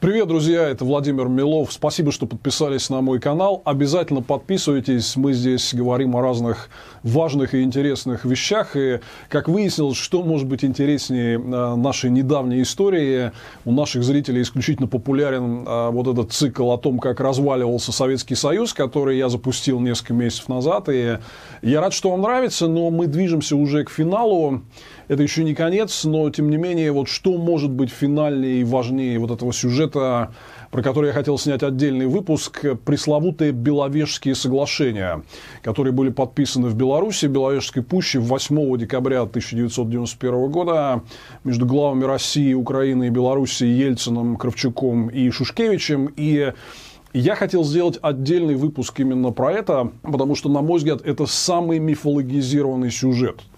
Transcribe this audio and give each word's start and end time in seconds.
Привет, 0.00 0.28
друзья, 0.28 0.62
это 0.62 0.82
Владимир 0.86 1.28
Милов. 1.28 1.70
Спасибо, 1.74 2.10
что 2.10 2.24
подписались 2.24 2.88
на 2.88 3.02
мой 3.02 3.20
канал. 3.20 3.60
Обязательно 3.66 4.22
подписывайтесь. 4.22 5.14
Мы 5.14 5.34
здесь 5.34 5.74
говорим 5.74 6.16
о 6.16 6.22
разных 6.22 6.70
важных 7.02 7.52
и 7.52 7.62
интересных 7.62 8.24
вещах. 8.24 8.76
И, 8.76 9.00
как 9.28 9.46
выяснилось, 9.46 9.98
что 9.98 10.22
может 10.22 10.48
быть 10.48 10.64
интереснее 10.64 11.34
э, 11.34 11.74
нашей 11.74 12.08
недавней 12.08 12.62
истории. 12.62 13.32
У 13.66 13.72
наших 13.72 14.02
зрителей 14.02 14.40
исключительно 14.40 14.88
популярен 14.88 15.66
э, 15.68 15.90
вот 15.90 16.08
этот 16.08 16.32
цикл 16.32 16.70
о 16.70 16.78
том, 16.78 16.98
как 16.98 17.20
разваливался 17.20 17.92
Советский 17.92 18.36
Союз, 18.36 18.72
который 18.72 19.18
я 19.18 19.28
запустил 19.28 19.80
несколько 19.80 20.14
месяцев 20.14 20.48
назад. 20.48 20.88
И 20.88 21.18
я 21.60 21.80
рад, 21.82 21.92
что 21.92 22.12
вам 22.12 22.22
нравится, 22.22 22.68
но 22.68 22.88
мы 22.88 23.06
движемся 23.06 23.54
уже 23.54 23.84
к 23.84 23.90
финалу 23.90 24.62
это 25.10 25.24
еще 25.24 25.42
не 25.42 25.54
конец, 25.54 26.04
но 26.04 26.30
тем 26.30 26.50
не 26.50 26.56
менее, 26.56 26.92
вот 26.92 27.08
что 27.08 27.36
может 27.36 27.72
быть 27.72 27.90
финальнее 27.90 28.60
и 28.60 28.64
важнее 28.64 29.18
вот 29.18 29.32
этого 29.32 29.52
сюжета, 29.52 30.32
про 30.70 30.84
который 30.84 31.08
я 31.08 31.12
хотел 31.12 31.36
снять 31.36 31.64
отдельный 31.64 32.06
выпуск, 32.06 32.64
пресловутые 32.84 33.50
Беловежские 33.50 34.36
соглашения, 34.36 35.24
которые 35.62 35.92
были 35.92 36.10
подписаны 36.10 36.68
в 36.68 36.76
Беларуси, 36.76 37.26
Беловежской 37.26 37.82
пуще 37.82 38.20
8 38.20 38.78
декабря 38.78 39.22
1991 39.22 40.48
года 40.48 41.02
между 41.42 41.66
главами 41.66 42.04
России, 42.04 42.54
Украины 42.54 43.08
и 43.08 43.10
Беларуси 43.10 43.64
Ельцином, 43.64 44.36
Кравчуком 44.36 45.08
и 45.08 45.28
Шушкевичем. 45.30 46.12
И 46.16 46.52
я 47.12 47.34
хотел 47.34 47.64
сделать 47.64 47.98
отдельный 48.00 48.54
выпуск 48.54 49.00
именно 49.00 49.32
про 49.32 49.54
это, 49.54 49.90
потому 50.02 50.36
что, 50.36 50.48
на 50.48 50.62
мой 50.62 50.78
взгляд, 50.78 51.04
это 51.04 51.26
самый 51.26 51.80
мифологизированный 51.80 52.92
сюжет– 52.92 53.40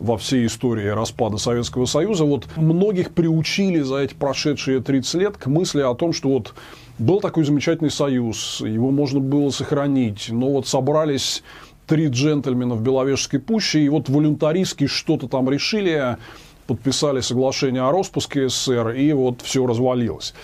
во 0.00 0.16
всей 0.16 0.46
истории 0.46 0.88
распада 0.88 1.36
Советского 1.36 1.84
Союза, 1.84 2.24
вот 2.24 2.46
многих 2.56 3.12
приучили 3.12 3.80
за 3.80 3.98
эти 3.98 4.14
прошедшие 4.14 4.80
30 4.80 5.14
лет 5.14 5.36
к 5.36 5.46
мысли 5.46 5.82
о 5.82 5.94
том, 5.94 6.12
что 6.12 6.30
вот 6.30 6.54
был 6.98 7.20
такой 7.20 7.44
замечательный 7.44 7.90
союз, 7.90 8.60
его 8.60 8.90
можно 8.90 9.20
было 9.20 9.50
сохранить, 9.50 10.28
но 10.30 10.50
вот 10.50 10.66
собрались 10.66 11.42
три 11.86 12.06
джентльмена 12.06 12.74
в 12.74 12.82
Беловежской 12.82 13.38
пуще, 13.40 13.80
и 13.80 13.88
вот 13.88 14.08
волюнтаристски 14.08 14.86
что-то 14.86 15.28
там 15.28 15.50
решили, 15.50 16.16
подписали 16.66 17.20
соглашение 17.20 17.82
о 17.82 17.92
распуске 17.92 18.48
СССР, 18.48 18.90
и 18.90 19.12
вот 19.12 19.42
все 19.42 19.66
развалилось. 19.66 20.34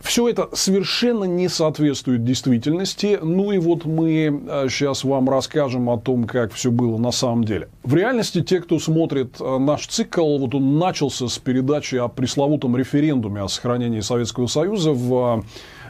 Все 0.00 0.28
это 0.28 0.48
совершенно 0.52 1.24
не 1.24 1.48
соответствует 1.48 2.22
действительности. 2.22 3.18
Ну 3.20 3.52
и 3.52 3.58
вот 3.58 3.86
мы 3.86 4.42
сейчас 4.68 5.04
э, 5.04 5.08
вам 5.08 5.28
расскажем 5.28 5.88
о 5.88 5.98
том, 5.98 6.24
как 6.24 6.52
все 6.52 6.70
было 6.70 6.98
на 6.98 7.10
самом 7.10 7.44
деле. 7.44 7.68
В 7.82 7.94
реальности 7.94 8.42
те, 8.42 8.60
кто 8.60 8.78
смотрит 8.78 9.40
э, 9.40 9.58
наш 9.58 9.86
цикл, 9.86 10.38
вот 10.38 10.54
он 10.54 10.78
начался 10.78 11.28
с 11.28 11.38
передачи 11.38 11.96
о 11.96 12.08
пресловутом 12.08 12.76
референдуме 12.76 13.42
о 13.42 13.48
сохранении 13.48 14.00
Советского 14.00 14.46
Союза 14.46 14.92
в 14.92 15.44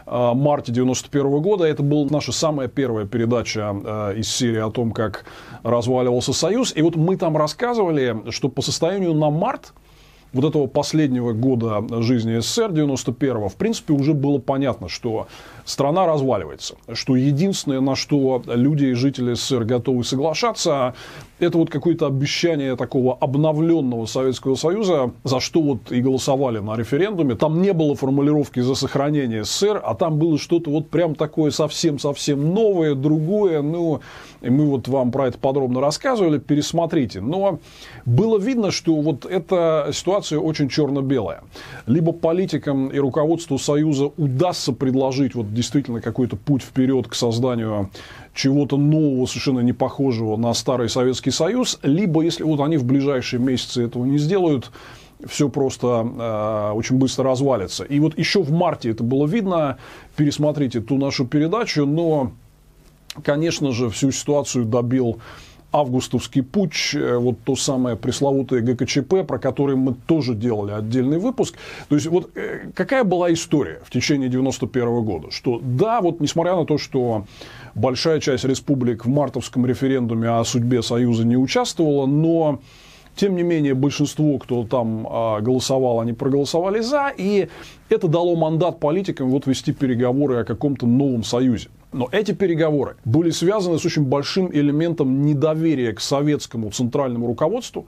э, 0.07 0.33
марте 0.35 0.73
91 0.73 1.43
года. 1.43 1.65
Это 1.65 1.83
была 1.83 2.07
наша 2.09 2.33
самая 2.33 2.69
первая 2.69 3.07
передача 3.07 4.15
из 4.17 4.29
серии 4.29 4.61
о 4.61 4.71
том, 4.71 4.93
как 4.93 5.25
разваливался 5.65 6.33
Союз. 6.33 6.73
И 6.77 6.81
вот 6.81 6.95
мы 6.95 7.17
там 7.17 7.37
рассказывали, 7.37 8.31
что 8.31 8.49
по 8.49 8.63
состоянию 8.63 9.15
на 9.15 9.31
март– 9.31 9.73
вот 10.33 10.45
этого 10.45 10.67
последнего 10.67 11.33
года 11.33 11.85
жизни 12.03 12.39
СССР, 12.39 12.71
91-го, 12.71 13.49
в 13.49 13.57
принципе, 13.57 13.93
уже 13.93 14.13
было 14.13 14.39
понятно, 14.39 14.89
что 14.89 15.29
страна 15.65 16.07
разваливается. 16.07 16.77
Что 16.93 17.17
единственное, 17.17 17.81
на 17.81 17.97
что 17.97 18.43
люди 18.47 18.87
и 18.87 18.93
жители 18.95 19.35
СССР 19.35 19.65
готовы 19.65 20.05
соглашаться, 20.05 20.95
это 21.39 21.59
вот 21.59 21.71
какое-то 21.71 22.07
обещание 22.07 22.77
такого 22.77 23.15
обновленного 23.15 24.07
Советского 24.07 24.55
Союза, 24.55 25.13
за 25.25 25.41
что 25.41 25.61
вот 25.61 25.93
и 25.93 26.01
голосовали 26.01 26.59
на 26.59 26.77
референдуме. 26.77 27.35
Там 27.35 27.61
не 27.61 27.73
было 27.73 27.95
формулировки 27.95 28.61
за 28.61 28.75
сохранение 28.75 29.45
СССР, 29.45 29.81
а 29.85 29.95
там 29.95 30.19
было 30.19 30.39
что-то 30.39 30.71
вот 30.71 30.89
прям 30.89 31.15
такое 31.15 31.51
совсем-совсем 31.51 32.55
новое, 32.55 32.95
другое. 32.95 33.61
Ну, 33.61 34.01
и 34.41 34.49
мы 34.49 34.67
вот 34.67 34.89
вам 34.89 35.13
про 35.13 35.29
это 35.29 35.39
подробно 35.39 35.81
рассказывали, 35.81 36.39
пересмотрите. 36.39 37.21
Но 37.21 37.59
было 38.07 38.39
видно, 38.39 38.71
что 38.71 38.95
вот 38.95 39.27
эта 39.27 39.91
ситуация 39.93 40.39
очень 40.39 40.69
черно-белая. 40.69 41.43
Либо 41.87 42.13
политикам 42.13 42.89
и 42.89 42.99
руководству 42.99 43.59
Союза 43.59 44.07
удастся 44.17 44.73
предложить 44.73 45.35
вот 45.35 45.53
действительно 45.53 46.01
какой-то 46.01 46.37
путь 46.37 46.63
вперед 46.63 47.09
к 47.09 47.15
созданию 47.15 47.91
чего-то 48.37 48.77
нового, 48.77 49.27
совершенно 49.27 49.61
не 49.61 49.73
похожего 49.73 50.37
на 50.37 50.53
старый 50.55 50.89
Советский 50.89 51.31
Союз, 51.31 51.79
либо 51.83 52.23
если 52.23 52.45
вот 52.45 52.61
они 52.61 52.77
в 52.77 52.85
ближайшие 52.85 53.41
месяцы 53.41 53.83
этого 53.85 54.05
не 54.05 54.19
сделают, 54.19 54.71
все 55.25 55.49
просто 55.49 55.87
э, 55.87 56.73
очень 56.75 56.97
быстро 56.97 57.25
развалится. 57.25 57.85
И 57.85 57.99
вот 57.99 58.19
еще 58.19 58.43
в 58.43 58.53
марте 58.53 58.91
это 58.91 59.03
было 59.03 59.27
видно, 59.27 59.79
пересмотрите 60.15 60.81
ту 60.81 60.99
нашу 60.99 61.27
передачу, 61.27 61.87
но, 61.87 62.33
конечно 63.25 63.73
же, 63.73 63.89
всю 63.89 64.13
ситуацию 64.13 64.67
добил 64.67 65.19
августовский 65.73 66.43
путь, 66.43 66.93
э, 66.95 67.17
вот 67.17 67.39
то 67.45 67.57
самое 67.57 67.97
пресловутое 67.97 68.61
ГКЧП, 68.61 69.27
про 69.27 69.39
который 69.39 69.77
мы 69.77 69.95
тоже 69.95 70.35
делали 70.35 70.73
отдельный 70.73 71.19
выпуск. 71.19 71.57
То 71.89 71.95
есть, 71.95 72.07
вот 72.07 72.31
э, 72.35 72.71
какая 72.75 73.05
была 73.05 73.33
история 73.33 73.81
в 73.85 73.91
течение 73.91 74.29
91 74.29 75.03
года? 75.03 75.31
Что 75.31 75.61
да, 75.63 76.01
вот 76.01 76.21
несмотря 76.21 76.57
на 76.57 76.67
то, 76.67 76.79
что 76.79 77.25
большая 77.77 78.21
часть 78.21 78.45
республик 78.45 79.05
в 79.05 79.09
мартовском 79.09 79.67
референдуме 79.67 80.29
о 80.29 80.45
судьбе 80.45 80.83
Союза 80.83 81.25
не 81.25 81.37
участвовала, 81.37 82.07
но 82.07 82.61
тем 83.15 83.35
не 83.35 83.43
менее, 83.43 83.75
большинство, 83.75 84.39
кто 84.39 84.65
там 84.65 85.07
а, 85.09 85.41
голосовал, 85.41 86.01
они 86.01 86.13
проголосовали 86.13 86.81
за, 86.81 87.13
и 87.17 87.49
это 87.89 88.09
дало 88.09 88.37
мандат 88.37 88.79
политикам 88.79 89.31
вот 89.31 89.47
вести 89.47 89.73
переговоры 89.73 90.37
о 90.37 90.45
каком-то 90.45 90.87
новом 90.87 91.25
союзе. 91.25 91.69
Но 91.93 92.09
эти 92.13 92.33
переговоры 92.33 92.97
были 93.07 93.31
связаны 93.31 93.79
с 93.79 93.87
очень 93.87 94.05
большим 94.05 94.51
элементом 94.53 95.23
недоверия 95.23 95.95
к 95.95 96.01
советскому 96.01 96.71
центральному 96.71 97.27
руководству, 97.27 97.87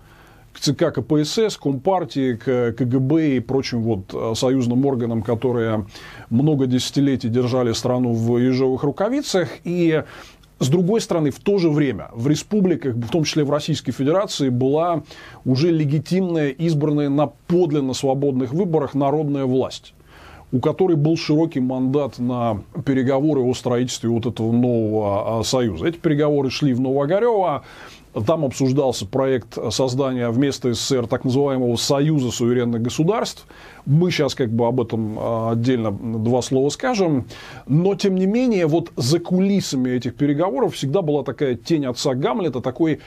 к 0.53 0.61
ЦК 0.61 0.93
КПСС, 0.93 1.57
Компартии, 1.57 2.35
к 2.35 2.73
КГБ 2.73 3.37
и 3.37 3.41
прочим 3.41 3.83
вот 3.83 4.13
а, 4.13 4.35
союзным 4.35 4.85
органам, 4.87 5.23
которые 5.23 5.87
много 6.31 6.67
десятилетий 6.67 7.29
держали 7.29 7.73
страну 7.73 8.13
в 8.13 8.39
ежовых 8.39 8.83
рукавицах. 8.83 9.49
И 9.65 10.03
с 10.61 10.69
другой 10.69 11.01
стороны, 11.01 11.31
в 11.31 11.39
то 11.39 11.59
же 11.59 11.71
время 11.71 12.11
в 12.13 12.27
республиках, 12.27 12.97
в 12.97 13.09
том 13.09 13.25
числе 13.25 13.45
в 13.45 13.51
Российской 13.51 13.93
Федерации, 13.93 14.49
была 14.49 15.03
уже 15.45 15.71
легитимная, 15.71 16.49
избранная 16.49 17.09
на 17.09 17.29
подлинно 17.29 17.95
свободных 17.95 18.53
выборах 18.53 18.95
народная 18.95 19.45
власть 19.45 19.95
у 20.51 20.61
которой 20.61 20.97
был 20.97 21.17
широкий 21.17 21.61
мандат 21.61 22.19
на 22.19 22.63
переговоры 22.85 23.43
о 23.43 23.53
строительстве 23.55 24.09
вот 24.09 24.27
этого 24.27 24.51
нового 24.51 25.41
а, 25.41 25.45
союза. 25.45 25.87
Эти 25.87 25.99
переговоры 25.99 26.51
шли 26.51 26.73
в 26.73 26.81
Новогорево, 26.81 27.65
там 28.27 28.45
обсуждался 28.45 29.07
проект 29.07 29.59
создания 29.73 30.29
вместо 30.31 30.73
СССР 30.73 31.07
так 31.07 31.25
называемого 31.25 31.77
Союза 31.77 32.31
суверенных 32.31 32.83
государств. 32.83 33.47
Мы 33.87 34.11
сейчас 34.11 34.35
как 34.35 34.51
бы 34.51 34.67
об 34.67 34.81
этом 34.81 35.17
а, 35.19 35.53
отдельно 35.53 35.91
два 35.91 36.43
слова 36.43 36.69
скажем. 36.71 37.27
Но, 37.67 37.95
тем 37.95 38.17
не 38.17 38.27
менее, 38.27 38.67
вот 38.67 38.93
за 38.97 39.19
кулисами 39.19 39.91
этих 39.91 40.15
переговоров 40.15 40.75
всегда 40.75 41.03
была 41.03 41.25
такая 41.25 41.55
тень 41.55 41.87
отца 41.87 42.15
Гамлета, 42.15 42.61
такой 42.61 43.01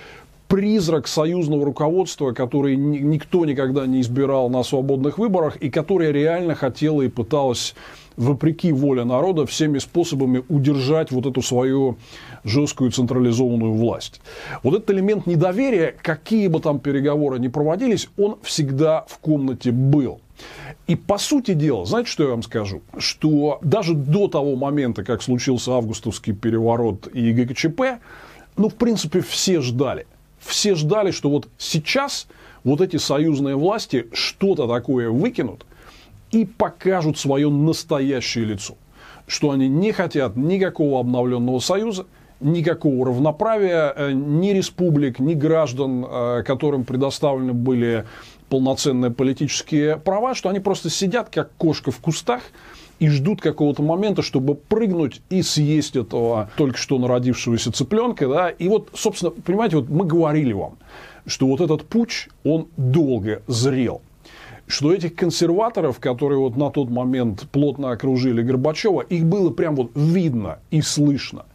призрак 0.51 1.07
союзного 1.07 1.63
руководства, 1.63 2.33
который 2.33 2.75
никто 2.75 3.45
никогда 3.45 3.87
не 3.87 4.01
избирал 4.01 4.49
на 4.49 4.63
свободных 4.63 5.17
выборах 5.17 5.55
и 5.55 5.69
которое 5.69 6.11
реально 6.11 6.55
хотело 6.55 7.01
и 7.01 7.07
пыталось 7.07 7.73
вопреки 8.17 8.73
воле 8.73 9.05
народа, 9.05 9.45
всеми 9.45 9.79
способами 9.79 10.43
удержать 10.49 11.11
вот 11.11 11.25
эту 11.25 11.41
свою 11.41 11.97
жесткую 12.43 12.91
централизованную 12.91 13.73
власть. 13.73 14.21
Вот 14.63 14.73
этот 14.73 14.91
элемент 14.91 15.27
недоверия, 15.27 15.95
какие 16.01 16.47
бы 16.47 16.59
там 16.59 16.79
переговоры 16.79 17.39
ни 17.39 17.47
проводились, 17.47 18.09
он 18.17 18.37
всегда 18.43 19.05
в 19.07 19.17
комнате 19.19 19.71
был. 19.71 20.21
И 20.87 20.95
по 20.95 21.17
сути 21.17 21.53
дела, 21.53 21.85
знаете, 21.85 22.09
что 22.09 22.23
я 22.23 22.29
вам 22.29 22.43
скажу? 22.43 22.81
Что 22.97 23.59
даже 23.61 23.93
до 23.93 24.27
того 24.27 24.55
момента, 24.55 25.03
как 25.03 25.21
случился 25.21 25.71
августовский 25.73 26.33
переворот 26.33 27.07
и 27.13 27.31
ГКЧП, 27.31 28.01
ну, 28.57 28.69
в 28.69 28.75
принципе, 28.75 29.21
все 29.21 29.61
ждали. 29.61 30.07
Все 30.39 30.73
ждали, 30.73 31.11
что 31.11 31.29
вот 31.29 31.47
сейчас 31.57 32.27
вот 32.63 32.81
эти 32.81 32.97
союзные 32.97 33.55
власти 33.55 34.07
что-то 34.13 34.67
такое 34.67 35.09
выкинут, 35.09 35.65
и 36.31 36.45
покажут 36.45 37.17
свое 37.17 37.49
настоящее 37.49 38.45
лицо. 38.45 38.75
Что 39.27 39.51
они 39.51 39.67
не 39.67 39.91
хотят 39.91 40.35
никакого 40.35 40.99
обновленного 40.99 41.59
союза, 41.59 42.05
никакого 42.41 43.07
равноправия, 43.07 43.93
э, 43.95 44.11
ни 44.11 44.49
республик, 44.49 45.19
ни 45.19 45.33
граждан, 45.33 46.05
э, 46.07 46.43
которым 46.45 46.83
предоставлены 46.83 47.53
были 47.53 48.05
полноценные 48.49 49.11
политические 49.11 49.97
права, 49.97 50.35
что 50.35 50.49
они 50.49 50.59
просто 50.59 50.89
сидят, 50.89 51.29
как 51.29 51.51
кошка 51.57 51.91
в 51.91 51.99
кустах, 51.99 52.41
и 52.99 53.07
ждут 53.09 53.41
какого-то 53.41 53.81
момента, 53.81 54.21
чтобы 54.21 54.53
прыгнуть 54.53 55.21
и 55.29 55.41
съесть 55.41 55.95
этого 55.95 56.51
только 56.55 56.77
что 56.77 56.99
народившегося 56.99 57.71
цыпленка. 57.71 58.27
Да? 58.27 58.49
И 58.49 58.67
вот, 58.67 58.89
собственно, 58.93 59.31
понимаете, 59.31 59.77
вот 59.77 59.89
мы 59.89 60.05
говорили 60.05 60.53
вам, 60.53 60.77
что 61.25 61.47
вот 61.47 61.61
этот 61.61 61.83
путь, 61.87 62.29
он 62.43 62.67
долго 62.77 63.41
зрел 63.47 64.01
что 64.67 64.93
этих 64.93 65.15
консерваторов, 65.15 65.99
которые 65.99 66.39
вот 66.39 66.55
на 66.55 66.69
тот 66.69 66.89
момент 66.89 67.45
плотно 67.51 67.91
окружили 67.91 68.41
Горбачева, 68.41 69.01
их 69.01 69.25
было 69.25 69.49
прям 69.49 69.75
вот 69.75 69.91
видно 69.95 70.59
и 70.71 70.81
слышно. 70.81 71.45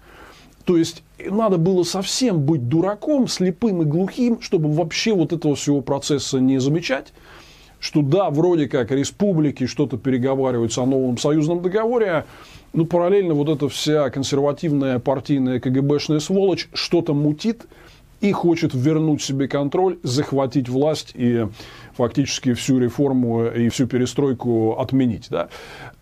То 0.67 0.77
есть 0.77 1.05
надо 1.25 1.59
было 1.59 1.85
совсем 1.85 2.41
быть 2.41 2.69
дураком, 2.69 3.29
слепым 3.29 3.83
и 3.83 3.85
глухим, 3.85 4.43
чтобы 4.43 4.71
вообще 4.73 5.15
вот 5.15 5.33
этого 5.33 5.55
всего 5.55 5.81
процесса 5.81 6.41
не 6.41 6.59
замечать, 6.59 7.13
что 7.79 8.03
да, 8.03 8.31
вроде 8.31 8.69
как 8.69 8.91
республики 8.91 9.67
что-то 9.67 9.97
переговариваются 9.97 10.83
о 10.83 10.87
новом 10.87 11.19
союзном 11.19 11.63
договоре, 11.63 12.27
но 12.73 12.85
параллельно 12.85 13.35
вот 13.35 13.49
эта 13.49 13.69
вся 13.69 14.11
консервативная 14.11 14.99
партийная 14.99 15.61
КГБшная 15.61 16.19
сволочь 16.19 16.69
что-то 16.75 17.15
мутит 17.15 17.67
и 18.21 18.33
хочет 18.33 18.73
вернуть 18.75 19.23
себе 19.23 19.47
контроль, 19.47 19.99
захватить 20.03 20.69
власть 20.69 21.13
и 21.15 21.47
фактически 21.97 22.55
всю 22.55 22.79
реформу 22.79 23.47
и 23.47 23.69
всю 23.69 23.87
перестройку 23.87 24.81
отменить. 24.81 25.29
Да? 25.31 25.49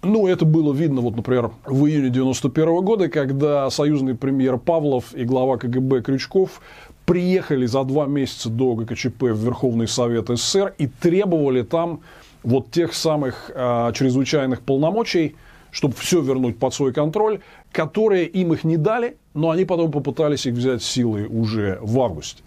Ну, 0.05 0.27
это 0.27 0.45
было 0.45 0.73
видно, 0.73 1.01
вот, 1.01 1.17
например, 1.17 1.51
в 1.65 1.87
июне 1.87 2.11
91 2.11 2.85
года, 2.85 3.09
когда 3.09 3.71
союзный 3.71 4.15
премьер 4.15 4.59
Павлов 4.59 5.15
и 5.15 5.25
глава 5.25 5.57
КГБ 5.57 6.03
Крючков 6.03 6.61
приехали 7.07 7.65
за 7.67 7.85
два 7.85 8.07
месяца 8.07 8.51
до 8.51 8.75
ГКЧП 8.75 9.23
в 9.23 9.45
Верховный 9.45 9.89
Совет 9.89 10.29
СССР 10.29 10.75
и 10.79 10.87
требовали 10.87 11.63
там 11.63 12.01
вот 12.43 12.71
тех 12.71 12.93
самых 12.93 13.51
э, 13.55 13.93
чрезвычайных 13.95 14.61
полномочий, 14.61 15.37
чтобы 15.71 15.95
все 15.95 16.21
вернуть 16.21 16.59
под 16.59 16.75
свой 16.75 16.93
контроль, 16.93 17.41
которые 17.73 18.27
им 18.27 18.53
их 18.53 18.65
не 18.65 18.77
дали, 18.77 19.17
но 19.33 19.51
они 19.51 19.65
потом 19.65 19.91
попытались 19.91 20.47
их 20.47 20.55
взять 20.55 20.83
силой 20.83 21.27
уже 21.27 21.79
в 21.81 21.99
августе. 22.01 22.43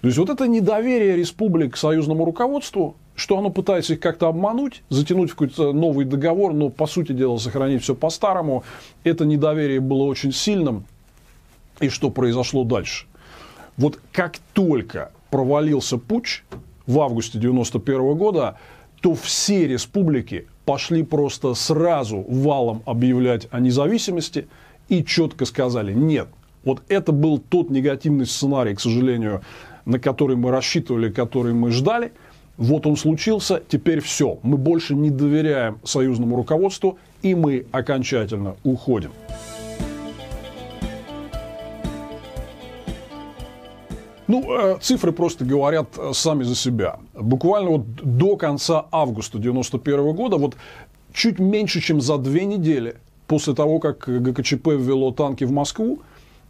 То 0.00 0.06
есть 0.06 0.18
вот 0.18 0.30
это 0.30 0.46
недоверие 0.46 1.16
республик 1.16 1.74
к 1.74 1.76
союзному 1.76 2.24
руководству, 2.24 2.96
что 3.20 3.36
оно 3.36 3.50
пытается 3.50 3.92
их 3.92 4.00
как-то 4.00 4.28
обмануть, 4.28 4.82
затянуть 4.88 5.28
в 5.28 5.34
какой-то 5.34 5.74
новый 5.74 6.06
договор, 6.06 6.54
но 6.54 6.70
по 6.70 6.86
сути 6.86 7.12
дела 7.12 7.36
сохранить 7.36 7.82
все 7.82 7.94
по-старому, 7.94 8.64
это 9.04 9.26
недоверие 9.26 9.80
было 9.80 10.04
очень 10.04 10.32
сильным. 10.32 10.86
И 11.80 11.90
что 11.90 12.08
произошло 12.08 12.64
дальше? 12.64 13.04
Вот 13.76 13.98
как 14.10 14.38
только 14.54 15.12
провалился 15.28 15.98
путь 15.98 16.44
в 16.86 16.98
августе 16.98 17.38
91 17.38 18.14
года, 18.16 18.56
то 19.02 19.14
все 19.14 19.68
республики 19.68 20.46
пошли 20.64 21.02
просто 21.02 21.52
сразу 21.52 22.24
валом 22.26 22.82
объявлять 22.86 23.48
о 23.50 23.60
независимости 23.60 24.48
и 24.88 25.04
четко 25.04 25.44
сказали 25.44 25.92
«нет». 25.92 26.28
Вот 26.64 26.80
это 26.88 27.12
был 27.12 27.36
тот 27.36 27.68
негативный 27.68 28.24
сценарий, 28.24 28.74
к 28.74 28.80
сожалению, 28.80 29.42
на 29.84 29.98
который 29.98 30.36
мы 30.36 30.50
рассчитывали, 30.50 31.10
который 31.10 31.52
мы 31.52 31.70
ждали. 31.70 32.12
Вот 32.60 32.86
он 32.86 32.96
случился, 32.96 33.62
теперь 33.66 34.00
все. 34.00 34.38
Мы 34.42 34.58
больше 34.58 34.94
не 34.94 35.08
доверяем 35.08 35.80
союзному 35.82 36.36
руководству, 36.36 36.98
и 37.22 37.34
мы 37.34 37.64
окончательно 37.72 38.54
уходим. 38.64 39.12
Ну, 44.26 44.44
э, 44.52 44.78
цифры 44.82 45.12
просто 45.12 45.46
говорят 45.46 45.88
э, 45.96 46.10
сами 46.12 46.42
за 46.42 46.54
себя. 46.54 46.98
Буквально 47.14 47.70
вот 47.70 47.94
до 47.94 48.36
конца 48.36 48.84
августа 48.92 49.38
1991 49.38 50.14
года, 50.14 50.36
вот 50.36 50.54
чуть 51.14 51.38
меньше, 51.38 51.80
чем 51.80 52.02
за 52.02 52.18
две 52.18 52.44
недели 52.44 52.96
после 53.26 53.54
того, 53.54 53.78
как 53.78 54.06
ГКЧП 54.06 54.66
ввело 54.68 55.12
танки 55.12 55.44
в 55.44 55.50
Москву, 55.50 56.00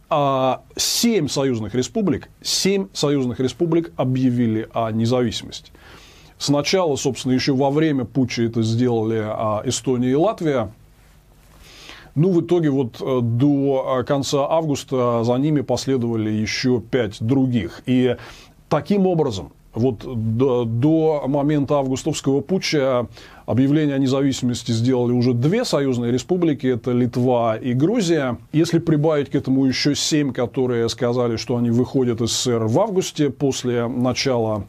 а 0.09 0.61
семь 0.75 1.29
союзных 1.29 1.73
республик, 1.73 2.27
семь 2.41 2.87
союзных 2.91 3.39
республик 3.39 3.93
объявили 3.95 4.67
о 4.73 4.91
независимости. 4.91 5.71
Сначала, 6.41 6.95
собственно, 6.95 7.33
еще 7.33 7.53
во 7.53 7.69
время 7.69 8.03
путча 8.03 8.41
это 8.41 8.63
сделали 8.63 9.21
а, 9.23 9.61
Эстония 9.63 10.09
и 10.09 10.15
Латвия, 10.15 10.71
ну, 12.15 12.31
в 12.31 12.41
итоге 12.41 12.71
вот 12.71 12.99
э, 12.99 13.19
до 13.21 13.99
э, 13.99 14.03
конца 14.03 14.47
августа 14.49 15.23
за 15.23 15.35
ними 15.35 15.61
последовали 15.61 16.31
еще 16.31 16.81
пять 16.81 17.21
других. 17.21 17.83
И 17.85 18.17
таким 18.69 19.05
образом, 19.05 19.51
вот 19.75 19.99
до, 20.03 20.65
до 20.65 21.25
момента 21.27 21.75
августовского 21.75 22.41
путча 22.41 23.05
объявление 23.45 23.95
о 23.95 23.99
независимости 23.99 24.71
сделали 24.71 25.11
уже 25.11 25.35
две 25.35 25.63
союзные 25.63 26.11
республики, 26.11 26.65
это 26.65 26.91
Литва 26.91 27.55
и 27.55 27.73
Грузия. 27.73 28.39
Если 28.51 28.79
прибавить 28.79 29.29
к 29.29 29.35
этому 29.35 29.65
еще 29.65 29.93
семь, 29.93 30.33
которые 30.33 30.89
сказали, 30.89 31.35
что 31.35 31.55
они 31.55 31.69
выходят 31.69 32.19
из 32.19 32.31
СССР 32.31 32.65
в 32.65 32.79
августе 32.79 33.29
после 33.29 33.87
начала 33.87 34.65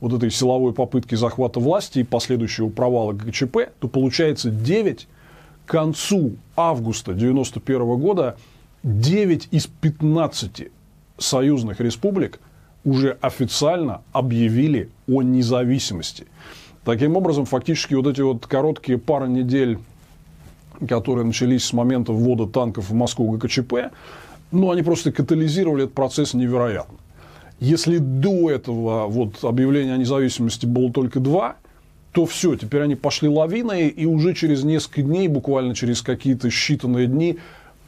вот 0.00 0.12
этой 0.12 0.30
силовой 0.30 0.72
попытки 0.72 1.14
захвата 1.14 1.60
власти 1.60 2.00
и 2.00 2.04
последующего 2.04 2.68
провала 2.68 3.12
ГКЧП, 3.12 3.70
то 3.78 3.88
получается 3.88 4.50
9 4.50 5.08
к 5.66 5.70
концу 5.70 6.36
августа 6.56 7.12
1991 7.12 8.00
года 8.00 8.36
9 8.82 9.48
из 9.50 9.66
15 9.66 10.68
союзных 11.18 11.80
республик 11.80 12.40
уже 12.84 13.18
официально 13.20 14.02
объявили 14.12 14.88
о 15.06 15.22
независимости. 15.22 16.26
Таким 16.84 17.16
образом, 17.16 17.44
фактически 17.44 17.92
вот 17.92 18.06
эти 18.06 18.22
вот 18.22 18.46
короткие 18.46 18.96
пары 18.96 19.28
недель, 19.28 19.78
которые 20.88 21.26
начались 21.26 21.64
с 21.64 21.74
момента 21.74 22.12
ввода 22.12 22.46
танков 22.46 22.88
в 22.88 22.94
Москву 22.94 23.30
ГКЧП, 23.32 23.92
ну, 24.50 24.70
они 24.70 24.82
просто 24.82 25.12
катализировали 25.12 25.84
этот 25.84 25.94
процесс 25.94 26.32
невероятно. 26.32 26.98
Если 27.60 27.98
до 27.98 28.50
этого 28.50 29.06
вот 29.06 29.44
объявления 29.44 29.94
о 29.94 29.98
независимости 29.98 30.66
было 30.66 30.90
только 30.92 31.20
два– 31.20 31.56
то 32.12 32.26
все, 32.26 32.56
теперь 32.56 32.82
они 32.82 32.96
пошли 32.96 33.28
лавиной, 33.28 33.88
и 33.88 34.04
уже 34.04 34.34
через 34.34 34.64
несколько 34.64 35.02
дней, 35.02 35.28
буквально 35.28 35.74
через 35.74 36.02
какие-то 36.02 36.48
считанные 36.48 37.06
дни, 37.06 37.38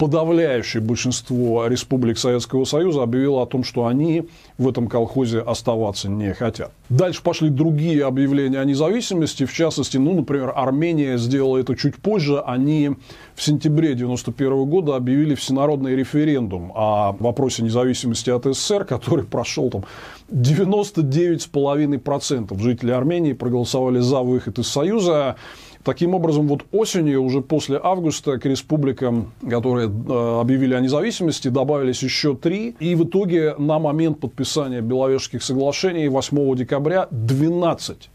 подавляющее 0.03 0.83
большинство 0.83 1.69
республик 1.69 2.19
Советского 2.19 2.65
Союза 2.65 3.05
объявило 3.05 3.45
о 3.45 3.47
том, 3.47 3.63
что 3.63 3.87
они 3.87 4.25
в 4.59 4.69
этом 4.69 4.89
колхозе 4.89 5.39
оставаться 5.39 6.09
не 6.09 6.35
хотят. 6.35 6.73
Дальше 6.89 7.23
пошли 7.23 7.51
другие 7.51 8.05
объявления 8.05 8.59
о 8.59 8.65
независимости, 8.65 9.45
в 9.45 9.53
частности, 9.53 9.99
ну, 9.99 10.15
например, 10.15 10.53
Армения 10.57 11.19
сделала 11.19 11.59
это 11.59 11.77
чуть 11.77 11.99
позже, 11.99 12.41
они 12.41 12.97
в 13.37 13.43
сентябре 13.45 13.93
1991 13.93 14.69
года 14.69 14.97
объявили 14.97 15.37
всенародный 15.37 15.95
референдум 15.95 16.73
о 16.75 17.13
вопросе 17.13 17.63
независимости 17.63 18.31
от 18.31 18.45
СССР, 18.45 18.85
который 18.85 19.25
прошел 19.25 19.71
там 19.71 19.85
99,5% 20.33 22.61
жителей 22.61 22.93
Армении 22.93 23.35
проголосовали 23.35 24.01
за 24.01 24.23
выход 24.23 24.59
из 24.59 24.67
Союза. 24.67 25.37
Таким 25.85 26.15
образом, 26.15 26.47
вот 26.47 26.63
осенью, 26.71 27.23
уже 27.25 27.41
после 27.41 27.81
августа, 27.83 28.39
к 28.39 28.47
республикам, 28.47 29.33
которые 29.49 29.89
э, 29.89 30.41
объявили 30.41 30.75
о 30.75 30.81
независимости, 30.81 31.49
добавились 31.49 32.05
еще 32.05 32.37
три. 32.37 32.77
И 32.79 32.95
в 32.95 33.05
итоге 33.05 33.57
на 33.59 33.81
момент 33.81 34.21
подписания 34.21 34.81
Беловежских 34.81 35.43
соглашений 35.43 36.09
8 36.09 36.55
декабря 36.55 37.09
12 37.11 38.11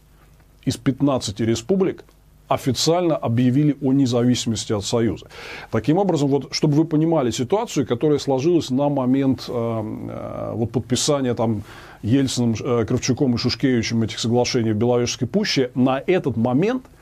из 0.64 0.78
15 0.78 1.42
республик 1.42 2.06
официально 2.48 3.18
объявили 3.18 3.76
о 3.82 3.92
независимости 3.92 4.72
от 4.72 4.86
Союза. 4.86 5.26
Таким 5.70 5.98
образом, 5.98 6.30
вот, 6.30 6.48
чтобы 6.52 6.76
вы 6.76 6.86
понимали 6.86 7.32
ситуацию, 7.32 7.86
которая 7.86 8.20
сложилась 8.20 8.70
на 8.70 8.88
момент 8.88 9.46
э, 9.50 9.52
э, 9.52 10.52
вот, 10.54 10.72
подписания 10.72 11.34
там, 11.34 11.64
Ельциным, 12.02 12.56
э, 12.58 12.86
Кравчуком 12.86 13.36
и 13.36 13.38
Шушкевичем 13.38 14.04
этих 14.04 14.20
соглашений 14.20 14.72
в 14.72 14.78
Беловежской 14.78 15.28
пуще, 15.28 15.72
на 15.76 16.02
этот 16.08 16.38
момент– 16.38 16.84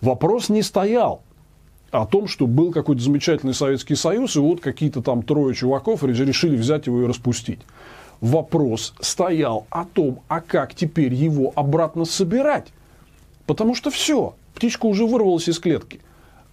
Вопрос 0.00 0.48
не 0.48 0.62
стоял 0.62 1.22
о 1.90 2.06
том, 2.06 2.28
что 2.28 2.46
был 2.46 2.72
какой-то 2.72 3.02
замечательный 3.02 3.54
Советский 3.54 3.94
Союз, 3.94 4.36
и 4.36 4.40
вот 4.40 4.60
какие-то 4.60 5.02
там 5.02 5.22
трое 5.22 5.54
чуваков 5.54 6.02
решили 6.04 6.56
взять 6.56 6.86
его 6.86 7.02
и 7.02 7.06
распустить. 7.06 7.60
Вопрос 8.20 8.94
стоял 9.00 9.66
о 9.70 9.84
том, 9.84 10.20
а 10.28 10.40
как 10.40 10.74
теперь 10.74 11.14
его 11.14 11.52
обратно 11.54 12.04
собирать. 12.04 12.68
Потому 13.46 13.74
что 13.74 13.90
все, 13.90 14.34
птичка 14.54 14.86
уже 14.86 15.06
вырвалась 15.06 15.48
из 15.48 15.58
клетки. 15.58 16.00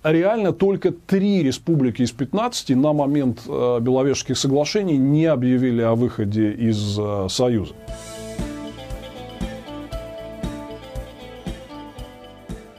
Реально 0.03 0.51
только 0.51 0.91
три 0.91 1.41
республики 1.41 2.01
из 2.01 2.12
15 2.12 2.71
на 2.71 2.91
момент 2.91 3.41
э, 3.47 3.79
Беловежских 3.79 4.38
соглашений 4.38 4.97
не 4.97 5.25
объявили 5.25 5.81
о 5.81 5.95
выходе 5.95 6.51
из 6.51 6.97
э, 7.00 7.27
Союза. 7.29 7.73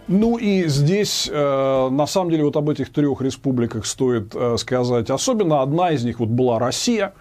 Ну 0.06 0.36
и 0.36 0.68
здесь, 0.68 1.30
э, 1.32 1.88
на 1.90 2.06
самом 2.06 2.30
деле, 2.30 2.44
вот 2.44 2.56
об 2.56 2.68
этих 2.68 2.92
трех 2.92 3.22
республиках 3.22 3.86
стоит 3.86 4.34
э, 4.34 4.56
сказать. 4.58 5.08
Особенно 5.08 5.62
одна 5.62 5.92
из 5.92 6.04
них 6.04 6.20
вот 6.20 6.28
была 6.28 6.58
Россия. 6.58 7.14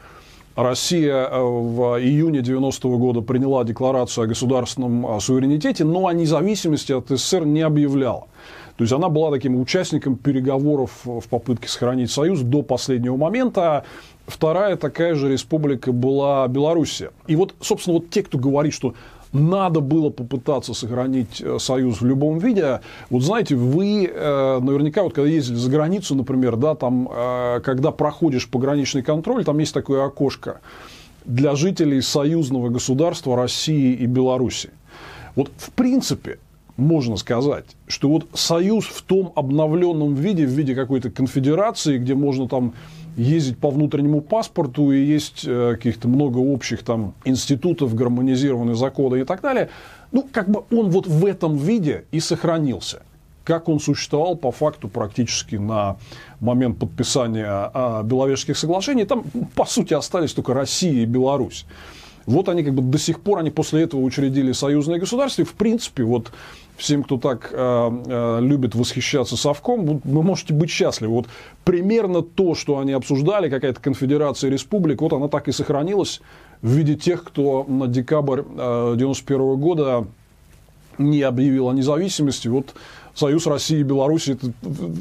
Россия 0.55 1.27
э, 1.27 1.41
в 1.41 1.97
июне 2.01 2.41
90 2.41 2.87
-го 2.87 2.97
года 2.97 3.21
приняла 3.21 3.63
декларацию 3.63 4.25
о 4.25 4.27
государственном 4.27 5.19
суверенитете, 5.21 5.85
но 5.85 6.07
о 6.07 6.13
независимости 6.13 6.91
от 6.91 7.07
СССР 7.07 7.45
не 7.45 7.61
объявляла. 7.61 8.27
То 8.75 8.83
есть 8.83 8.91
она 8.91 9.07
была 9.07 9.31
таким 9.31 9.59
участником 9.59 10.17
переговоров 10.17 10.91
в 11.05 11.27
попытке 11.29 11.69
сохранить 11.69 12.11
союз 12.11 12.41
до 12.41 12.63
последнего 12.63 13.15
момента. 13.15 13.85
Вторая 14.27 14.75
такая 14.75 15.15
же 15.15 15.31
республика 15.31 15.91
была 15.93 16.47
Белоруссия. 16.47 17.11
И 17.27 17.35
вот, 17.35 17.53
собственно, 17.61 17.99
вот 17.99 18.09
те, 18.09 18.23
кто 18.23 18.37
говорит, 18.37 18.73
что 18.73 18.93
надо 19.33 19.81
было 19.81 20.09
попытаться 20.09 20.73
сохранить 20.73 21.41
э, 21.41 21.57
союз 21.59 22.01
в 22.01 22.05
любом 22.05 22.37
виде. 22.37 22.81
Вот 23.09 23.23
знаете, 23.23 23.55
вы 23.55 24.05
э, 24.05 24.59
наверняка, 24.61 25.03
вот 25.03 25.13
когда 25.13 25.27
ездили 25.27 25.57
за 25.57 25.69
границу, 25.69 26.15
например, 26.15 26.55
да, 26.55 26.75
там, 26.75 27.09
э, 27.11 27.59
когда 27.63 27.91
проходишь 27.91 28.47
пограничный 28.47 29.01
контроль, 29.01 29.43
там 29.43 29.57
есть 29.57 29.73
такое 29.73 30.05
окошко 30.05 30.61
для 31.25 31.55
жителей 31.55 32.01
союзного 32.01 32.69
государства 32.69 33.35
России 33.35 33.93
и 33.93 34.05
Беларуси. 34.05 34.69
Вот 35.35 35.49
в 35.57 35.71
принципе 35.71 36.37
можно 36.77 37.17
сказать, 37.17 37.65
что 37.87 38.09
вот 38.09 38.27
союз 38.33 38.85
в 38.85 39.01
том 39.03 39.31
обновленном 39.35 40.15
виде, 40.15 40.45
в 40.45 40.49
виде 40.49 40.75
какой-то 40.75 41.11
конфедерации, 41.11 41.97
где 41.97 42.15
можно 42.15 42.47
там 42.47 42.73
ездить 43.15 43.59
по 43.59 43.69
внутреннему 43.69 44.21
паспорту, 44.21 44.91
и 44.91 45.03
есть 45.03 45.43
э, 45.45 45.75
каких-то 45.75 46.07
много 46.07 46.39
общих 46.39 46.83
там 46.83 47.13
институтов, 47.25 47.93
гармонизированные 47.93 48.75
законы 48.75 49.21
и 49.21 49.23
так 49.23 49.41
далее, 49.41 49.69
ну, 50.11 50.27
как 50.31 50.49
бы 50.49 50.63
он 50.71 50.89
вот 50.89 51.07
в 51.07 51.25
этом 51.25 51.57
виде 51.57 52.05
и 52.11 52.19
сохранился. 52.19 53.03
Как 53.43 53.67
он 53.67 53.79
существовал 53.79 54.35
по 54.35 54.51
факту 54.51 54.87
практически 54.87 55.57
на 55.57 55.97
момент 56.39 56.79
подписания 56.79 57.71
э, 57.73 58.01
Беловежских 58.03 58.57
соглашений, 58.57 59.05
там, 59.05 59.25
по 59.53 59.65
сути, 59.65 59.93
остались 59.93 60.33
только 60.33 60.53
Россия 60.53 61.03
и 61.03 61.05
Беларусь. 61.05 61.65
Вот 62.25 62.49
они 62.49 62.63
как 62.63 62.73
бы 62.73 62.81
до 62.81 62.97
сих 62.97 63.19
пор, 63.19 63.39
они 63.39 63.49
после 63.49 63.83
этого 63.83 64.01
учредили 64.01 64.51
союзное 64.51 64.99
государство, 64.99 65.41
и 65.41 65.45
в 65.45 65.53
принципе 65.53 66.03
вот 66.03 66.31
всем, 66.77 67.03
кто 67.03 67.17
так 67.17 67.49
э, 67.51 67.55
э, 67.57 68.39
любит 68.41 68.75
восхищаться 68.75 69.37
совком, 69.37 69.85
вот, 69.85 70.01
вы 70.03 70.23
можете 70.23 70.53
быть 70.53 70.69
счастливы. 70.69 71.13
Вот 71.13 71.27
примерно 71.63 72.21
то, 72.21 72.55
что 72.55 72.79
они 72.79 72.93
обсуждали, 72.93 73.49
какая-то 73.49 73.79
конфедерация 73.79 74.49
республик, 74.49 75.01
вот 75.01 75.13
она 75.13 75.27
так 75.27 75.47
и 75.47 75.51
сохранилась 75.51 76.21
в 76.61 76.69
виде 76.69 76.95
тех, 76.95 77.23
кто 77.23 77.65
на 77.67 77.87
декабрь 77.87 78.39
1991 78.39 79.41
э, 79.41 79.55
года 79.55 80.07
не 80.97 81.21
объявил 81.21 81.69
о 81.69 81.73
независимости. 81.73 82.47
Вот 82.47 82.73
Союз 83.15 83.46
России 83.46 83.79
и 83.79 83.84
Беларуси– 83.84 84.32
это 84.32 84.51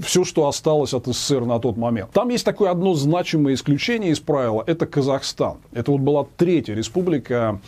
все, 0.05 0.25
что 0.25 0.47
осталось 0.47 0.93
от 0.93 1.07
СССР 1.07 1.47
на 1.47 1.59
тот 1.59 1.79
момент. 1.79 2.11
Там 2.13 2.29
есть 2.29 2.45
такое 2.45 2.71
одно 2.71 2.95
значимое 2.95 3.55
исключение 3.55 4.11
из 4.11 4.21
правила– 4.21 4.63
это 4.67 4.87
Казахстан. 4.87 5.57
Это 5.73 5.93
вот 5.93 6.01
была 6.01 6.27
третья 6.37 6.75
республика, 6.75 7.61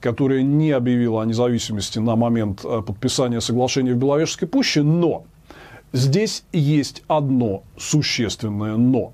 которая 0.00 0.42
не 0.42 0.70
объявила 0.70 1.22
о 1.22 1.26
независимости 1.26 1.98
на 1.98 2.14
момент 2.14 2.60
э, 2.64 2.82
подписания 2.86 3.40
соглашения 3.40 3.94
в 3.94 3.96
Беловежской 3.96 4.46
пуще, 4.46 4.82
но 4.82 5.24
здесь 5.92 6.44
есть 6.52 7.02
одно 7.08 7.64
существенное 7.76 8.76
«но». 8.76 9.12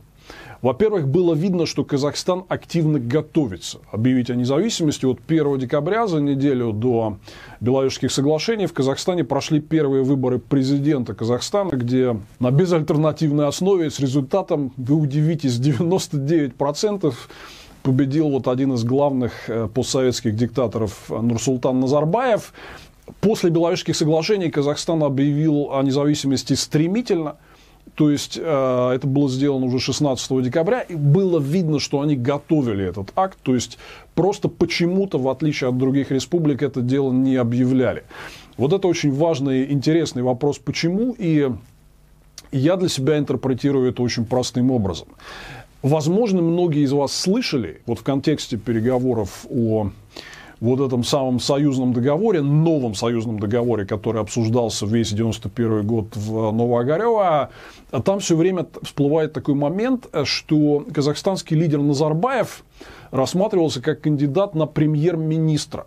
Во-первых, 0.65 1.07
было 1.07 1.35
видно, 1.35 1.67
что 1.67 1.85
Казахстан 1.85 2.45
активно 2.49 2.99
готовится 2.99 3.81
объявить 3.93 4.31
о 4.31 4.35
независимости. 4.35 5.05
Вот 5.05 5.19
1 5.29 5.59
декабря, 5.59 6.07
за 6.07 6.23
неделю 6.23 6.73
до 6.73 7.19
Беловежских 7.61 8.11
соглашений, 8.11 8.65
в 8.65 8.73
Казахстане 8.73 9.25
прошли 9.25 9.61
первые 9.61 10.03
выборы 10.05 10.39
президента 10.39 11.13
Казахстана, 11.13 11.69
где 11.69 12.19
на 12.41 12.51
безальтернативной 12.51 13.47
основе 13.47 13.91
с 13.91 14.01
результатом, 14.01 14.73
вы 14.79 14.95
удивитесь, 14.95 15.61
99% 15.61 17.15
победил 17.83 18.31
вот 18.31 18.49
один 18.49 18.73
из 18.73 18.85
главных 18.85 19.51
э, 19.51 19.69
постсоветских 19.69 20.35
диктаторов 20.35 21.11
Нурсултан 21.11 21.79
Назарбаев. 21.79 22.55
После 23.21 23.51
Беловежских 23.51 23.95
соглашений 23.95 24.51
Казахстан 24.51 25.03
объявил 25.03 25.75
о 25.75 25.83
независимости 25.83 26.55
стремительно. 26.55 27.37
То 27.95 28.11
есть 28.11 28.39
э, 28.41 28.91
это 28.95 29.07
было 29.07 29.29
сделано 29.29 29.67
уже 29.67 29.79
16 29.79 30.43
декабря, 30.43 30.81
и 30.81 30.95
было 30.95 31.39
видно, 31.39 31.79
что 31.79 32.01
они 32.01 32.17
готовили 32.17 32.85
этот 32.85 33.13
акт. 33.15 33.39
То 33.43 33.55
есть 33.55 33.79
просто 34.15 34.49
почему-то, 34.49 35.19
в 35.19 35.29
отличие 35.29 35.71
от 35.71 35.79
других 35.79 36.11
республик, 36.11 36.63
это 36.63 36.81
дело 36.81 37.13
не 37.13 37.37
объявляли. 37.37 38.05
Вот 38.57 38.73
это 38.73 38.89
очень 38.89 39.13
важный, 39.13 39.71
интересный 39.73 40.23
вопрос, 40.23 40.59
почему. 40.59 41.15
И 41.17 41.51
я 42.51 42.77
для 42.77 42.89
себя 42.89 43.19
интерпретирую 43.19 43.91
это 43.91 44.03
очень 44.03 44.25
простым 44.25 44.71
образом. 44.71 45.09
Возможно, 45.83 46.41
многие 46.41 46.83
из 46.83 46.93
вас 46.93 47.13
слышали, 47.13 47.83
вот 47.87 47.99
в 47.99 48.03
контексте 48.03 48.57
переговоров 48.57 49.45
о 49.51 49.91
вот 50.65 50.81
этом 50.81 51.05
самом 51.05 51.41
союзном 51.41 51.93
договоре, 51.93 52.41
новом 52.41 52.95
союзном 52.95 53.39
договоре, 53.39 53.85
который 53.85 54.23
обсуждался 54.23 54.87
весь 54.87 55.13
91 55.13 55.87
год 55.87 56.17
в 56.17 56.53
Новоогарево, 56.53 57.51
там 58.03 58.21
все 58.21 58.35
время 58.35 58.67
всплывает 58.81 59.35
такой 59.35 59.55
момент, 59.55 60.09
что 60.25 60.87
казахстанский 60.91 61.55
лидер 61.55 61.81
Назарбаев 61.81 62.65
рассматривался 63.11 63.83
как 63.83 64.01
кандидат 64.01 64.55
на 64.55 64.65
премьер-министра 64.65 65.87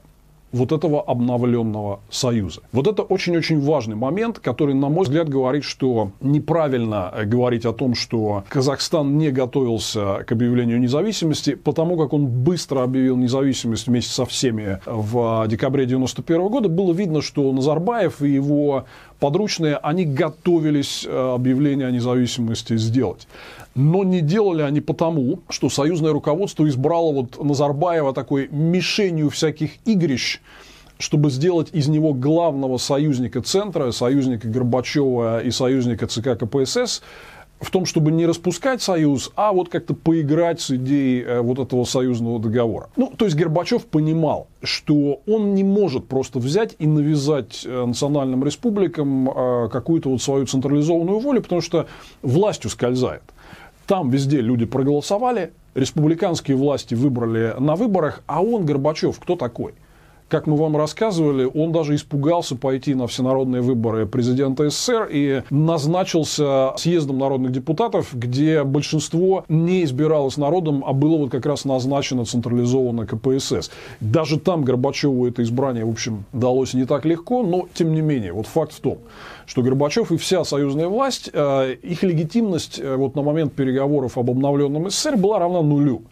вот 0.51 0.71
этого 0.71 1.01
обновленного 1.01 1.99
союза. 2.09 2.61
Вот 2.71 2.87
это 2.87 3.01
очень-очень 3.01 3.59
важный 3.61 3.95
момент, 3.95 4.39
который, 4.39 4.73
на 4.73 4.89
мой 4.89 5.03
взгляд, 5.03 5.29
говорит, 5.29 5.63
что 5.63 6.11
неправильно 6.21 7.13
говорить 7.25 7.65
о 7.65 7.73
том, 7.73 7.95
что 7.95 8.43
Казахстан 8.49 9.17
не 9.17 9.31
готовился 9.31 10.23
к 10.25 10.31
объявлению 10.31 10.79
независимости, 10.79 11.55
потому 11.55 11.97
как 11.97 12.13
он 12.13 12.27
быстро 12.27 12.83
объявил 12.83 13.17
независимость 13.17 13.87
вместе 13.87 14.13
со 14.13 14.25
всеми 14.25 14.79
в 14.85 15.45
декабре 15.47 15.83
1991 15.83 16.47
года. 16.47 16.69
Было 16.69 16.93
видно, 16.93 17.21
что 17.21 17.51
Назарбаев 17.51 18.21
и 18.21 18.29
его 18.29 18.85
подручные, 19.19 19.77
они 19.77 20.05
готовились 20.05 21.05
э, 21.05 21.33
объявление 21.35 21.87
о 21.87 21.91
независимости 21.91 22.77
сделать. 22.77 23.27
Но 23.75 24.03
не 24.03 24.21
делали 24.21 24.61
они 24.61 24.81
потому, 24.81 25.39
что 25.49 25.69
союзное 25.69 26.11
руководство 26.11 26.67
избрало 26.67 27.11
вот 27.11 27.43
Назарбаева 27.43 28.13
такой 28.13 28.47
мишенью 28.49 29.29
всяких 29.29 29.71
игрищ, 29.85 30.39
чтобы 30.99 31.29
сделать 31.29 31.69
из 31.73 31.87
него 31.87 32.13
главного 32.13 32.77
союзника 32.77 33.41
центра, 33.41 33.91
союзника 33.91 34.47
Горбачева 34.47 35.43
и 35.43 35.51
союзника 35.51 36.07
ЦК 36.07 36.37
КПСС, 36.39 37.01
в 37.59 37.71
том, 37.71 37.85
чтобы 37.85 38.11
не 38.11 38.25
распускать 38.25 38.81
союз, 38.81 39.31
а 39.35 39.51
вот 39.51 39.69
как-то 39.69 39.93
поиграть 39.93 40.61
с 40.61 40.71
идеей 40.71 41.23
э, 41.23 41.41
вот 41.41 41.59
этого 41.59 41.85
союзного 41.85 42.39
договора. 42.39 42.89
Ну, 42.95 43.11
то 43.15 43.25
есть 43.25 43.35
Горбачев 43.35 43.85
понимал, 43.85 44.47
что 44.61 45.21
он 45.27 45.55
не 45.55 45.63
может 45.63 46.07
просто 46.07 46.39
взять 46.39 46.75
и 46.77 46.85
навязать 46.85 47.63
э, 47.65 47.85
национальным 47.85 48.43
республикам 48.43 49.29
э, 49.29 49.69
какую-то 49.69 50.09
вот 50.09 50.21
свою 50.21 50.45
централизованную 50.45 51.19
волю, 51.19 51.41
потому 51.41 51.61
что 51.61 51.87
власть 52.21 52.65
ускользает. 52.65 53.23
Там 53.87 54.09
везде 54.09 54.41
люди 54.41 54.65
проголосовали, 54.65 55.51
республиканские 55.73 56.57
власти 56.57 56.93
выбрали 56.93 57.55
на 57.57 57.75
выборах, 57.75 58.21
а 58.27 58.43
он, 58.43 58.65
Горбачев, 58.65 59.19
кто 59.19 59.35
такой? 59.35 59.73
Как 60.29 60.45
мы 60.47 60.57
вам 60.57 60.75
рассказывали, 60.75 61.49
он 61.51 61.71
даже 61.71 61.95
испугался 61.95 62.55
пойти 62.55 62.95
на 62.95 63.07
всенародные 63.07 63.61
выборы 63.61 64.05
президента 64.05 64.69
СССР 64.69 65.07
и 65.11 65.43
назначился 65.49 66.73
съездом 66.77 67.19
народных 67.19 67.51
депутатов, 67.51 68.09
где 68.13 68.63
большинство 68.63 69.45
не 69.47 69.83
избиралось 69.83 70.37
народом, 70.37 70.83
а 70.85 70.93
было 70.93 71.17
вот 71.17 71.31
как 71.31 71.45
раз 71.45 71.65
назначено 71.65 72.25
централизованно 72.25 73.05
КПСС. 73.05 73.71
Даже 74.01 74.39
там 74.39 74.63
Горбачеву 74.63 75.27
это 75.27 75.43
избрание, 75.43 75.85
в 75.85 75.89
общем, 75.89 76.25
далось 76.33 76.73
не 76.73 76.85
так 76.85 77.05
легко, 77.05 77.43
но 77.43 77.67
тем 77.73 77.93
не 77.93 78.01
менее, 78.01 78.33
вот 78.33 78.47
факт 78.47 78.73
в 78.73 78.79
том, 78.81 78.99
что 79.45 79.61
Горбачев 79.61 80.11
и 80.11 80.17
вся 80.17 80.43
союзная 80.43 80.87
власть, 80.87 81.29
э, 81.31 81.75
их 81.81 82.03
легитимность 82.03 82.79
э, 82.79 82.95
вот 82.95 83.15
на 83.15 83.21
момент 83.21 83.53
переговоров 83.53 84.17
об 84.17 84.29
обновленном 84.29 84.89
СССР 84.89 85.15
была 85.15 85.39
равна 85.39 85.61
нулю. 85.61 86.03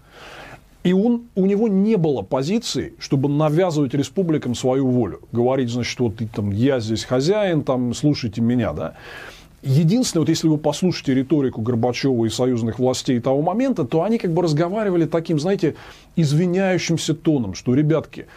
И 0.86 0.94
он, 0.94 1.24
у 1.34 1.48
него 1.48 1.68
не 1.68 1.98
было 1.98 2.22
позиции, 2.22 2.94
чтобы 3.00 3.28
навязывать 3.28 3.96
республикам 3.96 4.54
свою 4.54 4.88
волю. 4.88 5.22
Говорить, 5.32 5.72
значит, 5.72 6.00
вот 6.00 6.14
там, 6.32 6.52
я 6.52 6.80
здесь 6.80 7.04
хозяин, 7.04 7.64
там, 7.64 7.96
слушайте 7.96 8.40
меня, 8.40 8.72
да. 8.72 8.94
Единственное, 9.64 10.22
вот 10.22 10.30
если 10.30 10.48
вы 10.48 10.60
послушаете 10.60 11.16
риторику 11.16 11.62
Горбачева 11.62 12.26
и 12.26 12.30
союзных 12.30 12.78
властей 12.78 13.20
того 13.20 13.42
момента, 13.42 13.84
то 13.84 14.04
они 14.04 14.20
как 14.20 14.32
бы 14.32 14.44
разговаривали 14.44 15.06
таким, 15.06 15.40
знаете, 15.40 15.74
извиняющимся 16.16 17.16
тоном, 17.16 17.56
что, 17.56 17.74
ребятки, 17.74 18.28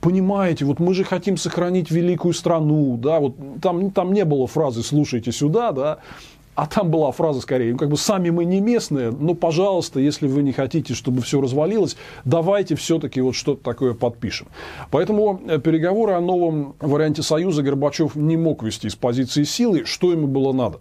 понимаете, 0.00 0.64
вот 0.64 0.80
мы 0.80 0.94
же 0.94 1.04
хотим 1.04 1.36
сохранить 1.36 1.90
великую 1.90 2.32
страну, 2.32 2.96
да, 2.96 3.20
вот 3.20 3.34
там, 3.60 3.90
там 3.90 4.14
не 4.14 4.24
было 4.24 4.46
фразы 4.46 4.82
«слушайте 4.82 5.30
сюда», 5.30 5.72
да, 5.72 5.98
а 6.58 6.66
там 6.66 6.90
была 6.90 7.12
фраза 7.12 7.40
скорее, 7.40 7.70
ну, 7.70 7.78
как 7.78 7.88
бы 7.88 7.96
сами 7.96 8.30
мы 8.30 8.44
не 8.44 8.60
местные, 8.60 9.12
но, 9.12 9.34
пожалуйста, 9.34 10.00
если 10.00 10.26
вы 10.26 10.42
не 10.42 10.50
хотите, 10.50 10.92
чтобы 10.92 11.22
все 11.22 11.40
развалилось, 11.40 11.96
давайте 12.24 12.74
все-таки 12.74 13.20
вот 13.20 13.36
что-то 13.36 13.62
такое 13.62 13.94
подпишем. 13.94 14.48
Поэтому 14.90 15.40
э, 15.46 15.60
переговоры 15.60 16.14
о 16.14 16.20
новом 16.20 16.74
варианте 16.80 17.22
Союза 17.22 17.62
Горбачев 17.62 18.16
не 18.16 18.36
мог 18.36 18.64
вести 18.64 18.88
с 18.88 18.96
позиции 18.96 19.44
силы. 19.44 19.84
Что 19.84 20.10
ему 20.10 20.26
было 20.26 20.52
надо? 20.52 20.80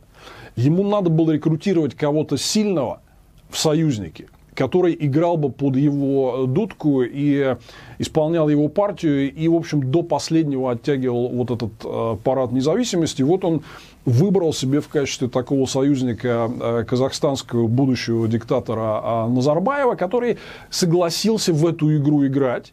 Ему 0.56 0.82
надо 0.82 1.12
было 1.12 1.30
рекрутировать 1.30 1.94
кого-то 1.94 2.38
сильного 2.38 3.02
в 3.52 3.60
союзники, 3.60 4.30
который 4.56 4.98
играл 5.00 5.38
бы 5.38 5.52
под 5.52 5.76
его 5.76 6.48
дудку 6.48 7.04
и 7.04 7.56
исполнял 8.00 8.50
его 8.50 8.68
партию, 8.68 9.32
и, 9.32 9.48
в 9.48 9.54
общем, 9.54 9.92
до 9.92 10.02
последнего 10.02 10.72
оттягивал 10.72 11.30
вот 11.30 11.52
этот 11.52 11.72
э, 11.84 12.18
парад 12.24 12.52
независимости. 12.52 13.22
Вот 13.22 13.46
он 13.46 13.62
выбрал 14.08 14.54
себе 14.54 14.80
в 14.80 14.88
качестве 14.88 15.28
такого 15.28 15.66
союзника 15.66 16.50
э, 16.50 16.84
казахстанского 16.88 17.68
будущего 17.68 18.26
диктатора 18.30 19.02
э, 19.04 19.28
Назарбаева, 19.28 19.96
который 19.96 20.38
согласился 20.70 21.52
в 21.52 21.68
эту 21.68 21.96
игру 21.98 22.26
играть 22.26 22.72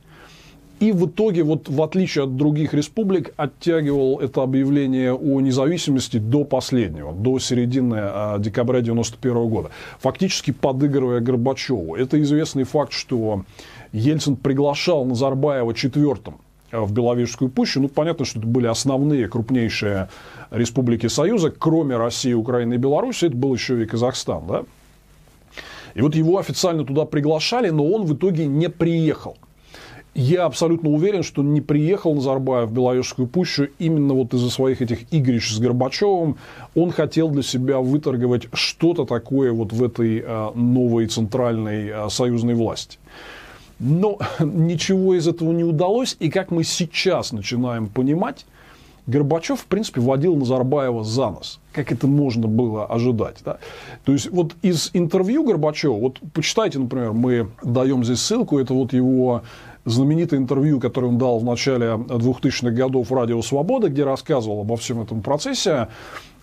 И 0.78 0.92
в 0.92 1.06
итоге, 1.06 1.42
вот 1.42 1.68
в 1.68 1.82
отличие 1.82 2.24
от 2.24 2.36
других 2.36 2.72
республик, 2.72 3.34
оттягивал 3.36 4.20
это 4.20 4.44
объявление 4.44 5.12
о 5.12 5.40
независимости 5.40 6.18
до 6.18 6.44
последнего, 6.44 7.12
до 7.12 7.40
середины 7.40 7.96
а, 7.98 8.38
декабря 8.38 8.78
1991 8.78 9.48
года, 9.48 9.70
фактически 9.98 10.52
подыгрывая 10.52 11.18
Горбачеву. 11.18 11.96
Это 11.96 12.22
известный 12.22 12.62
факт, 12.62 12.92
что 12.92 13.44
Ельцин 13.92 14.36
приглашал 14.36 15.04
Назарбаева 15.04 15.74
четвертым 15.74 16.34
в 16.82 16.92
Беловежскую 16.92 17.50
пущу. 17.50 17.80
Ну, 17.80 17.88
понятно, 17.88 18.24
что 18.24 18.38
это 18.38 18.48
были 18.48 18.66
основные, 18.66 19.28
крупнейшие 19.28 20.08
республики 20.50 21.06
Союза, 21.06 21.50
кроме 21.50 21.96
России, 21.96 22.32
Украины 22.32 22.74
и 22.74 22.78
Беларуси, 22.78 23.26
это 23.26 23.36
был 23.36 23.54
еще 23.54 23.82
и 23.82 23.86
Казахстан, 23.86 24.46
да? 24.46 24.64
И 25.94 26.02
вот 26.02 26.16
его 26.16 26.38
официально 26.38 26.84
туда 26.84 27.04
приглашали, 27.04 27.70
но 27.70 27.86
он 27.86 28.04
в 28.04 28.14
итоге 28.14 28.46
не 28.46 28.68
приехал. 28.68 29.36
Я 30.14 30.44
абсолютно 30.44 30.90
уверен, 30.90 31.24
что 31.24 31.42
не 31.42 31.60
приехал 31.60 32.14
Назарбаев 32.14 32.68
в 32.68 32.72
Беловежскую 32.72 33.26
пущу 33.26 33.66
именно 33.80 34.14
вот 34.14 34.32
из-за 34.32 34.48
своих 34.48 34.80
этих 34.80 35.12
игрищ 35.12 35.50
с 35.50 35.58
Горбачевым. 35.58 36.36
Он 36.76 36.92
хотел 36.92 37.30
для 37.30 37.42
себя 37.42 37.80
выторговать 37.80 38.46
что-то 38.52 39.06
такое 39.06 39.52
вот 39.52 39.72
в 39.72 39.82
этой 39.82 40.22
а, 40.24 40.52
новой 40.54 41.08
центральной 41.08 41.90
а, 41.90 42.08
союзной 42.10 42.54
власти. 42.54 42.98
Но 43.78 44.18
ничего 44.40 45.14
из 45.14 45.28
этого 45.28 45.52
не 45.52 45.64
удалось. 45.64 46.16
И 46.20 46.30
как 46.30 46.50
мы 46.50 46.64
сейчас 46.64 47.32
начинаем 47.32 47.88
понимать, 47.88 48.46
Горбачев, 49.06 49.60
в 49.60 49.66
принципе, 49.66 50.00
водил 50.00 50.34
Назарбаева 50.34 51.04
за 51.04 51.30
нос. 51.30 51.60
Как 51.72 51.92
это 51.92 52.06
можно 52.06 52.48
было 52.48 52.86
ожидать. 52.86 53.36
Да? 53.44 53.58
То 54.04 54.12
есть, 54.12 54.30
вот 54.30 54.54
из 54.62 54.90
интервью 54.94 55.44
Горбачева, 55.44 55.94
вот 55.94 56.20
почитайте, 56.32 56.78
например, 56.78 57.12
мы 57.12 57.50
даем 57.62 58.02
здесь 58.02 58.20
ссылку, 58.20 58.58
это 58.58 58.72
вот 58.72 58.94
его 58.94 59.42
знаменитое 59.84 60.40
интервью, 60.40 60.80
которое 60.80 61.08
он 61.08 61.18
дал 61.18 61.38
в 61.38 61.44
начале 61.44 61.86
2000-х 61.88 62.70
годов 62.70 63.12
«Радио 63.12 63.42
Свобода», 63.42 63.88
где 63.88 64.04
рассказывал 64.04 64.62
обо 64.62 64.78
всем 64.78 65.02
этом 65.02 65.20
процессе, 65.20 65.88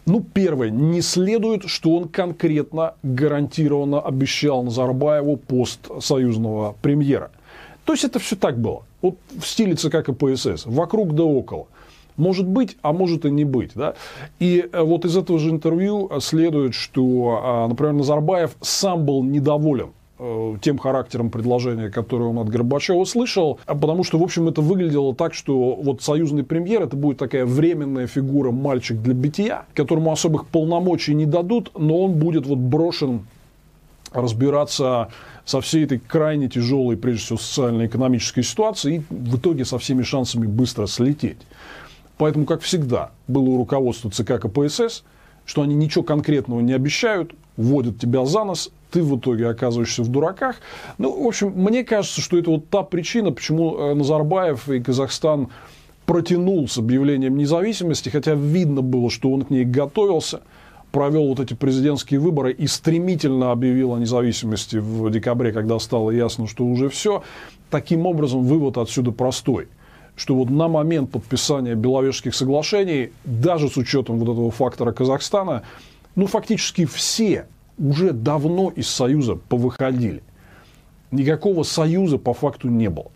ну, 0.05 0.21
первое, 0.21 0.69
не 0.69 1.01
следует, 1.01 1.69
что 1.69 1.95
он 1.95 2.07
конкретно 2.07 2.95
гарантированно 3.03 3.99
обещал 3.99 4.63
Назарбаеву 4.63 5.37
пост 5.37 5.89
союзного 5.99 6.75
премьера. 6.81 7.31
То 7.85 7.93
есть 7.93 8.03
это 8.03 8.19
все 8.19 8.35
так 8.35 8.59
было. 8.59 8.83
Вот 9.01 9.15
в 9.37 9.45
стиле 9.45 9.75
ЦК 9.75 10.03
КПСС. 10.03 10.65
Вокруг 10.65 11.15
да 11.15 11.23
около. 11.23 11.67
Может 12.17 12.47
быть, 12.47 12.77
а 12.81 12.93
может 12.93 13.25
и 13.25 13.31
не 13.31 13.45
быть. 13.45 13.71
Да? 13.73 13.95
И 14.39 14.67
э, 14.71 14.81
вот 14.81 15.05
из 15.05 15.17
этого 15.17 15.39
же 15.39 15.49
интервью 15.49 16.11
следует, 16.19 16.73
что, 16.75 17.39
а, 17.43 17.67
например, 17.67 17.93
Назарбаев 17.93 18.55
сам 18.61 19.05
был 19.05 19.23
недоволен 19.23 19.91
Э, 19.91 20.00
тем 20.61 20.77
характером 20.77 21.29
предложения, 21.29 21.89
которое 21.89 22.25
он 22.25 22.37
от 22.37 22.49
Горбачева 22.49 23.03
слышал, 23.05 23.59
а 23.65 23.75
потому 23.75 24.03
что, 24.03 24.19
в 24.19 24.23
общем, 24.23 24.47
это 24.47 24.61
выглядело 24.61 25.15
так, 25.15 25.33
что 25.33 25.75
вот 25.75 26.01
союзный 26.01 26.43
премьер 26.43 26.83
это 26.83 26.95
будет 26.95 27.17
такая 27.17 27.45
временная 27.45 28.07
фигура 28.07 28.51
мальчик 28.51 29.01
для 29.01 29.13
битья, 29.13 29.65
которому 29.73 30.11
особых 30.11 30.47
полномочий 30.47 31.15
не 31.15 31.25
дадут, 31.25 31.71
но 31.77 32.03
он 32.03 32.13
будет 32.13 32.45
вот 32.45 32.59
брошен 32.59 33.25
разбираться 34.11 35.09
со 35.45 35.61
всей 35.61 35.85
этой 35.85 35.99
крайне 35.99 36.49
тяжелой, 36.49 36.97
прежде 36.97 37.23
всего, 37.23 37.39
социально-экономической 37.39 38.43
ситуацией 38.43 38.97
и 38.97 39.01
в 39.09 39.37
итоге 39.37 39.65
со 39.65 39.79
всеми 39.79 40.03
шансами 40.03 40.45
быстро 40.45 40.85
слететь. 40.85 41.39
Поэтому, 42.17 42.45
как 42.45 42.61
всегда, 42.61 43.11
было 43.27 43.43
у 43.43 43.57
руководства 43.57 44.11
ЦК 44.11 44.39
КПСС, 44.39 45.03
что 45.45 45.63
они 45.63 45.73
ничего 45.73 46.03
конкретного 46.03 46.59
не 46.59 46.73
обещают, 46.73 47.33
вводят 47.61 47.99
тебя 47.99 48.25
за 48.25 48.43
нос, 48.43 48.71
ты 48.91 49.01
в 49.01 49.17
итоге 49.17 49.47
оказываешься 49.47 50.03
в 50.03 50.09
дураках. 50.09 50.57
Ну, 50.97 51.23
в 51.23 51.27
общем, 51.27 51.53
мне 51.55 51.83
кажется, 51.83 52.21
что 52.21 52.37
это 52.37 52.51
вот 52.51 52.69
та 52.69 52.83
причина, 52.83 53.31
почему 53.31 53.77
э, 53.77 53.93
Назарбаев 53.93 54.69
и 54.69 54.81
Казахстан 54.81 55.49
протянул 56.05 56.67
с 56.67 56.77
объявлением 56.77 57.37
независимости, 57.37 58.09
хотя 58.09 58.33
видно 58.33 58.81
было, 58.81 59.09
что 59.09 59.31
он 59.31 59.43
к 59.43 59.49
ней 59.49 59.63
готовился, 59.63 60.41
провел 60.91 61.27
вот 61.27 61.39
эти 61.39 61.53
президентские 61.53 62.19
выборы 62.19 62.51
и 62.51 62.67
стремительно 62.67 63.51
объявил 63.51 63.93
о 63.93 63.99
независимости 63.99 64.77
в 64.77 65.09
декабре, 65.09 65.53
когда 65.53 65.79
стало 65.79 66.11
ясно, 66.11 66.47
что 66.47 66.65
уже 66.65 66.89
все. 66.89 67.23
Таким 67.69 68.05
образом, 68.05 68.43
вывод 68.43 68.77
отсюда 68.77 69.11
простой 69.11 69.67
что 70.17 70.35
вот 70.35 70.49
на 70.49 70.67
момент 70.67 71.09
подписания 71.09 71.73
Беловежских 71.73 72.35
соглашений, 72.35 73.11
даже 73.23 73.69
с 73.69 73.77
учетом 73.77 74.19
вот 74.19 74.31
этого 74.31 74.51
фактора 74.51 74.91
Казахстана, 74.91 75.63
ну, 76.15 76.27
фактически 76.27 76.85
все 76.85 77.47
уже 77.77 78.11
давно 78.13 78.69
из 78.69 78.87
Союза 78.87 79.35
повыходили. 79.35 80.23
Никакого 81.11 81.63
Союза 81.63 82.17
по 82.17 82.33
факту 82.33 82.69
не 82.69 82.89
было. 82.89 83.11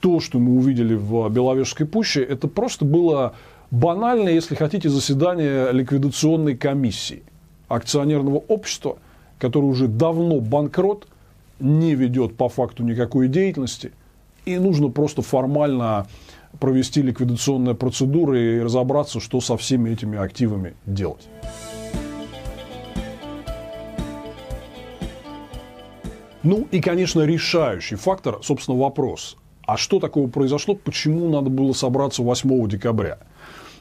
То, 0.00 0.20
что 0.20 0.38
мы 0.38 0.56
увидели 0.56 0.94
в 0.94 1.28
Беловежской 1.28 1.86
пуще, 1.86 2.22
это 2.22 2.48
просто 2.48 2.84
было 2.84 3.34
банальное, 3.70 4.32
если 4.32 4.54
хотите, 4.54 4.88
заседание 4.88 5.72
ликвидационной 5.72 6.56
комиссии 6.56 7.22
акционерного 7.68 8.38
общества, 8.38 8.98
которое 9.38 9.66
уже 9.66 9.88
давно 9.88 10.40
банкрот, 10.40 11.06
не 11.58 11.94
ведет 11.94 12.36
по 12.36 12.48
факту 12.48 12.82
никакой 12.84 13.28
деятельности, 13.28 13.92
и 14.46 14.58
нужно 14.58 14.88
просто 14.88 15.20
формально 15.20 16.06
провести 16.58 17.02
ликвидационные 17.02 17.74
процедуры 17.74 18.56
и 18.56 18.60
разобраться, 18.60 19.20
что 19.20 19.40
со 19.40 19.56
всеми 19.56 19.90
этими 19.90 20.18
активами 20.18 20.74
делать. 20.86 21.28
Ну 26.42 26.66
и, 26.70 26.80
конечно, 26.80 27.22
решающий 27.22 27.96
фактор, 27.96 28.38
собственно, 28.42 28.78
вопрос. 28.78 29.36
А 29.66 29.76
что 29.76 30.00
такого 30.00 30.26
произошло, 30.28 30.74
почему 30.74 31.28
надо 31.28 31.50
было 31.50 31.72
собраться 31.72 32.22
8 32.22 32.68
декабря? 32.68 33.18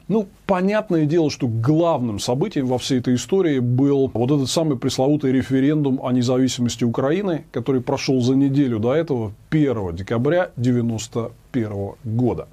Ну, 0.09 0.27
понятное 0.45 1.05
дело, 1.05 1.29
что 1.29 1.47
главным 1.47 2.19
событием 2.19 2.65
во 2.65 2.77
всей 2.79 2.99
этой 2.99 3.15
истории 3.15 3.59
был 3.59 4.11
вот 4.13 4.31
этот 4.31 4.49
самый 4.49 4.77
пресловутый 4.77 5.31
референдум 5.31 5.99
о 6.03 6.11
независимости 6.11 6.83
Украины, 6.83 7.45
который 7.51 7.79
прошел 7.79 8.19
за 8.19 8.35
неделю 8.35 8.79
до 8.79 8.93
этого, 8.93 9.33
1 9.51 9.95
декабря 9.95 10.51
1991 10.57 11.93
года. 12.03 12.47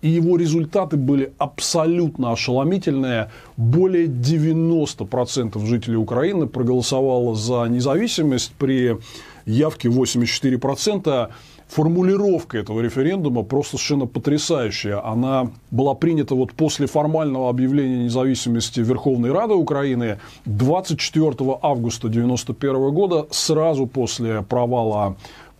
И 0.00 0.08
его 0.08 0.36
результаты 0.36 0.96
были 0.96 1.32
абсолютно 1.38 2.32
ошеломительные. 2.32 3.30
Более 3.56 4.06
90% 4.06 5.64
жителей 5.66 5.96
Украины 5.96 6.46
проголосовало 6.46 7.34
за 7.34 7.64
независимость 7.64 8.52
при 8.58 8.96
явке 9.44 9.88
84%. 9.88 11.30
Формулировка 11.68 12.56
этого 12.56 12.80
референдума 12.80 13.42
просто 13.42 13.76
совершенно 13.76 14.06
потрясающая. 14.06 15.06
Она 15.06 15.50
была 15.70 15.94
принята 15.94 16.34
вот 16.34 16.52
после 16.54 16.86
формального 16.86 17.50
объявления 17.50 18.04
независимости 18.04 18.80
Верховной 18.80 19.32
Рады 19.32 19.52
Украины 19.52 20.18
24 20.46 21.30
августа 21.60 22.06
1991 22.08 22.90
года, 22.94 23.26
сразу 23.30 23.86
после 23.86 24.40
провала 24.42 25.16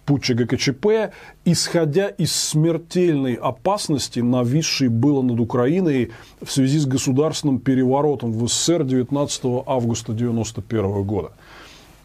путча 0.09 0.33
ГКЧП, 0.33 1.12
исходя 1.44 2.09
из 2.09 2.35
смертельной 2.35 3.35
опасности, 3.35 4.21
нависшей 4.21 4.88
было 4.88 5.21
над 5.21 5.38
Украиной 5.38 6.12
в 6.40 6.51
связи 6.51 6.79
с 6.79 6.87
государственным 6.87 7.59
переворотом 7.59 8.33
в 8.33 8.49
СССР 8.49 8.85
19 8.85 9.44
августа 9.66 10.12
1991 10.12 11.03
года. 11.03 11.33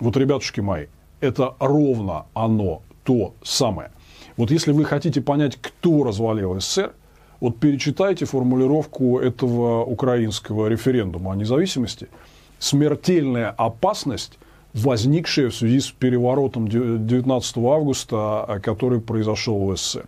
Вот, 0.02 0.18
ребятушки 0.18 0.60
мои, 0.60 0.88
это 1.22 1.56
ровно 1.60 2.26
оно, 2.34 2.82
то 3.06 3.36
самое. 3.42 3.90
Вот 4.36 4.52
если 4.52 4.74
вы 4.74 4.84
хотите 4.84 5.22
понять, 5.22 5.58
кто 5.62 6.04
развалил 6.04 6.60
СССР, 6.60 6.92
вот 7.40 7.58
перечитайте 7.58 8.26
формулировку 8.26 9.20
этого 9.20 9.86
украинского 9.86 10.68
референдума 10.68 11.32
о 11.32 11.36
независимости. 11.38 12.10
Смертельная 12.60 13.50
опасность 13.52 14.40
возникшее 14.74 15.50
в 15.50 15.56
связи 15.56 15.80
с 15.80 15.92
переворотом 15.92 16.68
19 16.68 17.58
августа, 17.58 18.44
а, 18.44 18.60
который 18.60 19.00
произошел 19.00 19.66
в 19.66 19.76
СССР. 19.76 20.06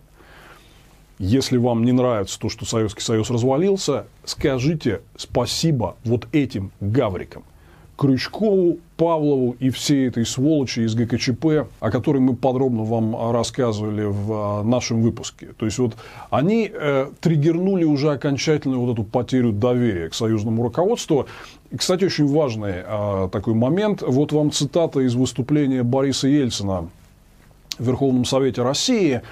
Если 1.18 1.56
вам 1.56 1.84
не 1.84 1.92
нравится 1.92 2.38
то, 2.38 2.48
что 2.48 2.66
Советский 2.66 3.00
Союз 3.00 3.30
развалился, 3.30 4.06
скажите 4.24 5.00
спасибо 5.16 5.96
вот 6.04 6.28
этим 6.32 6.72
гаврикам– 6.80 7.44
Крючкову, 7.96 8.78
Павлову 8.96 9.56
и 9.58 9.70
всей 9.70 10.08
этой 10.08 10.24
сволочи 10.26 10.80
из 10.80 10.94
ГКЧП, 10.94 11.68
о 11.80 11.90
которой 11.90 12.18
мы 12.18 12.34
подробно 12.34 12.82
вам 12.82 13.30
рассказывали 13.32 14.04
в 14.04 14.32
а, 14.32 14.62
нашем 14.62 15.02
выпуске. 15.02 15.48
То 15.58 15.66
есть 15.66 15.78
вот 15.78 15.96
они 16.30 16.70
э, 16.72 17.10
триггернули 17.20 17.84
уже 17.84 18.12
окончательно 18.12 18.78
вот 18.78 18.92
эту 18.92 19.04
потерю 19.04 19.52
доверия 19.52 20.08
к 20.08 20.14
союзному 20.14 20.62
руководству. 20.62 21.26
И, 21.70 21.76
кстати, 21.76 22.04
очень 22.04 22.26
важный 22.26 22.84
э, 22.86 23.28
такой 23.32 23.54
момент. 23.54 24.02
Вот 24.02 24.32
вам 24.32 24.50
цитата 24.50 25.00
из 25.00 25.14
выступления 25.14 25.82
Бориса 25.82 26.28
Ельцина 26.28 26.88
в 27.78 27.86
Верховном 27.86 28.24
Совете 28.24 28.62
России 28.62 29.22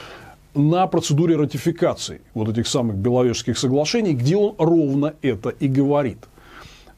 на 0.55 0.87
процедуре 0.87 1.37
ратификации 1.37 2.21
вот 2.33 2.49
этих 2.49 2.67
самых 2.67 2.97
Беловежских 2.97 3.59
соглашений, 3.59 4.13
где 4.13 4.37
он 4.37 4.55
ровно 4.59 5.15
это 5.23 5.51
и 5.51 5.69
говорит– 5.69 6.19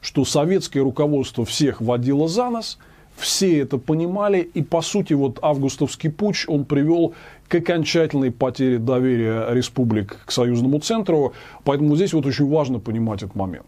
что 0.07 0.23
советское 0.23 0.79
руководство 0.79 1.43
всех 1.43 1.81
водило 1.81 2.29
за 2.29 2.49
нос, 2.49 2.77
Все 3.17 3.59
это 3.59 3.77
понимали, 3.77 4.39
и 4.53 4.61
по 4.61 4.81
сути 4.81 5.13
вот 5.13 5.39
августовский 5.41 6.09
путь 6.09 6.45
он 6.47 6.65
привел 6.65 7.13
к 7.49 7.55
окончательной 7.55 8.31
потере 8.31 8.77
доверия 8.77 9.47
республик 9.49 10.19
к 10.25 10.31
союзному 10.31 10.79
центру. 10.79 11.33
Поэтому 11.65 11.95
здесь 11.95 12.13
вот 12.13 12.25
очень 12.25 12.47
важно 12.47 12.79
понимать 12.79 13.23
этот 13.23 13.35
момент. 13.35 13.65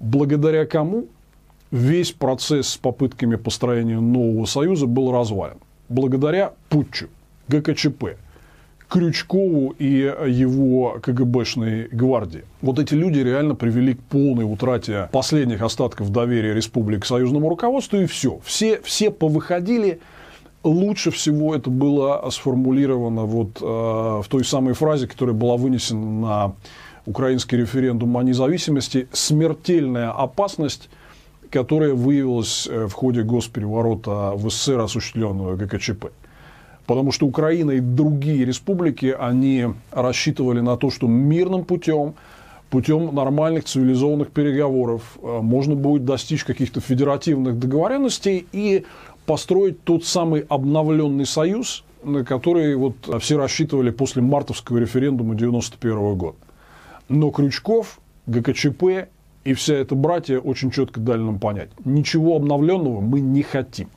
Благодаря 0.00 0.66
кому 0.66 1.06
весь 1.70 2.10
процесс 2.10 2.70
с 2.70 2.76
попытками 2.76 3.36
построения 3.36 4.00
нового 4.00 4.44
союза 4.44 4.86
был 4.86 5.12
развален? 5.12 5.58
Благодаря 5.88 6.52
путчу, 6.68 7.08
ГКЧП, 7.48 8.16
Крючкову 8.90 9.70
и 9.78 10.12
его 10.26 10.98
КГБшной 11.00 11.88
гвардии. 11.92 12.42
Вот 12.60 12.80
эти 12.80 12.94
люди 12.94 13.20
реально 13.20 13.54
привели 13.54 13.94
к 13.94 14.00
полной 14.00 14.44
утрате 14.44 15.08
последних 15.12 15.62
остатков 15.62 16.10
доверия 16.10 16.54
республик 16.54 17.02
к 17.02 17.06
союзному 17.06 17.48
руководству, 17.48 17.98
и 17.98 18.06
все. 18.06 18.40
Все, 18.44 18.80
все 18.82 19.12
повыходили, 19.12 20.00
лучше 20.64 21.12
всего 21.12 21.54
это 21.54 21.70
было 21.70 22.28
сформулировано 22.30 23.26
вот 23.26 23.62
э, 23.62 23.64
в 23.64 24.26
той 24.28 24.44
самой 24.44 24.74
фразе, 24.74 25.06
которая 25.06 25.36
была 25.36 25.56
вынесена 25.56 26.06
на 26.20 26.54
украинский 27.06 27.58
референдум 27.58 28.16
о 28.16 28.24
независимости, 28.24 29.08
смертельная 29.12 30.10
опасность, 30.10 30.90
которая 31.48 31.94
выявилась 31.94 32.66
э, 32.68 32.86
в 32.86 32.92
ходе 32.92 33.22
госпереворота 33.22 34.32
в 34.34 34.50
СССР, 34.50 34.80
осуществленного 34.80 35.54
ГКЧП. 35.54 36.06
Потому 36.90 37.12
что 37.12 37.24
Украина 37.24 37.70
и 37.70 37.78
другие 37.78 38.44
республики, 38.44 39.14
они 39.16 39.66
рассчитывали 39.92 40.58
на 40.58 40.76
то, 40.76 40.90
что 40.90 41.06
мирным 41.06 41.64
путем, 41.64 42.14
путем 42.68 43.14
нормальных 43.14 43.62
цивилизованных 43.62 44.32
переговоров 44.32 45.16
э, 45.22 45.38
можно 45.40 45.76
будет 45.76 46.04
достичь 46.04 46.42
каких-то 46.42 46.80
федеративных 46.80 47.60
договоренностей 47.60 48.44
и 48.50 48.86
построить 49.24 49.84
тот 49.84 50.04
самый 50.04 50.40
обновленный 50.40 51.26
союз, 51.26 51.84
на 52.02 52.24
который 52.24 52.74
вот 52.74 52.96
все 53.20 53.38
рассчитывали 53.38 53.90
после 53.90 54.20
мартовского 54.20 54.78
референдума 54.78 55.34
1991 55.34 56.16
года. 56.16 56.38
Но 57.08 57.30
Крючков, 57.30 58.00
ГКЧП 58.26 59.06
и 59.44 59.54
вся 59.54 59.74
эта 59.74 59.94
братья 59.94 60.40
очень 60.40 60.72
четко 60.72 60.98
дали 60.98 61.20
нам 61.20 61.38
понять, 61.38 61.70
ничего 61.84 62.34
обновленного 62.34 63.00
мы 63.00 63.20
не 63.20 63.44
хотим. 63.44 63.90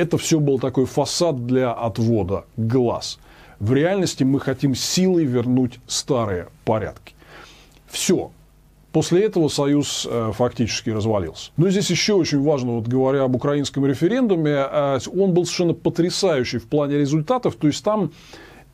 Это 0.00 0.16
все 0.16 0.40
был 0.40 0.58
такой 0.58 0.86
фасад 0.86 1.46
для 1.46 1.72
отвода 1.72 2.46
глаз. 2.56 3.18
В 3.58 3.74
реальности 3.74 4.24
мы 4.24 4.40
хотим 4.40 4.74
силой 4.74 5.26
вернуть 5.26 5.78
старые 5.86 6.48
порядки. 6.64 7.12
Все, 7.86 8.30
После 8.92 9.24
этого 9.24 9.48
Союз 9.48 10.08
э, 10.10 10.32
фактически 10.34 10.90
развалился. 10.90 11.52
Но 11.56 11.68
здесь 11.68 11.90
еще 11.90 12.14
очень 12.14 12.42
важно, 12.42 12.72
вот 12.72 12.88
говоря 12.88 13.22
об 13.24 13.36
украинском 13.36 13.86
референдуме, 13.86 14.66
э, 14.68 14.98
он 15.16 15.32
был 15.32 15.44
совершенно 15.44 15.74
потрясающий 15.74 16.58
в 16.58 16.66
плане 16.66 16.96
результатов. 16.96 17.54
То 17.54 17.68
есть 17.68 17.84
там 17.84 18.10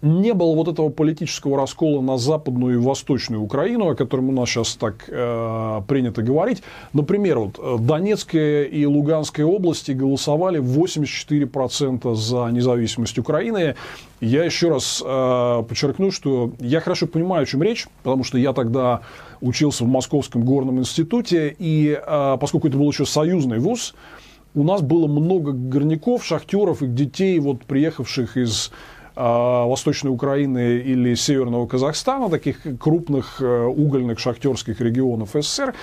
не 0.06 0.32
было 0.34 0.54
вот 0.54 0.68
этого 0.68 0.88
политического 0.88 1.56
раскола 1.56 2.00
на 2.00 2.16
западную 2.16 2.74
и 2.74 2.76
восточную 2.76 3.42
Украину, 3.42 3.90
о 3.90 3.94
котором 3.94 4.28
у 4.28 4.32
нас 4.32 4.48
сейчас 4.48 4.76
так 4.76 5.04
э, 5.08 5.80
принято 5.86 6.22
говорить. 6.22 6.62
Например, 6.92 7.38
вот 7.40 7.58
э, 7.58 7.76
Донецкая 7.80 8.64
и 8.64 8.84
Луганская 8.84 9.44
области 9.44 9.92
голосовали 9.92 10.60
84% 10.60 12.14
за 12.14 12.48
независимость 12.50 13.18
Украины. 13.18 13.74
Я 14.20 14.44
еще 14.44 14.70
раз 14.70 15.02
э, 15.04 15.62
подчеркну, 15.68 16.10
что 16.10 16.52
я 16.60 16.80
хорошо 16.80 17.06
понимаю, 17.06 17.42
о 17.42 17.46
чем 17.46 17.62
речь, 17.62 17.86
потому 18.02 18.24
что 18.24 18.38
я 18.38 18.52
тогда 18.52 19.00
учился 19.40 19.84
в 19.84 19.88
Московском 19.88 20.44
горном 20.44 20.78
институте, 20.78 21.54
и 21.58 21.98
э, 22.00 22.36
поскольку 22.40 22.68
это 22.68 22.78
был 22.78 22.90
еще 22.90 23.04
союзный 23.04 23.58
вуз, 23.58 23.94
у 24.54 24.62
нас 24.62 24.80
было 24.80 25.06
много 25.06 25.52
горняков, 25.52 26.24
шахтеров 26.24 26.82
и 26.82 26.86
детей, 26.86 27.38
вот, 27.38 27.64
приехавших 27.66 28.38
из 28.38 28.72
Восточной 29.16 30.10
Украины 30.10 30.76
или 30.76 31.14
Северного 31.14 31.66
Казахстана, 31.66 32.28
таких 32.28 32.60
крупных 32.78 33.40
э, 33.40 33.64
угольных 33.64 34.18
шахтерских 34.18 34.80
регионов 34.80 35.30
СССР. 35.32 35.74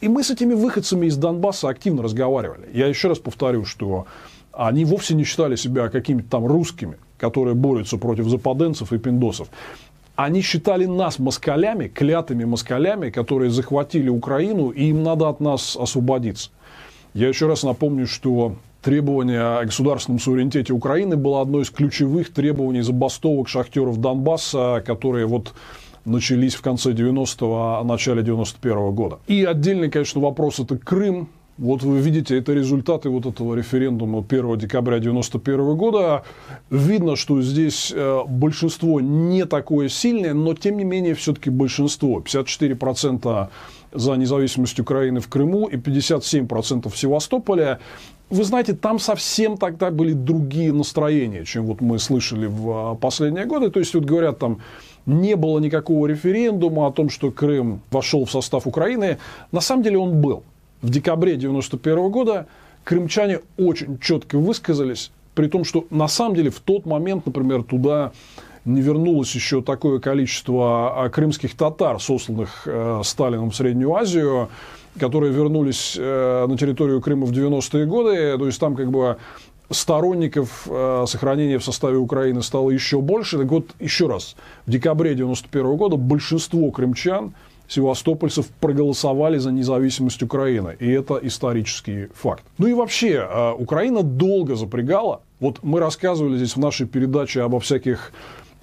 И 0.00 0.08
мы 0.08 0.24
с 0.24 0.30
этими 0.30 0.54
выходцами 0.54 1.06
из 1.06 1.16
Донбасса 1.16 1.68
активно 1.68 2.02
разговаривали. 2.02 2.68
Я 2.74 2.88
еще 2.88 3.08
раз 3.08 3.20
повторю, 3.20 3.64
что 3.64 4.06
они 4.52 4.84
вовсе 4.84 5.14
не 5.14 5.22
считали 5.22 5.54
себя 5.54 5.88
какими-то 5.88 6.28
там 6.28 6.46
русскими, 6.46 6.96
которые 7.18 7.54
борются 7.54 7.98
против 7.98 8.26
западенцев 8.26 8.92
и 8.92 8.98
пиндосов. 8.98 9.48
Они 10.16 10.42
считали 10.42 10.84
нас 10.84 11.18
москалями, 11.18 11.86
клятыми 11.86 12.44
москалями, 12.44 13.10
которые 13.10 13.50
захватили 13.50 14.08
Украину, 14.08 14.70
и 14.70 14.86
им 14.86 15.02
надо 15.04 15.28
от 15.28 15.40
нас 15.40 15.76
освободиться. 15.76 16.50
Я 17.14 17.28
еще 17.28 17.46
раз 17.46 17.62
напомню, 17.62 18.06
что 18.06 18.56
требование 18.82 19.40
о 19.40 19.64
государственном 19.64 20.18
суверенитете 20.18 20.72
Украины 20.72 21.16
было 21.16 21.40
одно 21.40 21.60
из 21.60 21.70
ключевых 21.70 22.32
требований 22.32 22.82
забастовок 22.82 23.48
шахтеров 23.48 23.98
Донбасса, 23.98 24.82
которые 24.84 25.26
вот 25.26 25.54
начались 26.04 26.54
в 26.54 26.62
конце 26.62 26.92
90-го, 26.92 27.78
а 27.78 27.84
начале 27.84 28.22
91-го 28.22 28.92
года. 28.92 29.18
И 29.28 29.44
отдельный, 29.44 29.90
конечно, 29.90 30.20
вопрос– 30.20 30.58
это 30.60 30.76
Крым. 30.76 31.28
Вот 31.58 31.82
вы 31.82 32.00
видите, 32.00 32.36
это 32.38 32.54
результаты 32.54 33.10
вот 33.10 33.26
этого 33.26 33.54
референдума 33.54 34.24
1 34.26 34.58
декабря 34.58 34.96
1991 34.96 35.76
года. 35.76 36.24
Видно, 36.70 37.14
что 37.14 37.42
здесь 37.42 37.92
э, 37.94 38.20
большинство 38.26 39.00
не 39.00 39.44
такое 39.44 39.88
сильное, 39.88 40.32
но 40.32 40.54
тем 40.54 40.78
не 40.78 40.84
менее 40.84 41.14
все-таки 41.14 41.50
большинство. 41.50 42.20
54% 42.20 43.48
за 43.92 44.14
независимость 44.14 44.80
Украины 44.80 45.20
в 45.20 45.28
Крыму 45.28 45.66
и 45.66 45.76
57% 45.76 46.88
в 46.88 46.96
Севастополе. 46.96 47.78
Вы 48.32 48.44
знаете, 48.44 48.72
там 48.72 48.98
совсем 48.98 49.58
тогда 49.58 49.90
были 49.90 50.14
другие 50.14 50.72
настроения, 50.72 51.44
чем 51.44 51.66
вот 51.66 51.82
мы 51.82 51.98
слышали 51.98 52.46
в 52.46 52.70
а, 52.70 52.94
последние 52.94 53.44
годы. 53.44 53.70
То 53.70 53.78
есть, 53.78 53.92
вот 53.92 54.04
говорят, 54.04 54.38
там 54.38 54.62
не 55.04 55.36
было 55.36 55.58
никакого 55.58 56.06
референдума 56.06 56.86
о 56.86 56.92
том, 56.92 57.10
что 57.10 57.30
Крым 57.30 57.82
вошел 57.90 58.24
в 58.24 58.30
состав 58.30 58.66
Украины. 58.66 59.18
На 59.52 59.60
самом 59.60 59.82
деле 59.82 59.98
он 59.98 60.22
был. 60.22 60.44
В 60.80 60.88
декабре 60.88 61.34
1991 61.34 62.10
года 62.10 62.46
крымчане 62.84 63.40
очень 63.58 63.98
четко 63.98 64.38
высказались, 64.38 65.12
при 65.34 65.48
том, 65.48 65.64
что 65.64 65.84
на 65.90 66.08
самом 66.08 66.34
деле 66.34 66.48
в 66.48 66.60
тот 66.60 66.86
момент, 66.86 67.26
например, 67.26 67.62
туда 67.64 68.12
не 68.64 68.80
вернулось 68.80 69.34
еще 69.34 69.60
такое 69.60 69.98
количество 69.98 71.04
а, 71.04 71.10
крымских 71.10 71.54
татар, 71.54 72.00
сосланных 72.00 72.62
э, 72.64 73.02
Сталином 73.04 73.50
в 73.50 73.56
Среднюю 73.56 73.94
Азию, 73.94 74.48
которые 74.98 75.32
вернулись 75.32 75.96
э, 75.98 76.46
на 76.46 76.56
территорию 76.56 77.00
Крыма 77.00 77.26
в 77.26 77.32
90-е 77.32 77.86
годы. 77.86 78.38
То 78.38 78.46
есть 78.46 78.60
там 78.60 78.76
как 78.76 78.90
бы 78.90 79.16
сторонников 79.70 80.66
э, 80.68 81.04
сохранения 81.06 81.58
в 81.58 81.64
составе 81.64 81.96
Украины 81.96 82.42
стало 82.42 82.70
еще 82.70 83.00
больше. 83.00 83.38
Так 83.38 83.50
вот, 83.50 83.70
еще 83.80 84.06
раз, 84.06 84.36
в 84.66 84.70
декабре 84.70 85.14
91 85.14 85.76
года 85.76 85.96
большинство 85.96 86.70
крымчан, 86.70 87.34
севастопольцев 87.68 88.48
проголосовали 88.60 89.38
за 89.38 89.50
независимость 89.50 90.22
Украины. 90.22 90.76
И 90.78 90.90
это 90.90 91.18
исторический 91.22 92.08
факт. 92.14 92.44
Ну 92.58 92.66
и 92.66 92.74
вообще, 92.74 93.26
э, 93.28 93.52
Украина 93.52 94.02
долго 94.02 94.56
запрягала. 94.56 95.22
Вот 95.40 95.58
мы 95.62 95.80
рассказывали 95.80 96.36
здесь 96.36 96.54
в 96.54 96.60
нашей 96.60 96.86
передаче 96.86 97.42
обо 97.42 97.58
всяких 97.60 98.12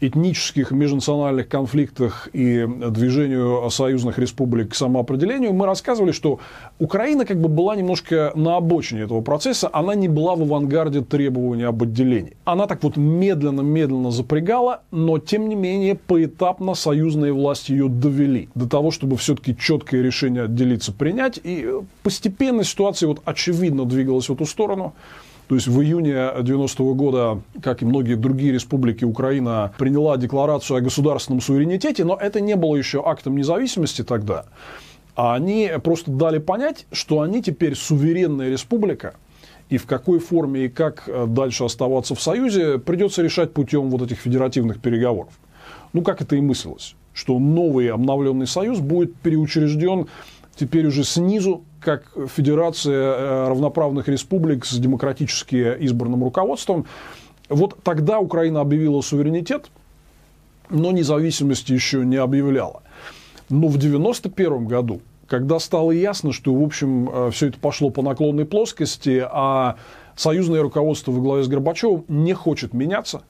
этнических 0.02 0.72
межнациональных 0.72 1.48
конфликтах 1.48 2.30
и 2.34 2.68
движению 2.90 3.70
союзных 3.70 4.18
республик 4.20 4.72
к 4.72 4.76
самоопределению, 4.76 5.54
мы 5.54 5.66
рассказывали, 5.66 6.12
что 6.12 6.40
Украина 6.80 7.26
как 7.26 7.40
бы 7.40 7.50
была 7.50 7.76
немножко 7.76 8.32
на 8.36 8.58
обочине 8.58 9.02
этого 9.02 9.22
процесса, 9.22 9.70
она 9.72 9.96
не 9.96 10.08
была 10.08 10.36
в 10.36 10.42
авангарде 10.42 11.02
требований 11.02 11.64
об 11.64 11.84
отделении. 11.84 12.36
Она 12.46 12.68
так 12.68 12.84
вот 12.84 12.98
медленно-медленно 12.98 14.12
запрягала, 14.12 14.82
но 14.92 15.20
тем 15.20 15.50
не 15.50 15.56
менее 15.56 15.96
поэтапно 15.96 16.74
союзные 16.76 17.34
власти 17.34 17.72
ее 17.72 17.90
довели 17.90 18.50
до 18.56 18.68
того, 18.68 18.92
чтобы 18.92 19.18
все-таки 19.18 19.56
четкое 19.58 20.02
решение 20.02 20.44
отделиться 20.44 20.92
принять, 20.94 21.40
и 21.44 21.68
постепенно 22.04 22.64
ситуация 22.64 23.08
вот 23.08 23.22
очевидно 23.26 23.86
двигалась 23.86 24.30
в 24.30 24.34
эту 24.34 24.46
сторону. 24.46 24.94
То 25.50 25.56
есть 25.56 25.68
в 25.68 25.82
июне 25.82 26.30
90 26.44 26.84
-го 26.84 26.94
года, 26.94 27.42
как 27.64 27.82
и 27.82 27.86
многие 27.86 28.14
другие 28.14 28.54
республики, 28.54 29.04
Украина 29.04 29.74
приняла 29.80 30.16
декларацию 30.16 30.78
о 30.78 30.82
государственном 30.82 31.42
суверенитете, 31.42 32.06
но 32.06 32.16
это 32.16 32.40
не 32.40 32.56
было 32.56 32.76
еще 32.76 33.02
актом 33.04 33.36
независимости 33.36 34.04
тогда. 34.04 34.46
А 35.16 35.34
они 35.34 35.72
просто 35.84 36.12
дали 36.12 36.38
понять, 36.38 36.86
что 36.92 37.22
они 37.22 37.42
теперь 37.42 37.76
суверенная 37.76 38.52
республика, 38.52 39.16
и 39.70 39.78
в 39.78 39.88
какой 39.88 40.20
форме 40.20 40.66
и 40.66 40.70
как 40.70 41.06
э, 41.08 41.26
дальше 41.28 41.64
оставаться 41.64 42.14
в 42.14 42.22
Союзе, 42.22 42.78
придется 42.78 43.24
решать 43.24 43.52
путем 43.52 43.90
вот 43.90 44.04
этих 44.04 44.20
федеративных 44.20 44.80
переговоров. 44.80 45.34
Ну, 45.94 46.04
как 46.04 46.22
это 46.22 46.36
и 46.36 46.42
мыслилось, 46.42 46.96
что 47.12 47.40
новый 47.40 47.90
обновленный 47.90 48.46
Союз 48.46 48.78
будет 48.80 49.16
переучрежден 49.16 50.06
теперь 50.56 50.86
уже 50.86 51.04
снизу, 51.04 51.64
как 51.82 52.04
Федерация 52.28 52.94
э, 52.94 53.48
равноправных 53.48 54.08
республик 54.08 54.65
с 54.65 54.78
демократически 54.78 55.78
избранным 55.80 56.24
руководством. 56.24 56.86
Вот 57.48 57.78
тогда 57.84 58.20
Украина 58.20 58.62
объявила 58.62 59.02
суверенитет, 59.02 59.70
но 60.70 60.92
независимости 60.92 61.74
еще 61.74 62.06
не 62.06 62.18
объявляла. 62.18 62.84
Но 63.50 63.68
в 63.68 63.78
1991 63.78 64.68
году, 64.68 65.02
когда 65.28 65.60
стало 65.60 65.92
ясно, 65.92 66.32
что, 66.32 66.54
в 66.54 66.63
общем, 66.63 67.10
э, 67.12 67.32
все 67.32 67.48
это 67.48 67.60
пошло 67.60 67.89
по 67.89 68.02
наклонной 68.02 68.46
плоскости, 68.46 69.26
а 69.30 69.78
союзное 70.15 70.62
руководство 70.62 71.12
во 71.12 71.22
главе 71.22 71.44
с 71.44 71.48
Горбачевым 71.48 72.06
не 72.08 72.34
хочет 72.34 72.74
меняться 72.74 73.24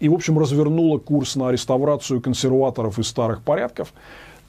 и, 0.00 0.08
в 0.08 0.14
общем, 0.14 0.38
развернуло 0.38 0.98
курс 0.98 1.36
на 1.36 1.52
реставрацию 1.52 2.20
консерваторов 2.20 2.98
и 2.98 3.02
старых 3.02 3.42
порядков. 3.42 3.92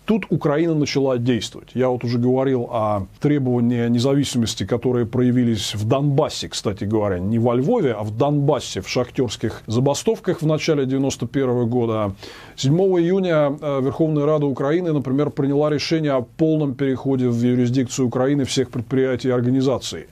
Тут 0.06 0.26
Украина 0.30 0.74
начала 0.74 1.18
действовать. 1.18 1.70
Я 1.74 1.90
вот 1.90 2.04
уже 2.04 2.18
говорил 2.18 2.68
о 2.72 3.08
требовании 3.20 3.88
независимости, 3.88 4.66
которые 4.66 5.06
проявились 5.06 5.76
в 5.76 5.88
Донбассе, 5.88 6.50
кстати 6.50 6.86
говоря, 6.86 7.20
не 7.20 7.38
во 7.38 7.56
Львове, 7.56 7.94
а 7.94 8.04
в 8.04 8.18
Донбассе, 8.18 8.82
в 8.82 8.90
шахтерских 8.90 9.62
забастовках 9.68 10.42
в 10.42 10.48
начале 10.48 10.86
91 10.86 11.70
года. 11.70 12.14
7 12.56 12.74
июня 12.74 13.56
э, 13.62 13.82
Верховная 13.82 14.26
Рада 14.26 14.48
Украины, 14.48 14.92
например, 14.92 15.30
приняла 15.30 15.70
решение 15.70 16.14
о 16.14 16.22
полном 16.22 16.74
переходе 16.74 17.30
в 17.30 17.40
юрисдикцию 17.40 18.08
Украины 18.08 18.44
всех 18.46 18.72
предприятий 18.72 19.28
и 19.28 19.32
организаций 19.32 20.08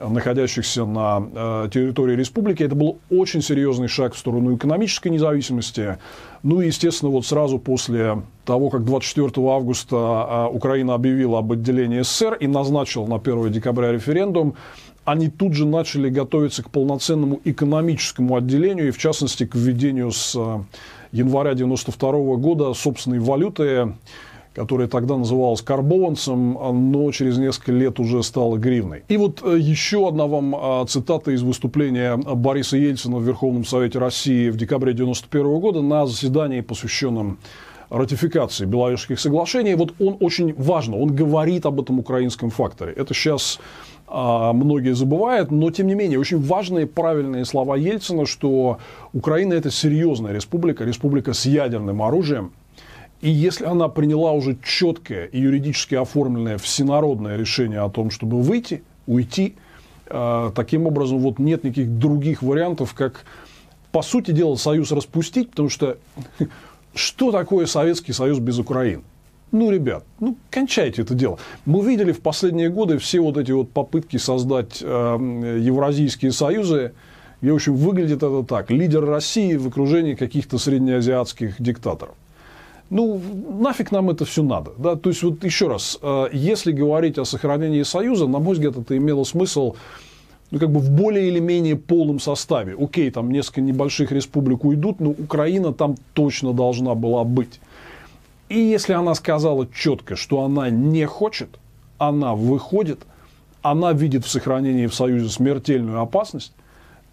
находящихся 0.00 0.84
на 0.84 1.22
э, 1.34 1.68
территории 1.72 2.16
республики. 2.16 2.62
Это 2.62 2.74
был 2.74 2.98
очень 3.10 3.42
серьезный 3.42 3.88
шаг 3.88 4.14
в 4.14 4.18
сторону 4.18 4.56
экономической 4.56 5.08
независимости. 5.08 5.98
Ну 6.42 6.60
и, 6.60 6.66
естественно, 6.66 7.10
вот 7.10 7.26
сразу 7.26 7.58
после 7.58 8.22
того, 8.44 8.70
как 8.70 8.84
24 8.84 9.30
августа 9.48 9.96
э, 9.96 10.46
Украина 10.54 10.94
объявила 10.94 11.38
об 11.38 11.52
отделении 11.52 12.00
СССР 12.00 12.34
и 12.34 12.46
назначила 12.46 13.06
на 13.06 13.16
1 13.16 13.52
декабря 13.52 13.92
референдум, 13.92 14.54
они 15.04 15.28
тут 15.28 15.54
же 15.54 15.66
начали 15.66 16.08
готовиться 16.08 16.62
к 16.62 16.70
полноценному 16.70 17.40
экономическому 17.44 18.36
отделению 18.36 18.88
и, 18.88 18.90
в 18.90 18.98
частности, 18.98 19.46
к 19.46 19.54
введению 19.54 20.12
с 20.12 20.34
э, 20.36 20.60
января 21.12 21.54
92 21.54 22.36
года 22.36 22.72
собственной 22.72 23.18
валюты 23.18 23.94
которая 24.54 24.88
тогда 24.88 25.16
называлась 25.16 25.62
карбованцем, 25.62 26.58
но 26.90 27.10
через 27.12 27.38
несколько 27.38 27.72
лет 27.72 28.00
уже 28.00 28.22
стала 28.22 28.56
гривной. 28.56 29.04
И 29.08 29.16
вот 29.16 29.42
э, 29.42 29.58
еще 29.58 30.08
одна 30.08 30.26
вам 30.26 30.54
а, 30.56 30.84
цитата 30.86 31.30
из 31.30 31.42
выступления 31.42 32.16
Бориса 32.16 32.76
Ельцина 32.76 33.18
в 33.18 33.24
Верховном 33.24 33.64
Совете 33.64 33.98
России 33.98 34.50
в 34.50 34.56
декабре 34.56 34.92
1991 34.92 35.60
года 35.60 35.82
на 35.82 36.06
заседании, 36.06 36.60
посвященном 36.60 37.38
ратификации 37.90 38.64
Беловежских 38.64 39.20
соглашений. 39.20 39.74
Вот 39.74 39.94
он 39.98 40.16
очень 40.20 40.54
важно, 40.54 40.96
он 40.96 41.14
говорит 41.14 41.66
об 41.66 41.80
этом 41.80 41.98
украинском 41.98 42.50
факторе. 42.50 42.92
Это 42.92 43.14
сейчас 43.14 43.60
а, 44.06 44.52
многие 44.52 44.94
забывают, 44.94 45.50
но 45.50 45.70
тем 45.70 45.86
не 45.86 45.94
менее 45.94 46.18
очень 46.18 46.40
важные 46.40 46.86
правильные 46.86 47.44
слова 47.44 47.76
Ельцина, 47.76 48.26
что 48.26 48.78
Украина 49.12 49.54
это 49.54 49.70
серьезная 49.70 50.32
республика, 50.32 50.84
республика 50.84 51.32
с 51.32 51.46
ядерным 51.46 52.02
оружием, 52.02 52.52
и 53.20 53.28
если 53.28 53.66
она 53.66 53.88
приняла 53.88 54.32
уже 54.32 54.56
четкое 54.62 55.26
и 55.26 55.40
юридически 55.40 55.94
оформленное 55.94 56.56
всенародное 56.56 57.36
решение 57.36 57.80
о 57.80 57.90
том, 57.90 58.10
чтобы 58.10 58.40
выйти, 58.40 58.82
уйти, 59.06 59.56
э, 60.06 60.50
таким 60.54 60.86
образом 60.86 61.18
вот 61.18 61.38
нет 61.38 61.64
никаких 61.64 61.98
других 61.98 62.42
вариантов, 62.42 62.94
как, 62.94 63.24
по 63.92 64.00
сути 64.02 64.30
дела, 64.30 64.56
Союз 64.56 64.90
распустить, 64.90 65.50
потому 65.50 65.68
что 65.68 65.98
что 66.94 67.30
такое 67.30 67.66
Советский 67.66 68.12
Союз 68.12 68.38
без 68.38 68.58
Украины? 68.58 69.02
Ну, 69.52 69.70
ребят, 69.70 70.04
ну, 70.20 70.36
кончайте 70.48 71.02
это 71.02 71.12
дело. 71.12 71.38
Мы 71.66 71.84
видели 71.84 72.12
в 72.12 72.20
последние 72.20 72.70
годы 72.70 72.98
все 72.98 73.20
вот 73.20 73.36
эти 73.36 73.50
вот 73.50 73.70
попытки 73.70 74.16
создать 74.16 74.78
э, 74.80 75.58
евразийские 75.60 76.32
союзы, 76.32 76.92
и, 77.42 77.50
в 77.50 77.54
общем, 77.54 77.74
выглядит 77.74 78.18
это 78.18 78.44
так. 78.44 78.70
Лидер 78.70 79.04
России 79.04 79.56
в 79.56 79.66
окружении 79.66 80.14
каких-то 80.14 80.56
среднеазиатских 80.56 81.60
диктаторов 81.60 82.14
ну, 82.90 83.20
нафиг 83.60 83.92
нам 83.92 84.10
это 84.10 84.24
все 84.24 84.42
надо. 84.42 84.72
Да? 84.76 84.96
То 84.96 85.10
есть, 85.10 85.22
вот 85.22 85.44
еще 85.44 85.68
раз, 85.68 85.98
э, 86.02 86.26
если 86.32 86.72
говорить 86.72 87.18
о 87.18 87.24
сохранении 87.24 87.84
Союза, 87.84 88.26
на 88.26 88.40
мой 88.40 88.54
взгляд, 88.54 88.76
это 88.76 88.96
имело 88.96 89.24
смысл 89.24 89.76
ну, 90.50 90.58
как 90.58 90.70
бы 90.70 90.80
в 90.80 90.90
более 90.90 91.28
или 91.28 91.38
менее 91.38 91.76
полном 91.76 92.18
составе. 92.18 92.74
Окей, 92.78 93.10
там 93.10 93.30
несколько 93.30 93.60
небольших 93.60 94.10
республик 94.10 94.64
уйдут, 94.64 94.98
но 95.00 95.10
Украина 95.10 95.72
там 95.72 95.94
точно 96.12 96.52
должна 96.52 96.94
была 96.96 97.22
быть. 97.22 97.60
И 98.48 98.58
если 98.58 98.94
она 98.94 99.14
сказала 99.14 99.68
четко, 99.72 100.16
что 100.16 100.42
она 100.42 100.70
не 100.70 101.06
хочет, 101.06 101.60
она 101.98 102.34
выходит, 102.34 103.00
она 103.62 103.92
видит 103.92 104.24
в 104.24 104.28
сохранении 104.28 104.86
в 104.86 104.94
Союзе 104.94 105.28
смертельную 105.28 106.00
опасность, 106.00 106.52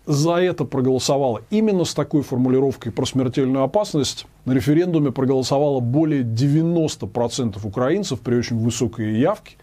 за 0.07 0.35
это 0.35 0.63
проголосовало. 0.63 1.41
Именно 1.49 1.83
с 1.83 1.93
такой 1.93 2.23
формулировкой 2.23 2.91
про 2.93 3.05
смертельную 3.05 3.63
опасность 3.63 4.25
на 4.45 4.53
референдуме 4.53 5.11
проголосовало 5.11 5.81
более 5.81 6.23
90% 6.23 7.59
украинцев 7.63 8.21
при 8.21 8.35
очень 8.35 8.57
высокой 8.57 9.19
явке. 9.19 9.57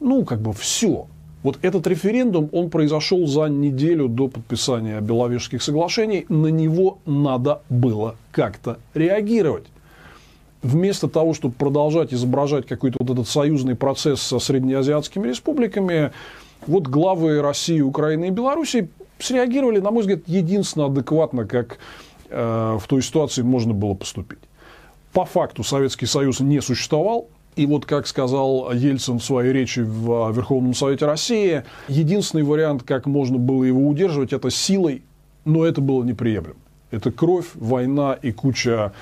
Ну, 0.00 0.24
как 0.24 0.40
бы 0.40 0.54
все. 0.54 1.06
Вот 1.42 1.58
этот 1.62 1.86
референдум, 1.86 2.48
он 2.52 2.70
произошел 2.70 3.26
за 3.26 3.46
неделю 3.46 4.08
до 4.08 4.28
подписания 4.28 5.00
Беловежских 5.00 5.62
соглашений. 5.62 6.24
На 6.30 6.48
него 6.48 6.98
надо 7.04 7.60
было 7.68 8.16
как-то 8.32 8.78
реагировать. 8.94 9.66
Вместо 10.62 11.08
того, 11.08 11.32
чтобы 11.34 11.54
продолжать 11.54 12.12
изображать 12.12 12.66
какой-то 12.66 12.96
вот 13.00 13.10
этот 13.10 13.28
союзный 13.28 13.74
процесс 13.74 14.20
со 14.20 14.38
среднеазиатскими 14.38 15.28
республиками, 15.28 16.12
вот 16.66 16.86
главы 16.86 17.40
России, 17.40 17.80
Украины 17.80 18.28
и 18.28 18.30
Беларуси 18.30 18.90
среагировали, 19.22 19.80
на 19.80 19.90
мой 19.90 20.02
взгляд, 20.02 20.20
единственно 20.26 20.86
адекватно, 20.86 21.46
как 21.46 21.78
э, 22.28 22.78
в 22.80 22.86
той 22.86 23.02
ситуации 23.02 23.42
можно 23.42 23.72
было 23.72 23.94
поступить. 23.94 24.38
По 25.12 25.24
факту 25.24 25.64
Советский 25.64 26.06
Союз 26.06 26.40
не 26.40 26.60
существовал, 26.60 27.28
и 27.56 27.66
вот, 27.66 27.84
как 27.84 28.06
сказал 28.06 28.72
Ельцин 28.72 29.18
в 29.18 29.24
своей 29.24 29.52
речи 29.52 29.80
в 29.80 30.32
Верховном 30.32 30.74
Совете 30.74 31.06
России, 31.06 31.64
единственный 31.88 32.44
вариант, 32.44 32.84
как 32.84 33.06
можно 33.06 33.38
было 33.38 33.64
его 33.64 33.88
удерживать, 33.88 34.32
это 34.32 34.50
силой, 34.50 35.02
но 35.44 35.64
это 35.64 35.80
было 35.80 36.04
неприемлемо. 36.04 36.54
Это 36.90 37.10
кровь, 37.10 37.46
война 37.54 38.14
и 38.20 38.32
куча 38.32 38.92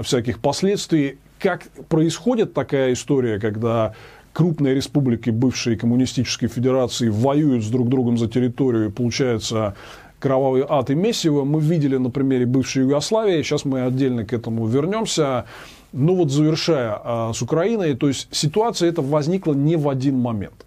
всяких 0.00 0.40
последствий. 0.40 1.18
Как 1.38 1.62
происходит 1.88 2.54
такая 2.54 2.92
история, 2.92 3.38
когда 3.38 3.94
крупные 4.32 4.74
республики 4.74 5.30
бывшей 5.30 5.76
коммунистической 5.76 6.48
федерации 6.48 7.08
воюют 7.08 7.64
с 7.64 7.68
друг 7.68 7.88
другом 7.88 8.18
за 8.18 8.28
территорию, 8.28 8.88
и 8.88 8.90
получается 8.90 9.74
кровавый 10.18 10.64
ад 10.68 10.90
и 10.90 10.94
месиво. 10.94 11.44
Мы 11.44 11.60
видели 11.60 11.96
на 11.96 12.10
примере 12.10 12.46
бывшей 12.46 12.82
Югославии, 12.82 13.42
сейчас 13.42 13.64
мы 13.64 13.82
отдельно 13.82 14.24
к 14.24 14.32
этому 14.32 14.66
вернемся. 14.66 15.44
Ну 15.92 16.14
вот 16.14 16.30
завершая 16.30 16.98
а, 17.04 17.32
с 17.34 17.42
Украиной, 17.42 17.94
то 17.94 18.08
есть 18.08 18.28
ситуация 18.30 18.88
эта 18.88 19.02
возникла 19.02 19.52
не 19.52 19.76
в 19.76 19.88
один 19.88 20.18
момент. 20.18 20.64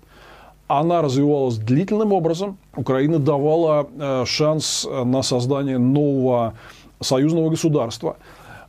Она 0.68 1.02
развивалась 1.02 1.58
длительным 1.58 2.12
образом. 2.12 2.58
Украина 2.76 3.18
давала 3.18 3.88
а, 3.98 4.26
шанс 4.26 4.88
на 4.88 5.24
создание 5.24 5.80
нового 5.80 6.54
союзного 7.02 7.50
государства. 7.50 8.18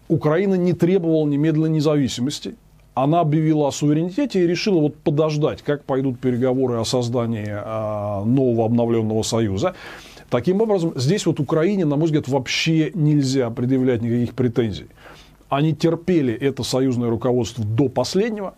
Украина 0.09 0.55
не 0.55 0.73
требовала 0.73 1.27
немедленной 1.27 1.71
независимости 1.71 2.55
она 2.97 3.21
объявила 3.21 3.69
о 3.69 3.73
суверенитете 3.73 4.43
и 4.43 4.47
решила 4.47 4.81
вот 4.81 4.97
подождать, 4.97 5.61
как 5.61 5.85
пойдут 5.85 6.19
переговоры 6.19 6.79
о 6.81 6.85
создании 6.87 7.47
а, 7.47 8.25
нового 8.25 8.65
обновленного 8.65 9.23
союза. 9.23 9.75
Таким 10.31 10.63
образом, 10.63 10.95
здесь 10.97 11.27
вот 11.27 11.39
Украине, 11.39 11.85
на 11.85 11.97
мой 11.97 12.07
взгляд, 12.07 12.27
вообще 12.27 12.91
нельзя 12.95 13.51
предъявлять 13.51 14.01
никаких 14.01 14.35
претензий. 14.35 14.87
Они 15.51 15.75
терпели 15.75 16.33
это 16.33 16.63
союзное 16.63 17.11
руководство 17.11 17.63
до 17.63 17.91
последнего, 17.91 18.55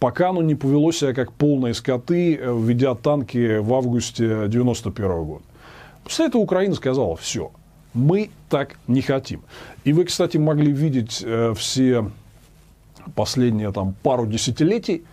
пока 0.00 0.30
оно 0.30 0.42
не 0.42 0.56
повело 0.56 0.90
себя 0.90 1.14
как 1.14 1.32
полные 1.32 1.72
скоты, 1.72 2.34
э, 2.34 2.58
введя 2.58 2.96
танки 2.96 3.58
в 3.58 3.72
августе 3.72 4.24
1991 4.24 5.24
года. 5.24 5.44
После 6.02 6.26
этого 6.26 6.42
Украина 6.42 6.74
сказала, 6.74 7.14
все, 7.14 7.52
мы 7.94 8.30
так 8.48 8.78
не 8.88 9.00
хотим. 9.00 9.42
И 9.84 9.92
вы, 9.92 10.06
кстати, 10.06 10.38
могли 10.38 10.72
видеть 10.72 11.22
э, 11.24 11.54
все 11.56 12.10
последние 13.14 13.72
там, 13.72 13.94
пару 14.02 14.26
десятилетий, 14.26 15.04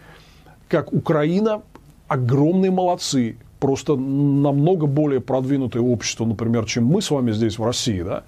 как 0.67 0.93
Украина 0.93 1.61
огромные 2.07 2.71
молодцы, 2.71 3.37
просто 3.59 3.95
намного 3.95 4.87
более 4.87 5.21
продвинутое 5.21 5.81
общество, 5.81 6.25
например, 6.25 6.65
чем 6.65 6.85
мы 6.85 7.01
с 7.01 7.11
вами 7.11 7.31
здесь 7.31 7.57
в 7.57 7.63
России, 7.63 8.01
да, 8.01 8.23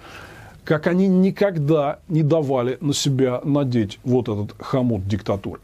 как 0.63 0.87
они 0.87 1.07
никогда 1.07 1.99
не 2.07 2.23
давали 2.23 2.77
на 2.81 2.93
себя 2.93 3.41
надеть 3.43 3.99
вот 4.03 4.29
этот 4.29 4.55
хомут 4.59 5.07
диктатуры. 5.07 5.61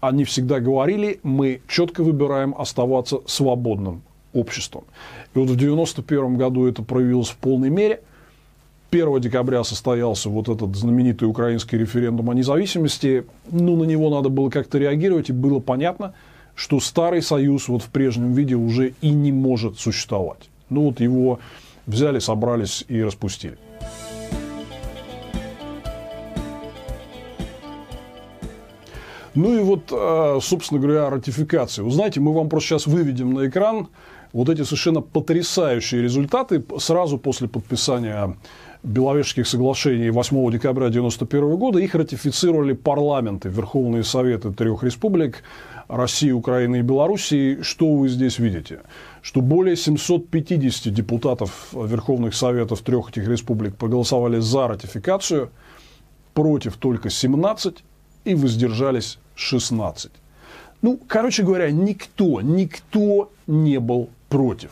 Они 0.00 0.24
всегда 0.24 0.60
говорили, 0.60 1.20
мы 1.22 1.60
четко 1.68 2.02
выбираем 2.02 2.54
оставаться 2.56 3.20
свободным 3.26 4.02
обществом. 4.32 4.84
И 5.34 5.38
вот 5.38 5.48
в 5.48 5.56
1991 5.56 6.36
году 6.36 6.66
это 6.66 6.82
проявилось 6.82 7.28
в 7.28 7.36
полной 7.36 7.70
мере– 7.70 8.02
1 8.90 9.20
декабря 9.20 9.62
состоялся 9.64 10.28
вот 10.28 10.48
этот 10.48 10.74
знаменитый 10.74 11.28
украинский 11.28 11.78
референдум 11.78 12.30
о 12.30 12.34
независимости. 12.34 13.24
Ну, 13.50 13.76
на 13.76 13.84
него 13.84 14.10
надо 14.10 14.28
было 14.28 14.50
как-то 14.50 14.78
реагировать, 14.78 15.30
и 15.30 15.32
было 15.32 15.60
понятно, 15.60 16.14
что 16.54 16.80
Старый 16.80 17.22
Союз 17.22 17.68
вот 17.68 17.82
в 17.82 17.90
прежнем 17.90 18.32
виде 18.32 18.56
уже 18.56 18.94
и 19.00 19.10
не 19.10 19.32
может 19.32 19.78
существовать. 19.78 20.50
Ну, 20.68 20.86
вот 20.86 21.00
его 21.00 21.38
взяли, 21.86 22.18
собрались 22.18 22.84
и 22.88 23.02
распустили. 23.02 23.58
Ну 29.34 29.58
и 29.58 29.62
вот, 29.62 29.84
а, 29.92 30.38
собственно 30.42 30.80
говоря, 30.80 31.08
ратификация. 31.08 31.84
Вы 31.84 31.92
знаете, 31.92 32.18
мы 32.18 32.34
вам 32.34 32.48
просто 32.48 32.70
сейчас 32.70 32.86
выведем 32.86 33.32
на 33.32 33.48
экран 33.48 33.88
вот 34.32 34.48
эти 34.48 34.62
совершенно 34.62 35.00
потрясающие 35.00 36.02
результаты 36.02 36.62
сразу 36.78 37.18
после 37.18 37.48
подписания 37.48 38.36
Беловежских 38.82 39.46
соглашений 39.46 40.10
8 40.10 40.50
декабря 40.50 40.86
1991 40.86 41.56
года, 41.56 41.78
их 41.78 41.94
ратифицировали 41.94 42.72
парламенты, 42.72 43.50
Верховные 43.50 44.04
Советы 44.04 44.52
трех 44.52 44.82
республик, 44.82 45.42
России, 45.88 46.30
Украины 46.30 46.78
и 46.78 46.82
Белоруссии. 46.82 47.60
Что 47.60 47.94
вы 47.94 48.08
здесь 48.08 48.38
видите? 48.38 48.80
Что 49.20 49.42
более 49.42 49.76
750 49.76 50.94
депутатов 50.94 51.68
Верховных 51.72 52.34
Советов 52.34 52.80
трех 52.80 53.10
этих 53.10 53.28
республик 53.28 53.76
проголосовали 53.76 54.38
за 54.40 54.68
ратификацию, 54.68 55.50
против 56.32 56.76
только 56.76 57.10
17 57.10 57.84
и 58.24 58.34
воздержались 58.34 59.18
16. 59.34 60.10
Ну, 60.80 60.98
короче 61.06 61.42
говоря, 61.42 61.70
никто, 61.70 62.40
никто 62.40 63.30
не 63.46 63.78
был 63.78 64.08
против. 64.30 64.70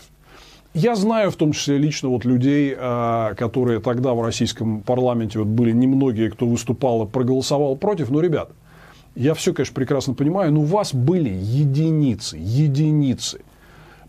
Я 0.74 0.94
знаю 0.96 1.30
в 1.30 1.36
том 1.36 1.52
числе 1.52 1.78
лично 1.78 2.08
вот 2.10 2.24
людей, 2.24 2.74
а, 2.78 3.34
которые 3.34 3.80
тогда 3.80 4.12
в 4.14 4.22
российском 4.22 4.82
парламенте 4.82 5.38
вот 5.38 5.48
были 5.48 5.72
немногие, 5.72 6.30
кто 6.30 6.46
выступал 6.46 7.04
и 7.04 7.08
проголосовал 7.08 7.76
против. 7.76 8.10
Но, 8.10 8.20
ребят, 8.20 8.50
я 9.14 9.34
все, 9.34 9.52
конечно, 9.52 9.74
прекрасно 9.74 10.14
понимаю, 10.14 10.52
но 10.52 10.60
у 10.60 10.64
вас 10.64 10.94
были 10.94 11.30
единицы, 11.30 12.36
единицы. 12.38 13.40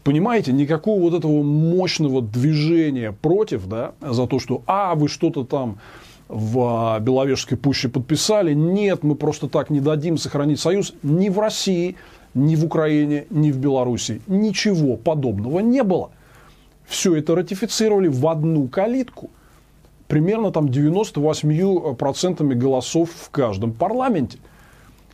Понимаете, 0.03 0.51
никакого 0.51 1.01
вот 1.01 1.13
этого 1.13 1.43
мощного 1.43 2.21
движения 2.21 3.11
против, 3.11 3.67
да, 3.67 3.93
за 4.01 4.27
то, 4.27 4.39
что, 4.39 4.61
а, 4.67 4.95
вы 4.95 5.07
что-то 5.07 5.45
там 5.45 5.79
в 6.27 6.59
а, 6.95 6.99
Беловежской 6.99 7.57
пуще 7.57 7.89
подписали. 7.89 8.53
Нет, 8.53 9.03
мы 9.03 9.15
просто 9.15 9.47
так 9.47 9.69
не 9.69 9.79
дадим 9.79 10.17
сохранить 10.17 10.59
союз. 10.59 10.93
Ни 11.03 11.29
в 11.29 11.39
России, 11.39 11.95
ни 12.33 12.55
в 12.55 12.65
Украине, 12.65 13.25
ни 13.29 13.51
в 13.51 13.57
Беларуси. 13.57 14.21
Ничего 14.27 14.95
подобного 14.95 15.59
не 15.59 15.83
было. 15.83 16.11
Все 16.89 17.15
это 17.15 17.35
ратифицировали 17.35 18.07
в 18.07 18.27
одну 18.27 18.67
калитку. 18.67 19.29
Примерно 20.07 20.51
там 20.51 20.65
98% 20.65 22.53
голосов 22.55 23.11
в 23.11 23.29
каждом 23.29 23.73
парламенте. 23.73 24.39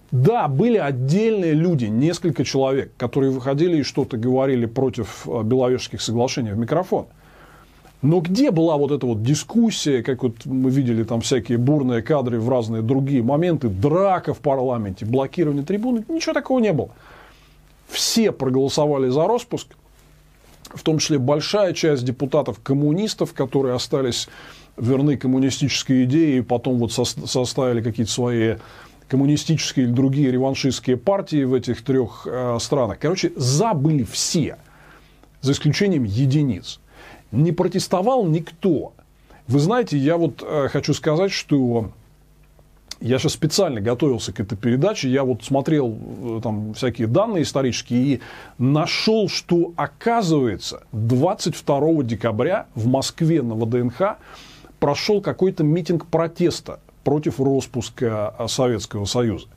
Да, 0.09 0.47
были 0.47 0.77
отдельные 0.77 1.51
люди, 1.51 1.85
несколько 1.85 2.45
человек, 2.45 2.93
которые 2.95 3.31
выходили 3.31 3.79
и 3.79 3.83
что-то 3.83 4.15
говорили 4.15 4.65
против 4.65 5.27
а, 5.27 5.43
Беловежских 5.43 6.01
соглашений 6.01 6.51
в 6.51 6.57
микрофон. 6.57 7.07
Но 8.01 8.21
где 8.21 8.51
была 8.51 8.77
вот 8.77 8.91
эта 8.91 9.05
вот 9.05 9.21
дискуссия, 9.21 10.01
как 10.01 10.23
вот 10.23 10.45
мы 10.45 10.69
видели 10.69 11.03
там 11.03 11.19
всякие 11.19 11.57
бурные 11.57 12.01
кадры 12.01 12.39
в 12.39 12.47
разные 12.47 12.83
другие 12.83 13.21
моменты, 13.21 13.67
драка 13.67 14.33
в 14.33 14.39
парламенте, 14.39 15.05
блокирование 15.05 15.65
трибуны, 15.65 16.05
ничего 16.07 16.33
такого 16.33 16.59
не 16.59 16.71
было. 16.71 16.91
Все 17.89 18.31
проголосовали 18.31 19.09
за 19.09 19.27
распуск, 19.27 19.75
в 20.73 20.83
том 20.83 20.99
числе 20.99 21.19
большая 21.19 21.73
часть 21.73 22.03
депутатов-коммунистов, 22.05 23.33
которые 23.33 23.75
остались 23.75 24.27
верны 24.77 25.17
коммунистической 25.17 26.03
идее 26.03 26.39
и 26.39 26.41
потом 26.41 26.79
вот 26.79 26.91
составили 26.91 27.81
какие-то 27.81 28.11
свои 28.11 28.55
коммунистические 29.07 29.85
или 29.85 29.93
другие 29.93 30.31
реваншистские 30.31 30.97
партии 30.97 31.43
в 31.43 31.53
этих 31.53 31.83
трех 31.83 32.25
э, 32.25 32.57
странах. 32.59 32.97
Короче, 32.99 33.31
забыли 33.35 34.03
все, 34.03 34.57
за 35.41 35.51
исключением 35.51 36.03
единиц 36.03 36.79
не 37.31 37.51
протестовал 37.51 38.25
никто. 38.25 38.93
Вы 39.47 39.59
знаете, 39.59 39.97
я 39.97 40.17
вот 40.17 40.43
э, 40.45 40.69
хочу 40.69 40.93
сказать, 40.93 41.31
что 41.31 41.91
я 43.01 43.19
сейчас 43.19 43.33
специально 43.33 43.81
готовился 43.81 44.31
к 44.31 44.39
этой 44.39 44.57
передаче, 44.57 45.09
я 45.09 45.23
вот 45.23 45.43
смотрел 45.43 45.97
э, 45.97 46.39
там 46.41 46.73
всякие 46.73 47.07
данные 47.07 47.43
исторические 47.43 48.01
и 48.01 48.21
нашел, 48.57 49.27
что 49.27 49.73
оказывается 49.75 50.83
22 50.91 52.03
декабря 52.03 52.67
в 52.75 52.87
Москве 52.87 53.41
на 53.41 53.55
ВДНХ 53.55 54.17
прошел 54.79 55.21
какой-то 55.21 55.63
митинг 55.63 56.07
протеста 56.07 56.79
против 57.03 57.39
распуска 57.39 58.33
э, 58.37 58.47
Советского 58.47 59.05
Союза 59.05 59.47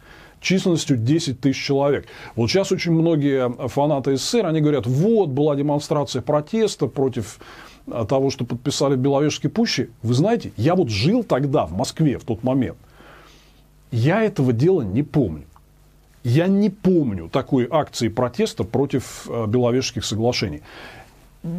численностью 0.41 0.97
10 0.97 1.41
тысяч 1.41 1.61
человек. 1.61 2.07
Вот 2.37 2.49
сейчас 2.49 2.71
очень 2.71 2.93
многие 2.93 3.51
фанаты 3.69 4.17
СССР, 4.17 4.47
они 4.47 4.61
говорят, 4.61 4.87
вот 4.87 5.31
была 5.31 5.57
демонстрация 5.57 6.23
протеста 6.23 6.87
против 6.87 7.41
того, 8.09 8.31
что 8.31 8.45
подписали 8.45 8.95
в 8.95 8.99
Беловежской 8.99 9.51
пуще. 9.51 9.91
Вы 10.03 10.15
знаете, 10.15 10.53
я 10.57 10.77
вот 10.77 10.91
жил 10.91 11.25
тогда 11.25 11.67
в 11.67 11.73
Москве 11.73 12.19
в 12.19 12.25
тот 12.25 12.45
момент. 12.45 12.79
Я 13.91 14.23
этого 14.23 14.53
дела 14.53 14.83
не 14.83 15.03
помню. 15.03 15.45
Я 16.25 16.47
не 16.47 16.69
помню 16.69 17.29
такой 17.29 17.67
акции 17.71 18.09
протеста 18.09 18.65
против 18.65 19.27
э, 19.29 19.47
Беловежских 19.47 20.05
соглашений. 20.05 20.63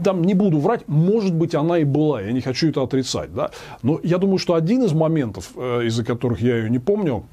Там 0.04 0.24
не 0.24 0.34
буду 0.34 0.60
врать, 0.60 0.88
может 0.88 1.34
быть, 1.34 1.56
она 1.56 1.80
и 1.80 1.86
была, 1.86 2.22
я 2.22 2.32
не 2.34 2.42
хочу 2.42 2.70
это 2.70 2.84
отрицать. 2.84 3.34
Да? 3.34 3.52
Но 3.82 4.00
я 4.04 4.18
думаю, 4.18 4.38
что 4.38 4.54
один 4.54 4.84
из 4.84 4.92
моментов, 4.92 5.52
э, 5.56 5.86
из-за 5.86 6.04
которых 6.04 6.42
я 6.42 6.58
ее 6.58 6.70
не 6.70 6.80
помню, 6.80 7.24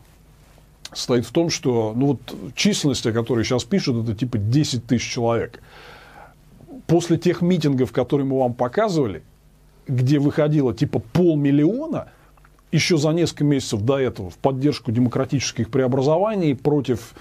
стоит 0.92 1.26
в 1.26 1.32
том, 1.32 1.50
что 1.50 1.92
ну 1.94 2.06
вот 2.06 2.20
численность, 2.54 3.06
о 3.06 3.12
которой 3.12 3.44
сейчас 3.44 3.64
пишут, 3.64 4.04
это 4.04 4.14
типа 4.14 4.38
10 4.38 4.86
тысяч 4.86 5.12
человек. 5.12 5.60
После 6.86 7.18
тех 7.18 7.42
митингов, 7.42 7.92
которые 7.92 8.26
мы 8.26 8.38
вам 8.38 8.54
показывали, 8.54 9.22
где 9.88 10.18
выходило 10.18 10.72
типа 10.72 11.00
полмиллиона, 11.00 12.08
еще 12.76 12.96
за 12.96 13.10
несколько 13.10 13.44
месяцев 13.44 13.82
до 13.82 13.98
этого 13.98 14.30
в 14.30 14.36
поддержку 14.36 14.92
демократических 14.92 15.70
преобразований 15.70 16.54
против 16.54 17.14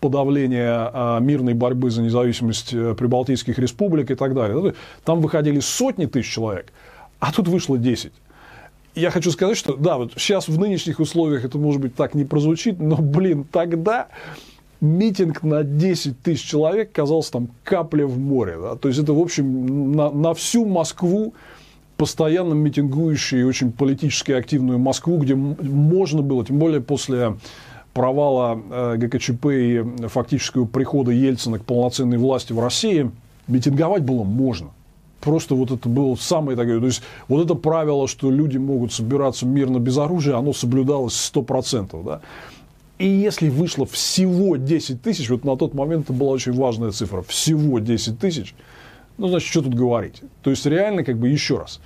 подавления 0.00 0.90
а, 0.92 1.18
мирной 1.20 1.54
борьбы 1.54 1.90
за 1.90 2.02
независимость 2.02 2.74
э, 2.74 2.94
прибалтийских 2.94 3.58
республик 3.58 4.10
и 4.10 4.14
так 4.14 4.34
далее. 4.34 4.74
Там 5.04 5.20
выходили 5.20 5.60
сотни 5.60 6.04
тысяч 6.04 6.30
человек, 6.30 6.72
а 7.18 7.32
тут 7.32 7.48
вышло 7.48 7.78
10 7.78 8.12
я 8.96 9.10
хочу 9.10 9.30
сказать, 9.30 9.58
что 9.58 9.76
да, 9.76 9.98
вот 9.98 10.12
сейчас 10.16 10.48
в 10.48 10.58
нынешних 10.58 11.00
условиях 11.00 11.44
это 11.44 11.58
может 11.58 11.82
быть 11.82 11.94
так 11.94 12.14
не 12.14 12.24
прозвучит, 12.24 12.80
но, 12.80 12.96
блин, 12.96 13.44
тогда 13.44 14.08
митинг 14.80 15.42
на 15.42 15.62
10 15.64 16.22
тысяч 16.22 16.42
человек 16.44 16.92
казался 16.92 17.32
там 17.32 17.48
капля 17.62 18.06
в 18.06 18.18
море. 18.18 18.56
Да? 18.58 18.76
То 18.76 18.88
есть 18.88 19.00
это, 19.00 19.12
в 19.12 19.20
общем, 19.20 19.92
на, 19.92 20.10
на 20.10 20.32
всю 20.32 20.64
Москву 20.64 21.34
постоянно 21.96 22.54
митингующую 22.54 23.42
и 23.42 23.44
очень 23.44 23.72
политически 23.72 24.32
активную 24.32 24.78
Москву, 24.78 25.18
где 25.18 25.34
можно 25.34 26.22
было, 26.22 26.44
тем 26.44 26.58
более 26.58 26.80
после 26.80 27.36
провала 27.94 28.60
э, 28.70 28.96
ГКЧП 28.98 29.46
и 29.46 29.84
фактического 30.08 30.66
прихода 30.66 31.10
Ельцина 31.10 31.58
к 31.58 31.64
полноценной 31.64 32.18
власти 32.18 32.52
в 32.52 32.60
России, 32.60 33.10
митинговать 33.48 34.02
было 34.02 34.22
можно 34.22 34.70
просто 35.26 35.56
вот 35.56 35.72
это 35.72 35.88
было 35.88 36.14
самое 36.14 36.56
такое, 36.56 36.78
то 36.78 36.86
есть 36.86 37.02
вот 37.26 37.44
это 37.44 37.54
правило, 37.54 38.06
что 38.06 38.30
люди 38.30 38.58
могут 38.58 38.92
собираться 38.92 39.44
мирно 39.44 39.78
без 39.78 39.98
оружия, 39.98 40.36
оно 40.36 40.52
соблюдалось 40.52 41.14
100%, 41.34 42.04
да. 42.04 42.20
И 42.98 43.08
если 43.08 43.48
вышло 43.50 43.84
всего 43.84 44.56
10 44.56 45.02
тысяч, 45.02 45.28
вот 45.28 45.44
на 45.44 45.56
тот 45.56 45.74
момент 45.74 46.04
это 46.04 46.12
была 46.12 46.30
очень 46.30 46.52
важная 46.52 46.92
цифра, 46.92 47.22
всего 47.22 47.80
10 47.80 48.18
тысяч, 48.18 48.54
ну, 49.18 49.28
значит, 49.28 49.48
что 49.48 49.62
тут 49.62 49.74
говорить? 49.74 50.22
То 50.42 50.50
есть, 50.50 50.66
реально, 50.66 51.04
как 51.04 51.18
бы, 51.18 51.28
еще 51.28 51.58
раз, 51.58 51.80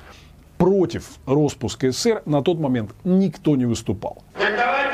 против 0.58 1.18
распуска 1.26 1.90
СССР 1.90 2.22
на 2.26 2.42
тот 2.42 2.58
момент 2.58 2.90
никто 3.04 3.56
не 3.56 3.64
выступал. 3.64 4.22
было 4.36 4.89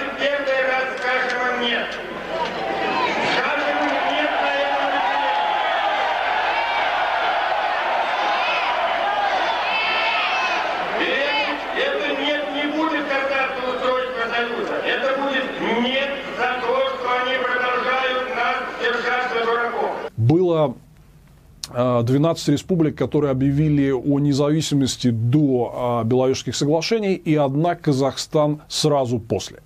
12 21.77 22.49
а, 22.49 22.53
республик, 22.53 22.97
которые 22.97 23.31
объявили 23.31 23.91
о 23.91 24.19
независимости 24.19 25.11
до 25.11 25.73
а, 25.75 26.05
Беловежских 26.05 26.57
соглашений, 26.57 27.15
и 27.15 27.35
одна 27.35 27.75
Казахстан 27.75 28.63
сразу 28.69 29.19
после. 29.19 29.59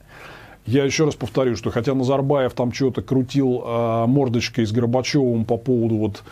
Я 0.67 0.85
еще 0.85 1.05
раз 1.05 1.15
повторю, 1.15 1.57
что 1.57 1.71
хотя 1.71 1.95
Назарбаев 1.95 2.53
там 2.53 2.73
что-то 2.73 3.03
крутил 3.03 3.63
э, 3.65 4.07
мордочкой 4.07 4.67
с 4.67 4.73
Горбачевым 4.73 5.45
по 5.45 5.57
поводу 5.57 5.97
вот 5.97 6.23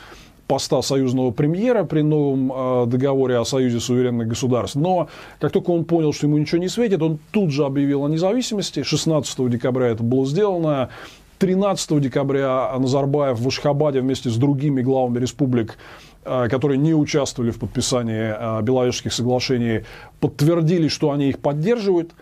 поста 0.46 0.82
союзного 0.82 1.30
премьера 1.30 1.84
при 1.84 2.02
новом 2.02 2.52
э, 2.52 2.86
договоре 2.86 3.38
о 3.38 3.44
союзе 3.44 3.80
суверенных 3.80 4.28
государств, 4.28 4.76
но 4.76 5.08
как 5.40 5.52
только 5.52 5.70
он 5.70 5.84
понял, 5.84 6.12
что 6.12 6.26
ему 6.26 6.38
ничего 6.38 6.60
не 6.60 6.68
светит, 6.68 7.02
он 7.02 7.18
тут 7.30 7.50
же 7.50 7.64
объявил 7.64 8.04
о 8.04 8.08
независимости. 8.08 8.82
16 8.82 9.48
декабря 9.50 9.88
это 9.88 10.02
было 10.02 10.26
сделано. 10.26 10.90
13 11.38 12.00
декабря 12.00 12.72
Назарбаев 12.78 13.38
в 13.38 13.46
Ашхабаде 13.46 14.00
вместе 14.00 14.30
с 14.30 14.36
другими 14.36 14.82
главами 14.82 15.18
республик 15.18 15.78
э, 16.24 16.48
которые 16.48 16.78
не 16.78 16.94
участвовали 16.94 17.50
в 17.50 17.58
подписании 17.58 18.34
э, 18.36 18.62
Беловежских 18.62 19.12
соглашений, 19.12 19.84
подтвердили, 20.20 20.88
что 20.88 21.12
они 21.12 21.28
их 21.28 21.38
поддерживают. 21.38 22.12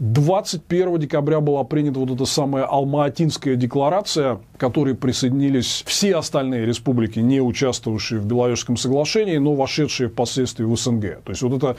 21 0.00 0.98
декабря 0.98 1.40
была 1.40 1.62
принята 1.62 2.00
вот 2.00 2.10
эта 2.10 2.24
самая 2.24 2.64
Алма-Атинская 2.64 3.54
декларация, 3.54 4.40
к 4.56 4.60
которой 4.60 4.94
присоединились 4.94 5.84
все 5.86 6.16
остальные 6.16 6.66
республики, 6.66 7.20
не 7.20 7.40
участвовавшие 7.40 8.20
в 8.20 8.26
Беловежском 8.26 8.76
соглашении, 8.76 9.36
но 9.36 9.54
вошедшие 9.54 10.08
впоследствии 10.08 10.64
в 10.64 10.76
СНГ. 10.76 11.22
То 11.22 11.30
есть 11.30 11.42
вот 11.42 11.52
это 11.52 11.76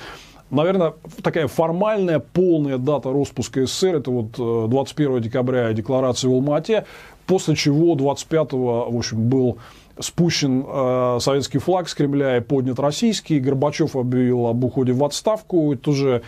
Наверное, 0.52 0.94
такая 1.24 1.48
формальная, 1.48 2.20
полная 2.20 2.78
дата 2.78 3.12
распуска 3.12 3.66
СССР, 3.66 3.96
это 3.96 4.12
вот 4.12 4.70
21 4.70 5.16
э, 5.16 5.20
декабря 5.20 5.74
декларация 5.74 6.30
в 6.30 6.34
Алма-Ате, 6.34 6.86
после 7.26 7.56
чего 7.56 7.96
25-го, 7.96 8.92
в 8.92 8.98
общем, 8.98 9.28
был 9.28 9.58
спущен 10.00 10.64
э, 10.68 11.18
советский 11.20 11.58
флаг 11.58 11.90
с 11.90 11.96
Кремля 11.96 12.38
и 12.38 12.42
поднят 12.42 12.80
российский. 12.80 13.40
Горбачев 13.40 13.96
объявил 13.96 14.48
об 14.48 14.64
уходе 14.64 14.94
в 14.94 15.04
отставку. 15.04 15.74
Это 15.74 15.82
тоже 15.82 16.22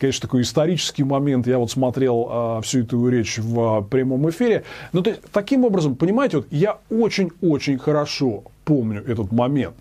конечно, 0.00 0.22
такой 0.22 0.42
исторический 0.42 1.04
момент. 1.04 1.46
Я 1.46 1.58
вот 1.58 1.70
смотрел 1.70 2.26
а, 2.30 2.60
всю 2.62 2.80
эту 2.80 3.06
речь 3.08 3.38
в 3.38 3.60
а, 3.60 3.82
прямом 3.82 4.28
эфире. 4.30 4.64
Но 4.92 5.02
то 5.02 5.10
есть, 5.10 5.22
таким 5.30 5.64
образом, 5.64 5.94
понимаете, 5.94 6.38
вот 6.38 6.46
я 6.50 6.78
очень-очень 6.90 7.78
хорошо 7.78 8.44
помню 8.64 9.04
этот 9.06 9.30
момент. 9.30 9.74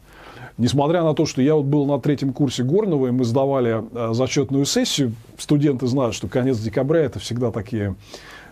Несмотря 0.59 1.03
на 1.03 1.13
то, 1.13 1.25
что 1.25 1.41
я 1.41 1.55
вот 1.55 1.63
был 1.63 1.85
на 1.85 2.01
третьем 2.01 2.33
курсе 2.33 2.63
Горного, 2.63 3.07
и 3.07 3.11
мы 3.11 3.23
сдавали 3.23 3.81
а, 3.93 4.13
зачетную 4.13 4.65
сессию, 4.65 5.13
студенты 5.37 5.87
знают, 5.87 6.13
что 6.13 6.27
конец 6.27 6.59
декабря 6.59 6.99
это 6.99 7.17
всегда 7.17 7.49
такие 7.49 7.95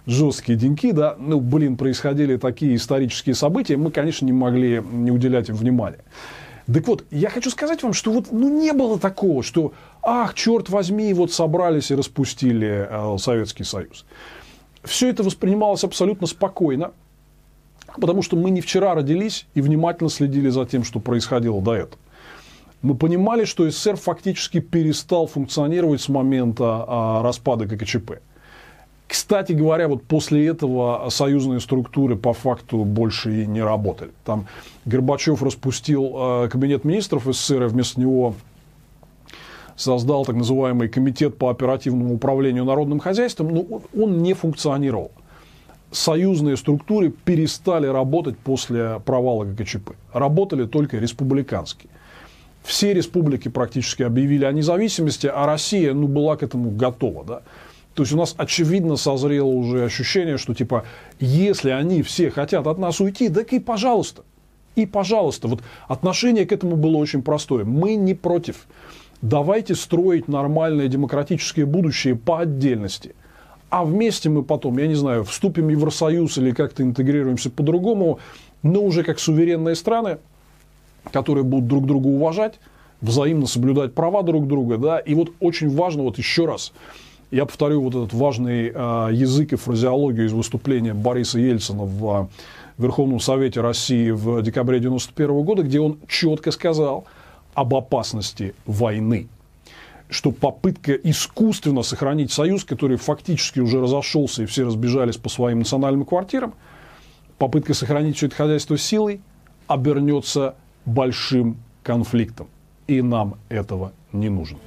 жесткие 0.06 0.58
деньки, 0.58 0.94
да, 0.94 1.18
ну, 1.20 1.42
блин, 1.42 1.76
происходили 1.76 2.38
такие 2.38 2.78
исторические 2.78 3.36
события, 3.36 3.76
мы, 3.76 3.92
конечно, 3.92 4.26
не 4.26 4.32
могли 4.32 4.82
не 4.90 5.12
уделять 5.12 5.50
им 5.50 5.56
внимания. 5.56 6.00
Так 6.74 6.88
вот, 6.88 7.04
я 7.12 7.30
хочу 7.30 7.50
сказать 7.50 7.84
вам, 7.84 7.92
что 7.92 8.14
вот 8.14 8.32
ну, 8.32 8.58
не 8.58 8.72
было 8.72 8.98
такого, 8.98 9.44
что, 9.44 9.74
ах, 10.02 10.34
черт 10.34 10.70
возьми, 10.70 11.14
вот 11.14 11.34
собрались 11.34 11.92
и 11.92 11.96
распустили 11.96 12.88
э, 12.90 13.18
Советский 13.18 13.66
Союз. 13.66 14.06
Все 14.82 15.10
это 15.10 15.24
воспринималось 15.24 15.84
абсолютно 15.84 16.26
спокойно, 16.26 16.94
потому 18.00 18.22
что 18.22 18.36
мы 18.36 18.50
не 18.50 18.62
вчера 18.62 18.94
родились 18.94 19.46
и 19.54 19.62
внимательно 19.62 20.10
следили 20.10 20.50
за 20.50 20.66
тем, 20.66 20.84
что 20.84 21.00
происходило 21.00 21.62
до 21.62 21.76
этого. 21.76 22.00
Мы 22.82 22.96
понимали, 22.96 23.46
что 23.46 23.70
СССР 23.70 23.96
фактически 23.96 24.60
перестал 24.60 25.28
функционировать 25.28 26.02
с 26.02 26.10
момента 26.10 26.86
а, 26.88 27.24
распада 27.24 27.66
ГКЧП. 27.66 28.20
Кстати 29.08 29.54
говоря, 29.54 29.88
вот 29.88 30.04
после 30.04 30.46
этого 30.48 31.08
союзные 31.10 31.62
структуры 31.62 32.18
по 32.18 32.34
факту 32.34 32.84
больше 32.84 33.44
и 33.44 33.46
не 33.46 33.62
работали. 33.64 34.12
Там 34.26 34.48
Горбачев 34.86 35.42
распустил 35.42 36.14
э, 36.16 36.50
кабинет 36.50 36.84
министров 36.84 37.24
СССР, 37.26 37.64
и 37.64 37.68
вместо 37.68 38.02
него 38.02 38.36
создал 39.78 40.26
так 40.26 40.36
называемый 40.36 40.90
комитет 40.90 41.38
по 41.38 41.50
оперативному 41.50 42.16
управлению 42.16 42.66
народным 42.66 43.00
хозяйством, 43.00 43.54
но 43.54 43.66
он 43.98 44.18
не 44.18 44.34
функционировал. 44.34 45.12
Союзные 45.92 46.58
структуры 46.58 47.10
перестали 47.10 47.88
работать 47.88 48.38
после 48.38 49.00
провала 49.06 49.46
ГКЧП. 49.46 49.92
Работали 50.12 50.66
только 50.66 50.98
республиканские. 50.98 51.90
Все 52.64 52.94
республики 52.94 53.48
практически 53.48 54.04
объявили 54.04 54.44
о 54.44 54.52
независимости, 54.52 55.28
а 55.34 55.46
Россия 55.46 55.94
ну, 55.94 56.08
была 56.08 56.36
к 56.36 56.44
этому 56.44 56.72
готова. 56.72 57.24
Да? 57.24 57.42
То 57.94 58.04
есть 58.04 58.14
у 58.14 58.18
нас 58.18 58.36
очевидно 58.38 58.98
созрело 58.98 59.48
уже 59.48 59.86
ощущение, 59.86 60.38
что 60.38 60.54
типа, 60.54 60.84
если 61.20 61.70
они 61.70 62.04
все 62.04 62.30
хотят 62.30 62.68
от 62.68 62.78
нас 62.78 63.00
уйти, 63.00 63.30
так 63.30 63.54
и 63.54 63.60
пожалуйста. 63.60 64.24
И 64.76 64.86
пожалуйста. 64.86 65.48
Вот 65.48 65.62
отношение 65.88 66.46
к 66.46 66.52
этому 66.52 66.76
было 66.76 66.98
очень 66.98 67.24
простое. 67.24 67.64
Мы 67.64 67.96
не 67.96 68.14
против. 68.14 68.68
Давайте 69.22 69.74
строить 69.74 70.28
нормальное 70.28 70.90
демократическое 70.90 71.66
будущее 71.66 72.16
по 72.16 72.42
отдельности. 72.42 73.16
А 73.70 73.84
вместе 73.84 74.30
мы 74.30 74.44
потом, 74.44 74.78
я 74.78 74.88
не 74.88 74.96
знаю, 74.96 75.24
вступим 75.26 75.68
в 75.68 75.70
Евросоюз 75.70 76.38
или 76.38 76.52
как-то 76.52 76.84
интегрируемся 76.84 77.50
по-другому, 77.50 78.20
но 78.64 78.82
уже 78.82 79.04
как 79.04 79.20
суверенные 79.20 79.76
страны, 79.76 80.20
которые 81.12 81.44
будут 81.44 81.68
друг 81.68 81.86
друга 81.86 82.08
уважать, 82.08 82.60
взаимно 83.02 83.46
соблюдать 83.46 83.94
права 83.94 84.24
друг 84.24 84.48
друга. 84.48 84.78
Да? 84.78 85.00
И 85.00 85.14
вот 85.16 85.32
очень 85.42 85.70
важно, 85.70 86.04
вот 86.04 86.18
еще 86.18 86.46
раз, 86.46 86.72
я 87.30 87.46
повторю 87.46 87.82
вот 87.82 87.94
этот 87.94 88.14
важный 88.14 88.72
э, 88.74 89.10
язык 89.12 89.52
и 89.52 89.58
фразеологию 89.58 90.28
из 90.28 90.32
выступления 90.32 90.94
Бориса 90.94 91.38
Ельцина 91.38 91.84
в 91.84 92.30
э, 92.78 92.82
Верховном 92.82 93.20
Совете 93.20 93.60
России 93.60 94.12
в 94.12 94.42
декабре 94.42 94.78
1991 94.78 95.44
года, 95.44 95.64
где 95.64 95.82
он 95.82 95.98
четко 96.08 96.52
сказал 96.52 97.06
об 97.54 97.76
опасности 97.76 98.56
войны 98.66 99.28
что 100.10 100.32
попытка 100.32 100.94
искусственно 100.94 101.84
сохранить 101.84 102.32
союз, 102.32 102.64
который 102.64 102.98
фактически 102.98 103.60
уже 103.60 103.82
разошелся 103.82 104.44
и 104.44 104.46
все 104.46 104.66
разбежались 104.66 105.18
по 105.18 105.30
своим 105.30 105.60
национальным 105.60 106.06
квартирам, 106.06 106.54
попытка 107.38 107.74
сохранить 107.74 108.18
все 108.18 108.28
это 108.28 108.36
хозяйство 108.36 108.78
силой 108.78 109.22
обернется 109.68 110.56
большим 110.86 111.58
конфликтом. 111.84 112.48
И 112.88 113.02
нам 113.02 113.38
этого 113.50 113.92
не 114.14 114.30
нужно. 114.30 114.60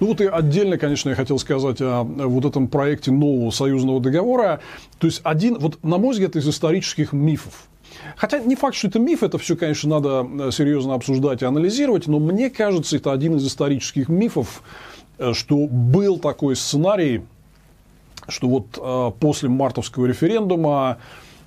Ну 0.00 0.06
вот 0.06 0.22
и 0.22 0.24
отдельно, 0.24 0.78
конечно, 0.78 1.10
я 1.10 1.14
хотел 1.14 1.38
сказать 1.38 1.76
о 1.82 2.04
вот 2.04 2.46
этом 2.46 2.68
проекте 2.68 3.10
нового 3.10 3.50
союзного 3.50 4.00
договора. 4.00 4.60
То 4.98 5.06
есть 5.06 5.20
один, 5.24 5.58
вот 5.58 5.84
на 5.84 5.98
мой 5.98 6.12
взгляд, 6.12 6.36
из 6.36 6.48
исторических 6.48 7.12
мифов. 7.12 7.68
Хотя 8.20 8.38
не 8.40 8.54
факт, 8.54 8.76
что 8.76 8.88
это 8.88 8.98
миф, 8.98 9.22
это 9.22 9.38
все, 9.38 9.56
конечно, 9.56 9.98
надо 9.98 10.26
э, 10.48 10.50
серьезно 10.50 10.92
обсуждать 10.92 11.40
и 11.40 11.46
анализировать, 11.46 12.06
но 12.06 12.18
мне 12.18 12.50
кажется, 12.50 12.98
это 12.98 13.12
один 13.12 13.36
из 13.36 13.46
исторических 13.46 14.10
мифов, 14.10 14.62
э, 15.16 15.32
что 15.32 15.66
был 15.66 16.18
такой 16.18 16.54
сценарий, 16.54 17.22
что 18.28 18.48
вот 18.48 18.78
э, 18.78 19.10
после 19.18 19.48
мартовского 19.48 20.04
референдума 20.04 20.98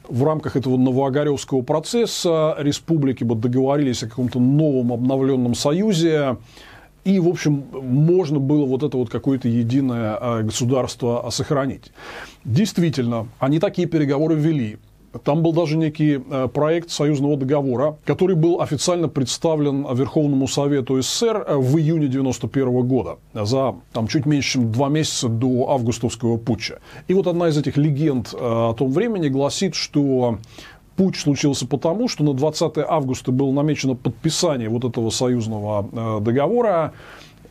в 0.07 0.24
рамках 0.24 0.55
этого 0.55 0.78
новоогаревского 0.78 1.61
процесса 1.61 2.55
республики 2.57 3.24
бы 3.24 3.36
договорились 3.36 4.01
о 4.01 4.09
каком-то 4.09 4.39
новом 4.39 4.93
обновленном 4.93 5.53
союзе, 5.53 6.38
и, 7.03 7.19
в 7.19 7.28
общем, 7.28 7.65
можно 7.84 8.39
было 8.39 8.65
вот 8.65 8.82
это 8.82 8.97
вот 8.97 9.11
какое-то 9.11 9.47
единое 9.47 10.41
государство 10.41 11.30
сохранить. 11.30 11.91
Действительно, 12.45 13.28
они 13.38 13.59
такие 13.59 13.88
переговоры 13.88 14.34
вели. 14.34 14.80
Там 15.24 15.43
был 15.43 15.53
даже 15.53 15.78
некий 15.78 16.20
а, 16.30 16.47
проект 16.47 16.89
союзного 16.89 17.38
договора, 17.38 17.97
который 18.05 18.36
был 18.36 18.61
официально 18.61 19.07
представлен 19.07 19.86
Верховному 19.93 20.47
Совету 20.47 21.01
СССР 21.01 21.45
а, 21.47 21.57
в 21.57 21.78
июне 21.78 22.07
1991 22.07 22.88
года, 22.88 23.18
за 23.34 23.76
там, 23.91 24.07
чуть 24.07 24.26
меньше, 24.26 24.53
чем 24.53 24.72
два 24.72 24.89
месяца 24.89 25.30
до 25.30 25.70
августовского 25.72 26.38
путча. 26.38 26.80
И 27.07 27.14
вот 27.14 27.28
одна 27.28 27.49
из 27.49 27.57
этих 27.57 27.78
легенд 27.78 28.34
о 28.34 28.74
том 28.74 28.91
времени 28.91 29.28
гласит, 29.28 29.76
что 29.76 30.39
Путь 30.95 31.16
случился 31.16 31.66
потому, 31.66 32.07
что 32.07 32.24
на 32.24 32.34
20 32.34 32.78
августа 32.78 33.32
было 33.32 33.51
намечено 33.51 33.95
подписание 33.95 34.70
вот 34.70 34.86
этого 34.86 35.09
союзного 35.09 35.89
э, 35.91 36.20
договора, 36.22 36.93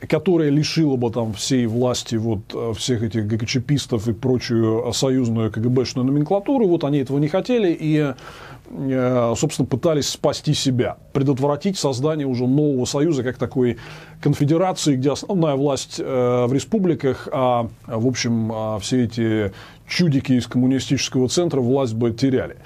которое 0.09 0.51
лишило 0.51 0.97
бы 0.97 1.11
там 1.11 1.33
всей 1.33 1.67
власти 1.67 2.17
вот 2.17 2.41
э, 2.55 2.73
всех 2.77 3.03
этих 3.03 3.27
ГКЧПистов 3.27 4.09
и 4.09 4.13
прочую 4.13 4.93
союзную 4.93 5.51
КГБшную 5.51 6.07
номенклатуру. 6.07 6.67
Вот 6.67 6.85
они 6.85 6.99
этого 6.99 7.19
не 7.19 7.29
хотели 7.29 7.77
и, 7.79 8.15
э, 8.71 9.35
собственно, 9.37 9.67
пытались 9.67 10.09
спасти 10.09 10.55
себя, 10.55 10.97
предотвратить 11.13 11.79
создание 11.79 12.27
уже 12.27 12.47
нового 12.47 12.85
союза, 12.85 13.23
как 13.23 13.39
такой 13.39 13.79
конфедерации, 14.21 14.97
где 14.97 15.13
основная 15.13 15.57
власть 15.57 15.99
в 15.99 16.51
республиках, 16.53 17.29
а, 17.33 17.69
в 17.87 18.07
общем, 18.07 18.51
а 18.53 18.79
все 18.79 19.05
эти 19.05 19.53
чудики 19.89 20.33
из 20.33 20.47
коммунистического 20.47 21.29
центра 21.29 21.61
власть 21.61 21.95
бы 21.95 22.13
теряли. 22.13 22.57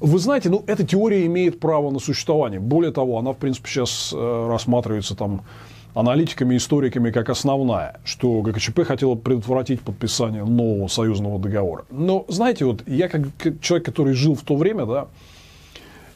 Вы 0.00 0.18
знаете, 0.18 0.48
ну, 0.48 0.62
эта 0.66 0.86
теория 0.86 1.26
имеет 1.26 1.58
право 1.58 1.90
на 1.90 1.98
существование. 1.98 2.60
Более 2.60 2.92
того, 2.92 3.18
она, 3.18 3.32
в 3.32 3.36
принципе, 3.36 3.68
сейчас 3.68 4.12
э, 4.14 4.48
рассматривается 4.48 5.16
там 5.16 5.42
аналитиками, 5.98 6.56
историками 6.56 7.10
как 7.10 7.28
основная, 7.28 8.00
что 8.04 8.40
ГКЧП 8.42 8.84
хотела 8.84 9.16
предотвратить 9.16 9.80
подписание 9.80 10.44
нового 10.44 10.86
союзного 10.86 11.40
договора. 11.40 11.86
Но, 11.90 12.24
знаете, 12.28 12.66
вот 12.66 12.86
я 12.86 13.08
как 13.08 13.22
человек, 13.60 13.84
который 13.84 14.14
жил 14.14 14.36
в 14.36 14.42
то 14.42 14.54
время, 14.54 14.86
да, 14.86 15.08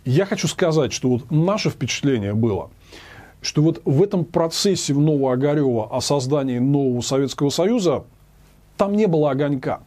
я 0.05 0.25
хочу 0.25 0.47
сказать, 0.47 0.93
что 0.93 1.09
вот 1.09 1.31
наше 1.33 1.69
впечатление 1.69 2.33
было, 2.33 2.71
что 3.41 3.61
вот 3.63 3.83
в 3.85 4.01
этом 4.03 4.25
процессе 4.25 4.95
в 4.95 5.01
Новоогарева 5.01 5.89
о 5.91 6.01
создании 6.01 6.59
нового 6.59 7.01
Советского 7.01 7.51
Союза 7.51 8.05
там 8.77 8.95
не 8.95 9.07
было 9.07 9.33
огонька, 9.33 9.81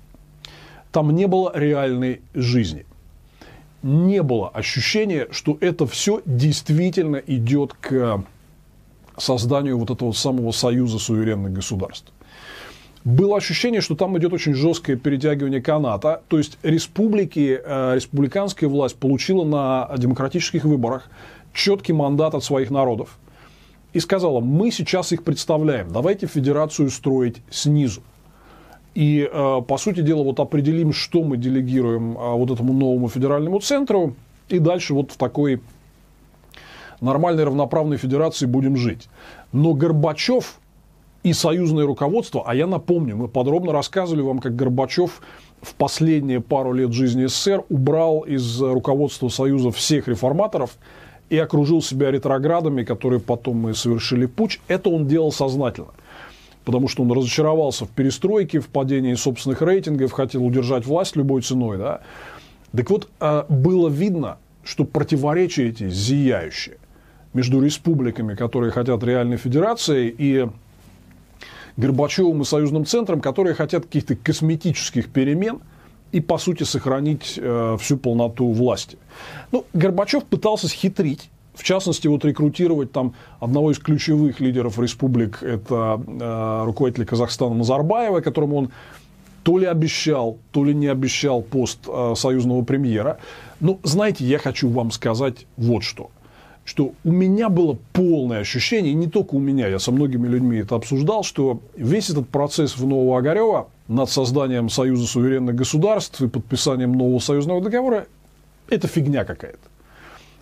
там 0.91 1.15
не 1.15 1.25
было 1.25 1.53
реальной 1.55 2.21
жизни– 2.33 2.85
не 3.85 4.23
было 4.23 4.49
ощущения, 4.49 5.27
что 5.29 5.59
это 5.61 5.85
все 5.85 6.19
действительно 6.25 7.17
идет 7.17 7.73
к 7.73 8.23
созданию 9.17 9.77
вот 9.77 9.91
этого 9.91 10.11
самого 10.11 10.51
союза 10.51 10.99
суверенных 10.99 11.53
государств. 11.53 12.11
Было 13.03 13.37
ощущение, 13.37 13.81
что 13.81 13.95
там 13.95 14.17
идет 14.17 14.33
очень 14.33 14.55
жесткое 14.55 14.95
перетягивание 14.95 15.61
каната, 15.61 16.23
то 16.27 16.39
есть 16.39 16.57
республики, 16.63 17.61
э, 17.63 17.95
республиканская 17.95 18.67
власть 18.67 18.95
получила 18.95 19.45
на 19.45 19.91
демократических 19.97 20.63
выборах 20.63 21.07
четкий 21.53 21.93
мандат 21.93 22.33
от 22.33 22.43
своих 22.43 22.71
народов. 22.71 23.17
и 23.95 23.99
сказала, 24.01 24.41
мы 24.41 24.71
сейчас 24.71 25.13
их 25.13 25.23
представляем, 25.23 25.89
давайте 25.89 26.27
федерацию 26.27 26.89
строить 26.89 27.37
снизу. 27.49 28.01
И, 28.93 29.29
э, 29.31 29.61
по 29.65 29.77
сути 29.77 30.01
дела, 30.01 30.21
вот 30.23 30.41
определим, 30.41 30.91
что 30.91 31.23
мы 31.23 31.37
делегируем 31.37 32.17
э, 32.17 32.31
вот 32.33 32.51
этому 32.51 32.73
новому 32.73 33.07
федеральному 33.07 33.61
центру, 33.61 34.15
и 34.49 34.59
дальше 34.59 34.93
вот 34.93 35.11
в 35.11 35.17
такой 35.17 35.61
нормальной 37.01 37.43
равноправной 37.43 37.97
федерации 37.97 38.45
будем 38.45 38.75
жить. 38.75 39.07
Но 39.51 39.73
Горбачев 39.73 40.59
и 41.23 41.33
союзное 41.33 41.85
руководство, 41.85 42.43
а 42.45 42.53
я 42.53 42.67
напомню, 42.67 43.17
мы 43.17 43.27
подробно 43.27 43.71
рассказывали 43.71 44.21
вам, 44.21 44.39
как 44.39 44.55
Горбачев 44.55 45.21
в 45.61 45.73
последние 45.73 46.39
пару 46.39 46.71
лет 46.73 46.93
жизни 46.93 47.25
СССР 47.25 47.63
убрал 47.69 48.21
из 48.21 48.61
руководства 48.61 49.29
Союза 49.29 49.71
всех 49.71 50.07
реформаторов 50.07 50.77
и 51.29 51.37
окружил 51.39 51.81
себя 51.81 52.11
ретроградами, 52.11 52.83
которые 52.83 53.19
потом 53.19 53.57
мы 53.57 53.73
совершили 53.73 54.27
путь. 54.27 54.61
Это 54.67 54.89
он 54.89 55.07
делал 55.07 55.31
сознательно. 55.31 55.93
Потому 56.63 56.87
что 56.87 57.03
он 57.03 57.11
разочаровался 57.11 57.85
в 57.85 57.89
перестройке, 57.89 58.59
в 58.59 58.67
падении 58.67 59.15
собственных 59.15 59.61
рейтингов, 59.61 60.11
хотел 60.11 60.45
удержать 60.45 60.85
власть 60.85 61.15
любой 61.15 61.41
ценой. 61.41 61.77
Да? 61.77 62.01
Так 62.75 62.89
вот, 62.89 63.09
а, 63.19 63.45
было 63.49 63.87
видно, 63.87 64.37
что 64.63 64.83
противоречия 64.83 65.69
эти 65.69 65.89
зияющие 65.89 66.77
между 67.35 67.61
республиками, 67.61 68.33
которые 68.33 68.71
хотят 68.71 69.03
реальной 69.03 69.37
федерации, 69.37 70.13
и 70.17 70.47
Горбачевым 71.77 72.41
и 72.41 72.45
Союзным 72.45 72.85
центром, 72.85 73.19
которые 73.19 73.53
хотят 73.53 73.83
каких-то 73.83 74.15
косметических 74.15 75.09
перемен 75.09 75.59
и, 76.13 76.21
по 76.21 76.37
сути, 76.37 76.63
сохранить 76.63 77.37
э, 77.37 77.77
всю 77.79 77.97
полноту 77.97 78.49
власти. 78.51 78.97
Ну, 79.51 79.65
Горбачев 79.73 80.23
пытался 80.23 80.69
схитрить, 80.69 81.29
в 81.53 81.63
частности, 81.63 82.07
вот 82.07 82.23
рекрутировать 82.23 82.93
там 82.93 83.13
одного 83.41 83.71
из 83.71 83.79
ключевых 83.79 84.39
лидеров 84.39 84.79
республик, 84.79 85.43
это 85.43 86.01
э, 86.07 86.63
руководитель 86.65 87.05
Казахстана 87.05 87.55
Назарбаева, 87.55 88.21
которому 88.21 88.55
он 88.55 88.71
то 89.43 89.57
ли 89.57 89.65
обещал, 89.65 90.37
то 90.51 90.63
ли 90.63 90.73
не 90.73 90.87
обещал 90.87 91.41
пост 91.41 91.79
э, 91.85 92.13
союзного 92.15 92.63
премьера. 92.63 93.19
Но, 93.59 93.79
знаете, 93.83 94.23
я 94.23 94.39
хочу 94.39 94.69
вам 94.69 94.91
сказать 94.91 95.45
вот 95.57 95.83
что 95.83 96.09
что 96.65 96.93
у 97.03 97.11
меня 97.11 97.47
было 97.49 97.77
полное 97.93 98.39
ощущение, 98.39 98.91
и 98.91 98.95
не 98.95 99.07
только 99.07 99.35
у 99.35 99.39
меня, 99.39 99.67
я 99.67 99.77
со 99.77 99.91
многими 99.91 100.27
людьми 100.27 100.57
это 100.57 100.75
обсуждал, 100.75 101.23
что 101.23 101.61
весь 101.77 102.09
этот 102.09 102.27
процесс 102.27 102.75
в 102.75 102.85
Новоогарево 102.87 103.69
над 103.87 104.09
созданием 104.09 104.69
Союза 104.69 105.05
суверенных 105.05 105.55
государств 105.55 106.19
и 106.21 106.27
подписанием 106.27 106.91
нового 106.91 107.19
союзного 107.19 107.61
договора– 107.61 108.07
это 108.67 108.87
фигня 108.87 109.25
какая-то. 109.25 109.59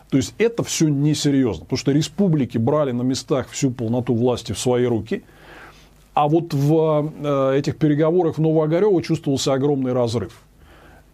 То 0.10 0.18
есть 0.18 0.34
это 0.38 0.64
все 0.64 0.88
несерьезно, 0.88 1.66
потому 1.66 1.78
что 1.78 1.92
республики 1.92 2.58
брали 2.58 2.92
на 2.92 3.02
местах 3.02 3.50
всю 3.50 3.72
полноту 3.72 4.16
власти 4.16 4.54
в 4.54 4.60
свои 4.60 4.86
руки, 4.86 5.24
а 6.14 6.30
вот 6.30 6.54
в 6.54 7.12
э, 7.22 7.58
этих 7.58 7.76
переговорах 7.76 8.38
в 8.38 8.42
Новоогарево 8.42 9.04
чувствовался 9.04 9.54
огромный 9.54 9.92
разрыв– 9.92 10.42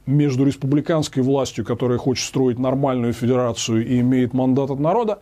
между 0.09 0.45
республиканской 0.45 1.23
властью, 1.23 1.65
которая 1.65 1.97
хочет 1.97 2.25
строить 2.25 2.59
нормальную 2.59 3.13
федерацию 3.13 3.85
и 3.85 3.99
имеет 3.99 4.33
мандат 4.33 4.71
от 4.71 4.79
народа, 4.79 5.19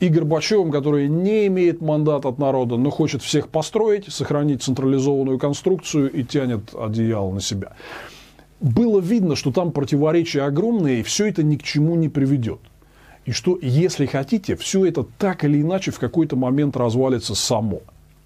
и 0.00 0.08
Горбачевым, 0.08 0.72
который 0.72 1.08
не 1.08 1.46
имеет 1.46 1.80
мандат 1.80 2.26
от 2.26 2.38
народа, 2.38 2.76
но 2.76 2.90
хочет 2.90 3.22
всех 3.22 3.48
построить, 3.48 4.12
сохранить 4.12 4.62
централизованную 4.62 5.38
конструкцию 5.38 6.10
и 6.10 6.24
тянет 6.24 6.74
одеяло 6.74 7.32
на 7.32 7.40
себя. 7.40 7.72
Было 8.60 9.00
видно, 9.00 9.36
что 9.36 9.52
там 9.52 9.70
противоречия 9.72 10.42
огромные, 10.42 11.00
и 11.00 11.02
все 11.02 11.26
это 11.26 11.42
ни 11.42 11.56
к 11.56 11.62
чему 11.62 11.94
не 11.94 12.08
приведет. 12.08 12.60
И 13.24 13.30
что, 13.30 13.56
если 13.62 14.06
хотите, 14.06 14.56
все 14.56 14.84
это 14.84 15.04
так 15.18 15.44
или 15.44 15.60
иначе 15.60 15.92
в 15.92 16.00
какой-то 16.00 16.34
момент 16.34 16.76
развалится 16.76 17.36
само 17.36 17.82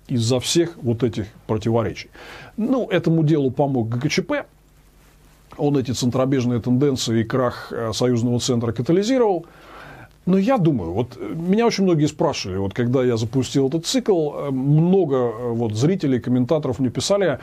из-за 0.09 0.41
всех 0.41 0.79
вот 0.81 1.03
этих 1.03 1.27
противоречий. 1.47 2.09
Ну, 2.57 2.89
этому 2.89 3.23
делу 3.23 3.51
помог 3.51 3.89
ГКЧП, 3.89 4.47
он 5.59 5.77
эти 5.77 5.93
центробежные 5.93 6.61
тенденции 6.61 7.21
и 7.21 7.25
крах 7.25 7.73
э, 7.73 7.93
союзного 7.93 8.41
центра 8.41 8.73
катализировал. 8.73 9.47
Но 10.25 10.39
я 10.39 10.59
думаю, 10.59 10.93
вот 10.93 11.17
э, 11.17 11.35
меня 11.35 11.67
очень 11.67 11.85
многие 11.85 12.07
спрашивали, 12.07 12.59
вот 12.59 12.75
когда 12.75 13.05
я 13.05 13.17
запустил 13.17 13.69
этот 13.69 13.87
цикл, 13.87 14.33
э, 14.33 14.51
много 14.51 15.33
вот 15.53 15.75
зрителей, 15.75 16.21
комментаторов 16.21 16.79
мне 16.79 16.91
писали, 16.91 17.39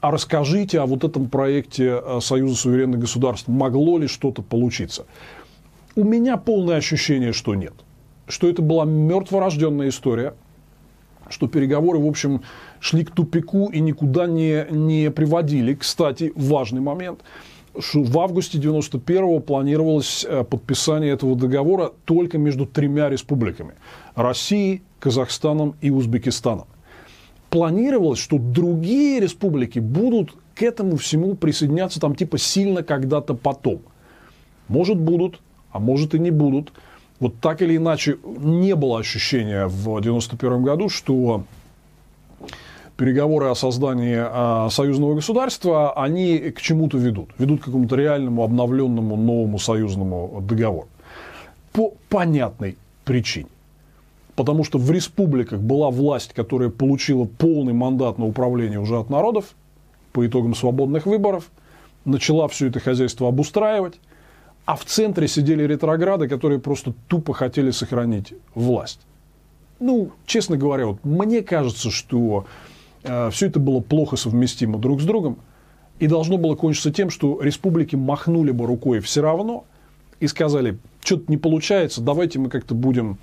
а 0.00 0.10
расскажите 0.10 0.80
о 0.80 0.86
вот 0.86 1.04
этом 1.04 1.28
проекте 1.28 2.00
Союза 2.20 2.54
суверенных 2.54 3.00
государств, 3.00 3.48
могло 3.48 3.98
ли 3.98 4.06
что-то 4.06 4.42
получиться? 4.42 5.06
У 5.96 6.04
меня 6.04 6.36
полное 6.36 6.76
ощущение, 6.76 7.32
что 7.32 7.54
нет. 7.54 7.72
Что 8.28 8.48
это 8.48 8.60
была 8.60 8.84
мертворожденная 8.84 9.88
история, 9.88 10.34
что 11.28 11.48
переговоры, 11.48 11.98
в 11.98 12.06
общем, 12.06 12.42
шли 12.78 13.04
к 13.04 13.10
тупику 13.10 13.70
и 13.70 13.80
никуда 13.80 14.26
не, 14.26 14.66
не 14.70 15.10
приводили. 15.10 15.74
Кстати, 15.74 16.32
важный 16.36 16.82
момент– 16.82 17.20
в 17.76 18.18
августе 18.18 18.58
91-го 18.58 19.40
планировалось 19.40 20.24
э, 20.28 20.44
подписание 20.44 21.12
этого 21.12 21.36
договора 21.36 21.92
только 22.04 22.38
между 22.38 22.66
тремя 22.66 23.08
республиками– 23.08 23.74
Россией, 24.14 24.82
Казахстаном 24.98 25.74
и 25.80 25.90
Узбекистаном. 25.90 26.66
Планировалось, 27.50 28.18
что 28.18 28.38
другие 28.38 29.20
республики 29.20 29.78
будут 29.78 30.34
к 30.54 30.62
этому 30.62 30.96
всему 30.96 31.34
присоединяться 31.34 32.00
там 32.00 32.14
типа 32.14 32.38
сильно 32.38 32.82
когда-то 32.82 33.34
потом. 33.34 33.82
Может 34.68 34.98
будут, 34.98 35.40
а 35.70 35.78
может 35.78 36.14
и 36.14 36.18
не 36.18 36.30
будут. 36.30 36.72
Вот 37.20 37.38
так 37.40 37.62
или 37.62 37.76
иначе 37.76 38.18
не 38.24 38.74
было 38.74 38.98
ощущения 38.98 39.66
в 39.66 40.00
91 40.00 40.62
году, 40.62 40.88
что 40.88 41.44
переговоры 42.96 43.46
о 43.48 43.54
создании 43.54 44.16
а, 44.18 44.68
союзного 44.70 45.14
государства, 45.14 45.92
они 45.92 46.38
к 46.50 46.60
чему-то 46.60 46.98
ведут. 46.98 47.30
Ведут 47.38 47.60
к 47.60 47.64
какому-то 47.64 47.96
реальному, 47.96 48.42
обновленному, 48.42 49.16
новому 49.16 49.58
союзному 49.58 50.42
договору. 50.46 50.88
По 51.72 51.92
понятной 52.08 52.76
причине. 53.04 53.48
Потому 54.34 54.64
что 54.64 54.78
в 54.78 54.90
республиках 54.90 55.60
была 55.60 55.90
власть, 55.90 56.32
которая 56.34 56.68
получила 56.68 57.24
полный 57.24 57.72
мандат 57.72 58.18
на 58.18 58.26
управление 58.26 58.78
уже 58.78 58.98
от 58.98 59.08
народов 59.10 59.54
по 60.12 60.26
итогам 60.26 60.54
свободных 60.54 61.06
выборов, 61.06 61.50
начала 62.04 62.48
все 62.48 62.68
это 62.68 62.80
хозяйство 62.80 63.28
обустраивать, 63.28 63.94
а 64.64 64.76
в 64.76 64.84
центре 64.84 65.28
сидели 65.28 65.62
ретрограды, 65.64 66.28
которые 66.28 66.58
просто 66.58 66.92
тупо 67.08 67.32
хотели 67.34 67.70
сохранить 67.70 68.34
власть. 68.54 69.00
Ну, 69.78 70.10
честно 70.26 70.56
говоря, 70.56 70.86
вот 70.86 71.04
мне 71.04 71.42
кажется, 71.42 71.90
что 71.90 72.46
все 73.30 73.46
это 73.46 73.60
было 73.60 73.80
плохо 73.80 74.16
совместимо 74.16 74.78
друг 74.78 75.00
с 75.00 75.04
другом. 75.04 75.38
И 75.98 76.08
должно 76.08 76.36
было 76.36 76.56
кончиться 76.56 76.92
тем, 76.92 77.08
что 77.08 77.40
республики 77.40 77.96
махнули 77.96 78.50
бы 78.50 78.66
рукой 78.66 79.00
все 79.00 79.22
равно 79.22 79.64
и 80.20 80.26
сказали, 80.26 80.78
что-то 81.02 81.24
не 81.28 81.38
получается, 81.38 82.02
давайте 82.02 82.38
мы 82.38 82.50
как-то 82.50 82.74
будем 82.74 83.18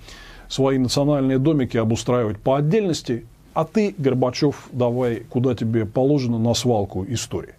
свои 0.48 0.78
национальные 0.78 1.38
домики 1.38 1.76
обустраивать 1.76 2.38
по 2.38 2.56
отдельности, 2.56 3.26
а 3.52 3.64
ты, 3.64 3.94
Горбачев, 3.96 4.68
давай, 4.72 5.20
куда 5.20 5.54
тебе 5.54 5.86
положено, 5.86 6.38
на 6.38 6.54
свалку 6.54 7.04
истории. 7.08 7.54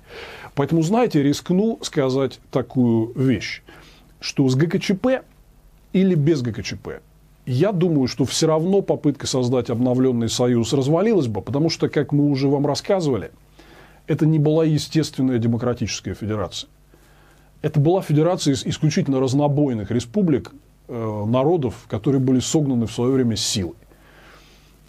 Поэтому, 0.53 0.81
знаете, 0.81 1.23
рискну 1.23 1.79
сказать 1.81 2.39
такую 2.51 3.13
вещь, 3.15 3.61
что 4.19 4.47
с 4.49 4.55
ГКЧП 4.55 5.23
или 5.93 6.15
без 6.15 6.41
ГКЧП 6.41 7.01
я 7.45 7.71
думаю, 7.71 8.07
что 8.07 8.25
все 8.25 8.47
равно 8.47 8.81
попытка 8.81 9.27
создать 9.27 9.69
обновленный 9.69 10.29
союз 10.29 10.73
развалилась 10.73 11.27
бы, 11.27 11.41
потому 11.41 11.69
что, 11.69 11.89
как 11.89 12.11
мы 12.11 12.25
уже 12.25 12.47
вам 12.47 12.65
рассказывали, 12.65 13.31
это 14.07 14.25
не 14.25 14.39
была 14.39 14.65
естественная 14.65 15.37
демократическая 15.37 16.13
федерация. 16.13 16.69
Это 17.61 17.79
была 17.79 18.01
федерация 18.01 18.53
из 18.53 18.65
исключительно 18.65 19.19
разнобойных 19.19 19.91
республик, 19.91 20.53
э, 20.87 21.23
народов, 21.27 21.85
которые 21.87 22.21
были 22.21 22.39
согнаны 22.39 22.87
в 22.87 22.91
свое 22.91 23.11
время 23.11 23.35
силой. 23.35 23.75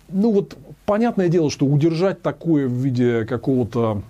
Ну 0.08 0.32
вот, 0.32 0.56
понятное 0.84 1.28
дело, 1.28 1.50
что 1.50 1.66
удержать 1.66 2.22
такое 2.22 2.68
в 2.68 2.72
виде 2.72 3.24
какого-то 3.24 4.02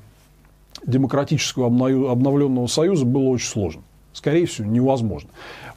демократического 0.84 1.66
обновленного 1.66 2.66
союза 2.66 3.06
было 3.06 3.28
очень 3.28 3.48
сложно. 3.48 3.82
Скорее 4.12 4.46
всего, 4.46 4.66
невозможно. 4.66 5.30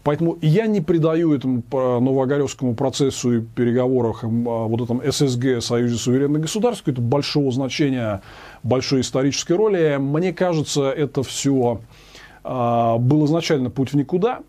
Поэтому 0.03 0.37
я 0.41 0.65
не 0.67 0.81
придаю 0.81 1.33
этому 1.33 1.63
новоогаревскому 1.71 2.75
процессу 2.75 3.37
и 3.37 3.41
переговорах 3.41 4.23
вот 4.23 4.81
этом 4.81 5.01
ССГ, 5.05 5.61
Союзе 5.61 5.97
суверенных 5.97 6.43
государств, 6.43 6.83
какое-то 6.83 7.01
большого 7.01 7.51
значения, 7.51 8.21
большой 8.63 9.01
исторической 9.01 9.53
роли. 9.53 9.97
Мне 9.99 10.33
кажется, 10.33 10.89
это 10.89 11.23
все 11.23 11.81
а, 12.43 12.97
был 12.97 13.25
изначально 13.25 13.69
путь 13.69 13.91
в 13.91 13.95
никуда. 13.95 14.39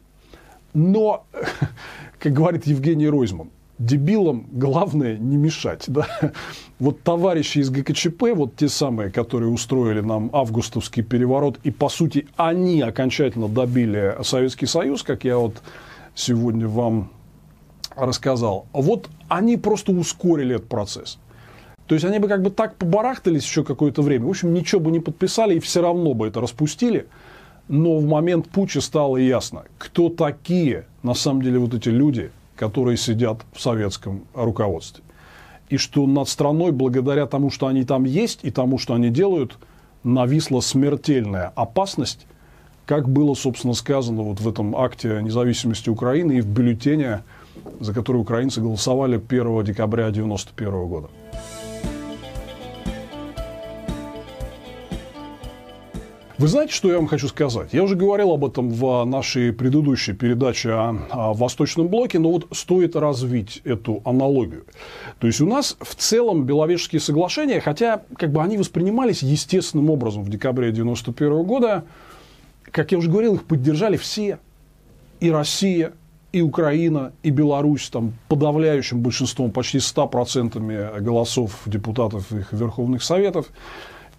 Но, 0.73 1.25
как 2.19 2.33
говорит 2.33 2.67
Евгений 2.67 3.09
Ройзман, 3.09 3.51
дебилам 3.81 4.47
главное 4.53 5.17
не 5.19 5.37
мешать. 5.37 5.85
Да? 5.89 6.07
Вот 6.79 7.03
товарищи 7.03 7.59
из 7.59 7.69
ГКЧП, 7.69 8.35
вот 8.35 8.57
те 8.57 8.69
самые, 8.69 9.11
которые 9.11 9.51
устроили 9.51 10.01
нам 10.01 10.31
августовский 10.33 11.03
переворот, 11.03 11.59
и 11.63 11.71
по 11.71 11.91
сути 11.91 12.27
они 12.37 12.81
окончательно 12.81 13.49
добили 13.49 14.17
Советский 14.23 14.65
Союз, 14.65 15.03
как 15.03 15.25
я 15.25 15.37
вот 15.37 15.61
сегодня 16.15 16.67
вам 16.67 17.11
рассказал. 17.97 18.67
Вот 18.73 19.11
они 19.29 19.59
просто 19.59 19.93
ускорили 19.93 20.55
этот 20.55 20.69
процесс. 20.69 21.19
То 21.87 21.95
есть 21.95 22.07
они 22.07 22.19
бы 22.19 22.29
как 22.29 22.41
бы 22.41 22.51
так 22.51 22.77
побарахтались 22.77 23.43
еще 23.43 23.63
какое-то 23.63 24.01
время. 24.01 24.27
В 24.27 24.31
общем, 24.31 24.55
ничего 24.55 24.81
бы 24.81 24.91
не 24.91 25.01
подписали 25.01 25.57
и 25.57 25.61
все 25.61 25.83
равно 25.83 26.15
бы 26.15 26.29
это 26.29 26.41
распустили. 26.41 27.09
Но 27.69 27.99
в 27.99 28.07
момент 28.07 28.49
путча 28.49 28.81
стало 28.81 29.17
ясно, 29.19 29.65
кто 29.77 30.09
такие 30.09 30.87
на 31.03 31.15
самом 31.15 31.43
деле 31.43 31.59
вот 31.59 31.75
эти 31.75 31.89
люди, 31.89 32.31
которые 32.61 32.99
сидят 32.99 33.47
в 33.55 33.61
советском 33.61 34.25
руководстве. 34.35 35.03
И 35.71 35.79
что 35.79 36.07
над 36.07 36.29
страной, 36.29 36.73
благодаря 36.73 37.25
тому, 37.25 37.49
что 37.51 37.69
они 37.69 37.85
там 37.85 38.05
есть 38.05 38.41
и 38.43 38.51
тому, 38.51 38.77
что 38.77 38.93
они 38.93 39.09
делают, 39.09 39.57
нависла 40.05 40.61
смертельная 40.61 41.53
опасность, 41.57 42.27
как 42.85 43.09
было, 43.09 43.33
собственно, 43.33 43.73
сказано 43.73 44.21
вот 44.23 44.41
в 44.41 44.47
этом 44.47 44.77
акте 44.77 45.23
независимости 45.23 45.89
Украины 45.89 46.33
и 46.33 46.41
в 46.43 46.47
бюллетене, 46.49 47.23
за 47.81 47.95
который 47.95 48.19
украинцы 48.19 48.61
голосовали 48.61 49.17
1 49.17 49.65
декабря 49.65 50.09
1991 50.09 50.87
года. 50.87 51.09
Вы 56.41 56.49
знаете, 56.49 56.73
что 56.73 56.89
я 56.89 56.97
вам 56.97 57.07
хочу 57.07 57.29
сказать? 57.29 57.69
Я 57.73 57.83
уже 57.83 57.97
говорил 57.97 58.31
об 58.31 58.47
этом 58.47 58.71
в 58.71 59.05
нашей 59.05 59.53
предыдущей 59.53 60.15
передаче 60.15 60.71
о, 60.71 60.97
о 61.11 61.35
Восточном 61.35 61.89
блоке, 61.89 62.19
но 62.19 62.33
вот 62.33 62.47
стоит 62.53 62.97
развить 62.97 63.61
эту 63.65 64.01
аналогию. 64.07 64.65
То 65.19 65.27
есть 65.27 65.43
у 65.43 65.47
нас 65.47 65.77
в 65.79 65.95
целом 65.97 66.45
Беловежские 66.45 66.99
соглашения, 66.99 67.61
хотя 67.61 68.05
как 68.17 68.33
бы 68.33 68.43
они 68.43 68.57
воспринимались 68.57 69.23
естественным 69.23 69.91
образом 69.91 70.23
в 70.23 70.31
декабре 70.31 70.71
1991 70.71 71.47
года, 71.47 71.85
как 72.73 72.91
я 72.91 72.97
уже 72.97 73.11
говорил, 73.11 73.35
их 73.35 73.45
поддержали 73.45 73.99
все. 73.99 74.39
И 75.21 75.31
Россия, 75.31 75.93
и 76.33 76.41
Украина, 76.41 77.13
и 77.23 77.29
Беларусь 77.29 77.91
там 77.91 78.15
подавляющим 78.29 79.01
большинством, 79.01 79.51
почти 79.51 79.77
100% 79.77 81.03
голосов 81.03 81.61
депутатов 81.67 82.33
их 82.33 82.51
Верховных 82.51 83.03
Советов 83.03 83.51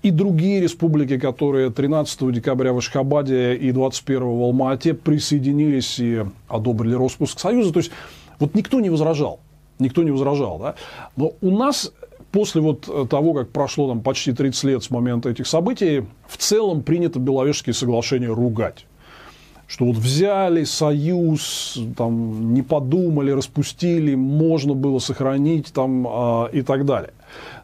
и 0.04 0.12
другие 0.12 0.60
республики, 0.60 1.18
которые 1.18 1.70
13 1.70 2.32
декабря 2.32 2.74
в 2.74 2.78
Ашхабаде 2.78 3.56
и 3.56 3.72
21 3.72 4.24
в 4.24 4.41
Алма-Ате 4.43 4.93
присоединились 4.93 5.99
и 5.99 6.26
одобрили 6.47 6.95
распуск 6.95 7.39
Союза. 7.39 7.72
То 7.72 7.80
есть 7.80 7.91
вот 8.39 8.56
никто 8.56 8.80
не 8.80 8.89
возражал. 8.89 9.39
Никто 9.80 10.04
не 10.04 10.12
возражал. 10.12 10.60
Да? 10.60 10.76
Но 11.16 11.34
у 11.41 11.52
нас 11.52 11.91
после 12.32 12.62
вот 12.62 13.10
того, 13.10 13.34
как 13.34 13.49
прошло 13.49 13.88
там 13.88 14.02
почти 14.02 14.34
30 14.34 14.64
лет 14.64 14.84
с 14.84 14.89
момента 14.89 15.30
этих 15.30 15.47
событий, 15.47 16.06
в 16.28 16.38
целом 16.38 16.82
принято 16.82 17.20
Беловежские 17.20 17.74
соглашения 17.74 18.28
ругать 18.28 18.86
что 19.68 19.86
вот 19.86 19.95
взяли 19.95 20.66
союз, 20.66 21.80
там, 21.95 22.54
не 22.54 22.62
подумали, 22.62 23.32
распустили, 23.32 24.16
можно 24.16 24.74
было 24.74 24.99
сохранить 24.99 25.72
там, 25.72 26.06
э, 26.06 26.49
и 26.52 26.62
так 26.62 26.86
далее. 26.86 27.14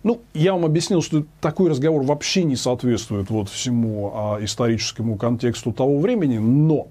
Ну, 0.08 0.22
я 0.34 0.54
вам 0.54 0.64
объяснил, 0.64 1.02
что 1.02 1.26
такой 1.42 1.70
разговор 1.70 2.02
вообще 2.02 2.46
не 2.46 2.56
соответствует 2.56 3.30
вот 3.30 3.50
всему 3.50 4.14
а, 4.16 4.38
историческому 4.42 5.18
контексту 5.18 5.74
того 5.74 6.00
времени, 6.00 6.38
но 6.38 6.88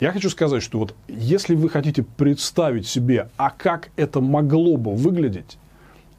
я 0.00 0.12
хочу 0.12 0.28
сказать, 0.28 0.62
что 0.62 0.80
вот 0.80 0.94
если 1.08 1.54
вы 1.54 1.70
хотите 1.70 2.02
представить 2.02 2.86
себе, 2.86 3.30
а 3.38 3.48
как 3.48 3.88
это 3.96 4.20
могло 4.20 4.76
бы 4.76 4.92
выглядеть, 4.94 5.56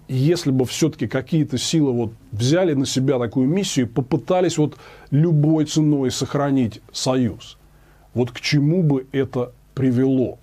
если 0.07 0.49
бы 0.49 0.65
все-таки 0.65 1.05
какие-то 1.05 1.59
силы 1.59 1.91
вот 1.91 2.13
взяли 2.31 2.73
на 2.73 2.88
себя 2.88 3.19
такую 3.19 3.47
миссию 3.47 3.86
и 3.86 3.89
попытались 3.89 4.57
вот 4.57 4.77
любой 5.11 5.65
ценой 5.65 6.09
сохранить 6.09 6.81
союз, 6.91 7.59
вот 8.15 8.31
к 8.31 8.39
чему 8.39 8.81
бы 8.81 9.05
это 9.11 9.51
привело? 9.75 10.39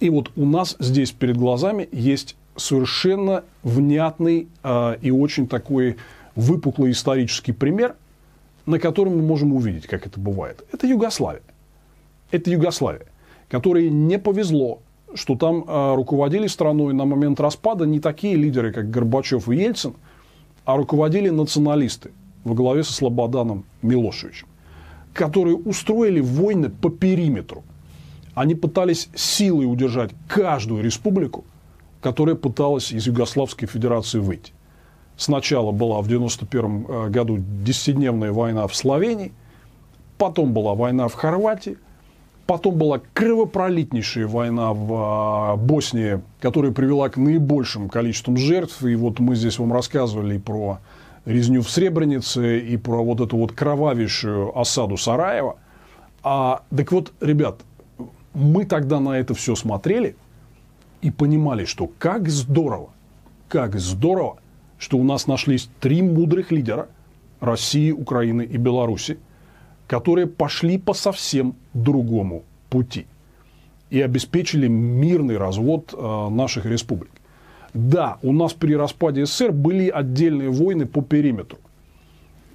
И 0.00 0.10
вот 0.10 0.32
у 0.34 0.44
нас 0.44 0.74
здесь 0.80 1.12
перед 1.12 1.36
глазами 1.36 1.88
есть 1.92 2.34
совершенно 2.56 3.44
внятный 3.62 4.48
э, 4.62 4.96
и 5.00 5.10
очень 5.10 5.46
такой 5.46 5.96
выпуклый 6.34 6.92
исторический 6.92 7.52
пример, 7.52 7.96
на 8.66 8.78
котором 8.78 9.16
мы 9.16 9.22
можем 9.22 9.52
увидеть, 9.54 9.86
как 9.86 10.06
это 10.06 10.18
бывает. 10.20 10.64
Это 10.72 10.86
Югославия. 10.86 11.42
Это 12.30 12.50
Югославия, 12.50 13.06
которой 13.48 13.90
не 13.90 14.18
повезло, 14.18 14.80
что 15.14 15.34
там 15.34 15.64
э, 15.66 15.94
руководили 15.94 16.46
страной 16.46 16.94
на 16.94 17.04
момент 17.04 17.40
распада 17.40 17.84
не 17.84 18.00
такие 18.00 18.36
лидеры, 18.36 18.72
как 18.72 18.90
Горбачев 18.90 19.48
и 19.48 19.56
Ельцин, 19.56 19.94
а 20.64 20.76
руководили 20.76 21.30
националисты 21.30 22.12
во 22.44 22.54
главе 22.54 22.84
со 22.84 22.92
Слободаном 22.92 23.64
Милошевичем, 23.82 24.46
которые 25.12 25.56
устроили 25.56 26.20
войны 26.20 26.70
по 26.70 26.90
периметру. 26.90 27.64
Они 28.34 28.54
пытались 28.54 29.08
силой 29.14 29.64
удержать 29.70 30.12
каждую 30.28 30.82
республику– 30.82 31.44
которая 32.00 32.34
пыталась 32.34 32.92
из 32.92 33.06
Югославской 33.06 33.68
Федерации 33.68 34.18
выйти. 34.18 34.52
Сначала 35.16 35.70
была 35.70 36.00
в 36.00 36.06
1991 36.06 36.86
э, 36.88 37.10
году 37.10 37.38
десятидневная 37.38 38.32
война 38.32 38.66
в 38.66 38.74
Словении, 38.74 39.32
потом 40.16 40.54
была 40.54 40.74
война 40.74 41.08
в 41.08 41.14
Хорватии, 41.14 41.76
потом 42.46 42.76
была 42.76 43.02
кровопролитнейшая 43.12 44.26
война 44.26 44.72
в 44.72 45.54
э, 45.54 45.56
Боснии, 45.56 46.22
которая 46.40 46.72
привела 46.72 47.10
к 47.10 47.18
наибольшим 47.18 47.90
количествам 47.90 48.38
жертв. 48.38 48.82
И 48.82 48.94
вот 48.94 49.18
мы 49.18 49.36
здесь 49.36 49.58
вам 49.58 49.74
рассказывали 49.74 50.38
про 50.38 50.78
резню 51.26 51.60
в 51.60 51.70
Сребренице 51.70 52.58
и 52.58 52.78
про 52.78 53.04
вот 53.04 53.20
эту 53.20 53.36
вот 53.36 53.52
кровавейшую 53.52 54.58
осаду 54.58 54.96
Сараева. 54.96 55.58
А, 56.22 56.62
так 56.74 56.92
вот, 56.92 57.12
ребят, 57.20 57.60
мы 58.32 58.64
тогда 58.64 59.00
на 59.00 59.18
это 59.18 59.34
все 59.34 59.54
смотрели– 59.54 60.16
и 61.02 61.10
понимали, 61.10 61.64
что 61.64 61.90
как 61.98 62.28
здорово, 62.28 62.90
как 63.48 63.78
здорово, 63.78 64.38
что 64.78 64.98
у 64.98 65.04
нас 65.04 65.26
нашлись 65.26 65.68
три 65.80 66.02
мудрых 66.02 66.50
лидера 66.50 66.88
России, 67.40 67.90
Украины 67.90 68.42
и 68.42 68.56
Беларуси, 68.56 69.18
которые 69.86 70.26
пошли 70.26 70.78
по 70.78 70.94
совсем 70.94 71.54
другому 71.74 72.44
пути 72.68 73.06
и 73.88 74.00
обеспечили 74.00 74.68
мирный 74.68 75.36
развод 75.36 75.92
э, 75.92 76.28
наших 76.30 76.64
республик. 76.66 77.10
Да, 77.74 78.18
у 78.22 78.32
нас 78.32 78.52
при 78.52 78.74
распаде 78.74 79.26
СССР 79.26 79.52
были 79.52 79.88
отдельные 79.88 80.50
войны 80.50 80.86
по 80.86 81.02
периметру 81.02 81.58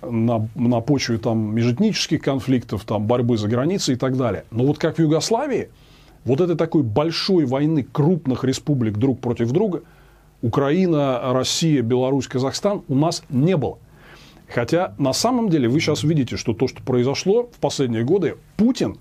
на, 0.01 0.47
на 0.55 0.81
почве 0.81 1.17
там, 1.17 1.55
межэтнических 1.55 2.21
конфликтов, 2.21 2.85
там, 2.85 3.05
борьбы 3.05 3.37
за 3.37 3.47
границей 3.47 3.95
и 3.95 3.97
так 3.97 4.17
далее. 4.17 4.45
Но 4.51 4.65
вот 4.65 4.77
как 4.77 4.97
в 4.97 5.01
Югославии– 5.01 5.69
вот 6.25 6.41
этой 6.41 6.57
такой 6.57 6.83
большой 6.83 7.45
войны 7.45 7.87
крупных 7.89 8.43
республик 8.43 8.97
друг 8.97 9.21
против 9.21 9.51
друга, 9.51 9.83
Украина, 10.41 11.33
Россия, 11.33 11.81
Беларусь, 11.81 12.27
Казахстан, 12.27 12.81
у 12.87 12.95
нас 12.95 13.23
не 13.29 13.55
было. 13.55 13.77
Хотя 14.47 14.93
на 14.97 15.13
самом 15.13 15.49
деле 15.49 15.69
вы 15.69 15.79
сейчас 15.79 16.03
видите, 16.03 16.37
что 16.37 16.53
то, 16.53 16.67
что 16.67 16.83
произошло 16.83 17.49
в 17.51 17.59
последние 17.59 18.03
годы, 18.03 18.37
Путин 18.57 18.97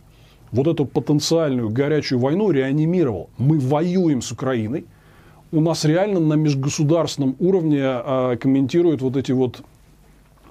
вот 0.53 0.67
эту 0.69 0.87
потенциальную 0.87 1.69
горячую 1.69 2.21
войну 2.21 2.51
реанимировал. 2.51 3.29
Мы 3.39 3.59
воюем 3.59 4.23
с 4.23 4.31
Украиной. 4.31 4.87
У 5.51 5.61
нас 5.61 5.85
реально 5.85 6.21
на 6.21 6.35
межгосударственном 6.35 7.37
уровне 7.39 7.83
э, 7.83 8.37
комментируют 8.41 9.03
вот 9.03 9.17
эти 9.17 9.33
вот 9.33 9.63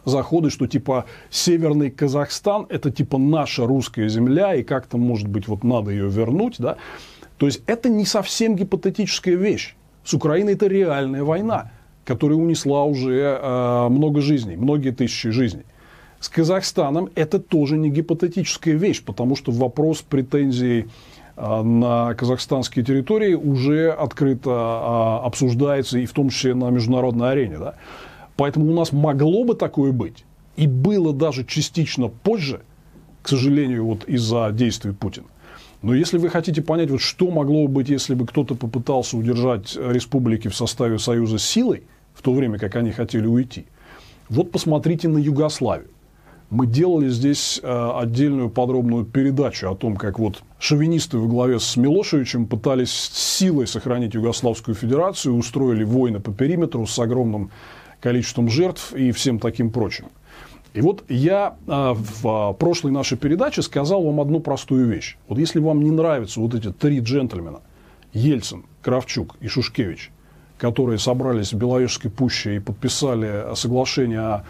заходы, 0.05 0.49
что 0.49 0.67
типа 0.67 1.05
Северный 1.29 1.91
Казахстан 1.91 2.65
это 2.69 2.91
типа 2.91 3.17
наша 3.17 3.65
русская 3.65 4.09
земля, 4.09 4.55
и 4.55 4.63
как-то, 4.63 4.97
может 4.97 5.27
быть, 5.27 5.47
вот 5.47 5.63
надо 5.63 5.91
ее 5.91 6.09
вернуть, 6.09 6.55
да. 6.59 6.77
То 7.37 7.45
есть 7.45 7.61
это 7.65 7.89
не 7.89 8.05
совсем 8.05 8.55
гипотетическая 8.55 9.35
вещь. 9.35 9.75
С 10.03 10.13
Украиной 10.13 10.53
это 10.53 10.67
реальная 10.67 11.23
война, 11.23 11.71
которая 12.05 12.37
унесла 12.37 12.83
уже 12.83 13.39
э, 13.41 13.87
много 13.89 14.21
жизней, 14.21 14.55
многие 14.55 14.91
тысячи 14.91 15.29
жизней. 15.29 15.63
С 16.19 16.29
Казахстаном 16.29 17.09
это 17.15 17.39
тоже 17.39 17.77
не 17.77 17.89
гипотетическая 17.89 18.75
вещь, 18.75 19.03
потому 19.03 19.35
что 19.35 19.51
вопрос 19.51 20.01
претензий 20.01 20.87
э, 21.35 21.61
на 21.61 22.13
казахстанские 22.15 22.85
территории 22.85 23.33
уже 23.33 23.91
открыто 23.91 24.49
э, 24.49 25.25
обсуждается 25.25 25.99
и 25.99 26.05
в 26.05 26.13
том 26.13 26.29
числе 26.29 26.53
на 26.53 26.69
международной 26.69 27.31
арене. 27.31 27.57
Да? 27.57 27.75
Поэтому 28.35 28.71
у 28.71 28.73
нас 28.73 28.91
могло 28.91 29.43
бы 29.43 29.55
такое 29.55 29.91
быть, 29.91 30.25
и 30.55 30.67
было 30.67 31.13
даже 31.13 31.45
частично 31.45 32.07
позже, 32.07 32.61
к 33.21 33.29
сожалению, 33.29 33.85
вот 33.85 34.05
из-за 34.05 34.51
действий 34.51 34.91
Путина. 34.91 35.27
Но 35.81 35.93
если 35.93 36.17
вы 36.17 36.29
хотите 36.29 36.61
понять, 36.61 36.89
вот 36.89 37.01
что 37.01 37.29
могло 37.29 37.67
бы 37.67 37.73
быть, 37.75 37.89
если 37.89 38.15
бы 38.15 38.25
кто-то 38.25 38.55
попытался 38.55 39.17
удержать 39.17 39.75
республики 39.75 40.47
в 40.47 40.55
составе 40.55 40.97
Союза 40.97 41.37
силой, 41.37 41.83
в 42.13 42.21
то 42.21 42.33
время 42.33 42.57
как 42.57 42.75
они 42.75 42.91
хотели 42.91 43.27
уйти, 43.27 43.65
вот 44.29 44.51
посмотрите 44.51 45.09
на 45.09 45.17
Югославию. 45.17 45.89
Мы 46.49 46.67
делали 46.67 47.09
здесь 47.09 47.59
э, 47.63 47.91
отдельную 47.95 48.49
подробную 48.49 49.05
передачу 49.05 49.71
о 49.71 49.75
том, 49.75 49.95
как 49.97 50.19
вот 50.19 50.43
шовинисты 50.59 51.17
во 51.17 51.27
главе 51.27 51.59
с 51.59 51.75
Милошевичем 51.75 52.45
пытались 52.45 52.91
силой 52.91 53.65
сохранить 53.65 54.13
Югославскую 54.13 54.75
Федерацию, 54.75 55.35
устроили 55.35 55.83
войны 55.83 56.19
по 56.19 56.31
периметру 56.31 56.85
с 56.85 56.97
огромным 56.99 57.49
количеством 58.03 58.49
жертв 58.49 58.93
и 58.93 59.13
всем 59.13 59.39
таким 59.39 59.71
прочим. 59.71 60.07
И 60.73 60.81
вот 60.81 61.05
я 61.07 61.55
а, 61.67 61.93
в 61.93 62.27
а, 62.27 62.53
прошлой 62.53 62.91
нашей 62.91 63.17
передаче 63.17 63.61
сказал 63.61 64.03
вам 64.03 64.19
одну 64.19 64.41
простую 64.41 64.87
вещь. 64.87 65.15
Вот 65.29 65.39
если 65.39 65.59
вам 65.59 65.81
не 65.81 65.91
нравятся 65.91 66.41
вот 66.41 66.53
эти 66.53 66.71
три 66.71 66.99
джентльмена, 66.99 67.61
Ельцин, 68.11 68.65
Кравчук 68.81 69.37
и 69.39 69.47
Шушкевич, 69.47 70.11
которые 70.57 70.99
собрались 70.99 71.53
в 71.53 71.57
Беловежской 71.57 72.11
пуще 72.11 72.57
и 72.57 72.59
подписали 72.59 73.55
соглашение 73.55 74.19
о 74.19 74.43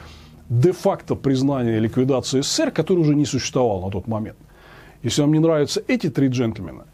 де-факто 0.50 1.14
признании 1.14 1.78
ликвидации 1.78 2.42
СССР, 2.42 2.72
который 2.72 3.00
уже 3.00 3.14
не 3.14 3.26
существовал 3.26 3.82
на 3.82 3.92
тот 3.92 4.08
момент. 4.08 4.38
Если 5.04 5.22
вам 5.22 5.32
не 5.32 5.40
нравятся 5.40 5.84
эти 5.88 6.10
три 6.10 6.30
джентльмена, 6.30 6.86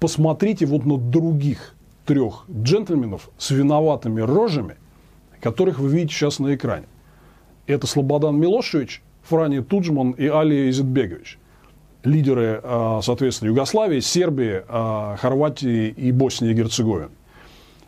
посмотрите 0.00 0.66
вот 0.66 0.84
на 0.84 0.98
других 0.98 1.74
трех 2.04 2.44
джентльменов 2.50 3.30
с 3.38 3.50
виноватыми 3.52 4.20
рожами, 4.20 4.76
которых 5.44 5.78
вы 5.78 5.90
видите 5.90 6.14
сейчас 6.14 6.38
на 6.38 6.54
экране. 6.54 6.86
Это 7.66 7.86
Слободан 7.86 8.40
Милошевич, 8.40 9.02
Франи 9.24 9.60
Туджман 9.60 10.12
и 10.12 10.26
Али 10.26 10.70
Изетбегович. 10.70 11.38
Лидеры, 12.02 12.60
а, 12.62 13.00
соответственно, 13.02 13.50
Югославии, 13.50 14.00
Сербии, 14.00 14.62
а, 14.66 15.16
Хорватии 15.16 15.88
и 15.88 16.12
Боснии 16.12 16.50
и 16.50 16.54
Герцеговины 16.54 17.10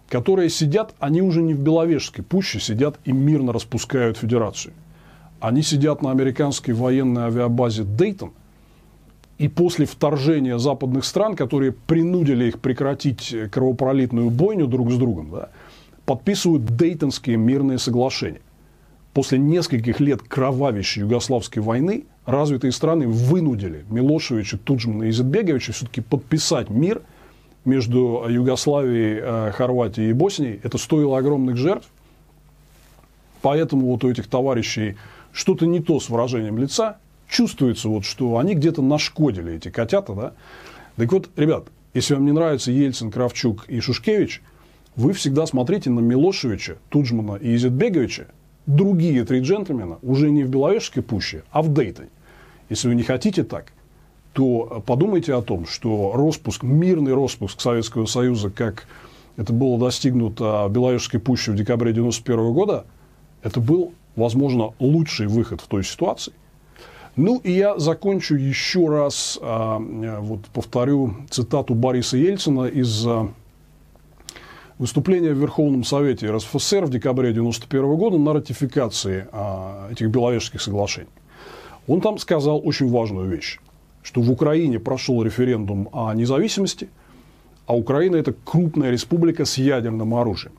которые 0.09 0.50
сидят, 0.50 0.94
они 1.00 1.20
уже 1.20 1.42
не 1.42 1.52
в 1.52 1.59
Беловежской 1.59 2.22
пуще 2.22 2.61
сидят 2.61 2.96
и 3.04 3.11
мирно 3.11 3.52
распускают 3.52 4.16
федерацию. 4.16 4.72
Они 5.40 5.62
сидят 5.62 6.00
на 6.00 6.12
американской 6.12 6.74
военной 6.74 7.22
авиабазе 7.22 7.82
Дейтон, 7.82 8.30
и 9.38 9.48
после 9.48 9.84
вторжения 9.84 10.59
западных 10.59 11.04
стран, 11.04 11.34
которые 11.34 11.72
принудили 11.72 12.44
их 12.44 12.61
прекратить 12.61 13.34
кровопролитную 13.50 14.30
бойню 14.30 14.68
друг 14.68 14.92
с 14.92 14.96
другом, 14.96 15.30
да, 15.32 15.48
подписывают 16.07 16.64
Дейтонские 16.64 17.36
мирные 17.36 17.78
соглашения 17.78 18.40
после 19.16 19.38
нескольких 19.38 19.98
лет 19.98 20.20
кровавейшей 20.20 21.00
югославской 21.00 21.62
войны 21.62 22.04
развитые 22.26 22.70
страны 22.70 23.09
вынудили 23.09 23.86
Милошевича, 23.88 24.59
Туджмана 24.59 25.04
и 25.04 25.09
Изетбеговича 25.09 25.72
все-таки 25.72 26.02
подписать 26.02 26.68
мир 26.68 27.00
между 27.64 28.26
Югославией, 28.28 29.18
э, 29.22 29.52
Хорватией 29.52 30.11
и 30.11 30.12
Боснией. 30.12 30.61
Это 30.62 30.76
стоило 30.76 31.16
огромных 31.16 31.57
жертв. 31.57 31.88
Поэтому 33.40 33.86
вот 33.86 34.04
у 34.04 34.11
этих 34.11 34.26
товарищей 34.26 34.96
что-то 35.32 35.64
не 35.64 35.80
то 35.80 35.98
с 35.98 36.11
выражением 36.11 36.59
лица. 36.59 36.98
Чувствуется, 37.26 37.88
вот, 37.88 38.04
что 38.04 38.36
они 38.36 38.54
где-то 38.54 38.82
нашкодили, 38.82 39.54
эти 39.54 39.70
котята. 39.70 40.12
Да? 40.12 40.32
Так 40.96 41.11
вот, 41.11 41.30
ребят, 41.36 41.68
если 41.94 42.12
вам 42.12 42.26
не 42.26 42.32
нравится 42.32 42.70
Ельцин, 42.70 43.11
Кравчук 43.11 43.64
и 43.66 43.80
Шушкевич, 43.80 44.42
вы 44.97 45.12
всегда 45.12 45.47
смотрите 45.47 45.90
на 45.90 46.01
Милошевича, 46.01 46.78
Туджмана 46.88 47.36
и 47.36 47.55
Изетбеговича 47.55 48.28
другие 48.66 49.24
три 49.24 49.40
джентльмена 49.40 49.99
уже 50.03 50.30
не 50.30 50.42
в 50.42 50.49
Беловежской 50.49 51.03
пуще, 51.03 51.44
а 51.51 51.62
в 51.62 51.72
Дейтоне. 51.72 52.09
Если 52.68 52.88
вы 52.88 52.94
не 52.94 53.03
хотите 53.03 53.44
так, 53.44 53.72
то 54.32 54.82
подумайте 54.84 55.34
о 55.34 55.42
том, 55.42 55.66
что 55.66 56.12
распуск, 56.14 56.62
мирный 56.62 57.14
распуск 57.14 57.61
Советского 57.61 58.07
Союза, 58.07 58.51
как 58.51 58.86
это 59.36 59.53
было 59.53 59.78
достигнуто 59.78 60.66
в 60.66 60.72
Беловежской 60.72 61.20
пуще 61.20 61.53
в 61.53 61.55
декабре 61.55 61.92
1991 61.92 62.53
года, 62.53 62.86
это 63.42 63.61
был, 63.61 63.92
возможно, 64.16 64.74
лучший 64.78 65.26
выход 65.26 65.61
в 65.61 65.68
той 65.68 65.84
ситуации. 65.84 66.32
Ну 67.14 67.38
и 67.38 67.53
я 67.53 67.78
закончу 67.78 68.34
еще 68.34 68.88
раз, 68.88 69.38
а, 69.40 69.78
вот 69.78 70.40
повторю 70.53 71.14
цитату 71.30 71.74
Бориса 71.74 72.18
Ельцина 72.18 72.64
из 72.64 73.07
а, 73.07 73.28
выступление 74.79 75.33
в 75.33 75.39
Верховном 75.39 75.85
Совете 75.85 76.31
РСФСР 76.31 76.85
в 76.85 76.91
декабре 76.91 77.31
1991 77.31 77.97
года 77.97 78.18
на 78.18 78.33
ратификации 78.35 79.27
а, 79.33 79.89
этих 79.91 80.09
Беловежских 80.11 80.61
соглашений. 80.61 81.09
Он 81.87 82.01
там 82.01 82.18
сказал 82.18 82.61
очень 82.64 82.91
важную 82.91 83.29
вещь, 83.29 83.59
что 84.03 84.20
в 84.20 84.31
Украине 84.31 84.79
прошел 84.79 85.22
референдум 85.22 85.89
о 85.93 86.12
независимости, 86.14 86.89
а 87.66 87.77
Украина– 87.77 88.16
это 88.16 88.33
крупная 88.33 88.91
республика 88.91 89.45
с 89.45 89.59
ядерным 89.59 90.14
оружием. 90.14 90.55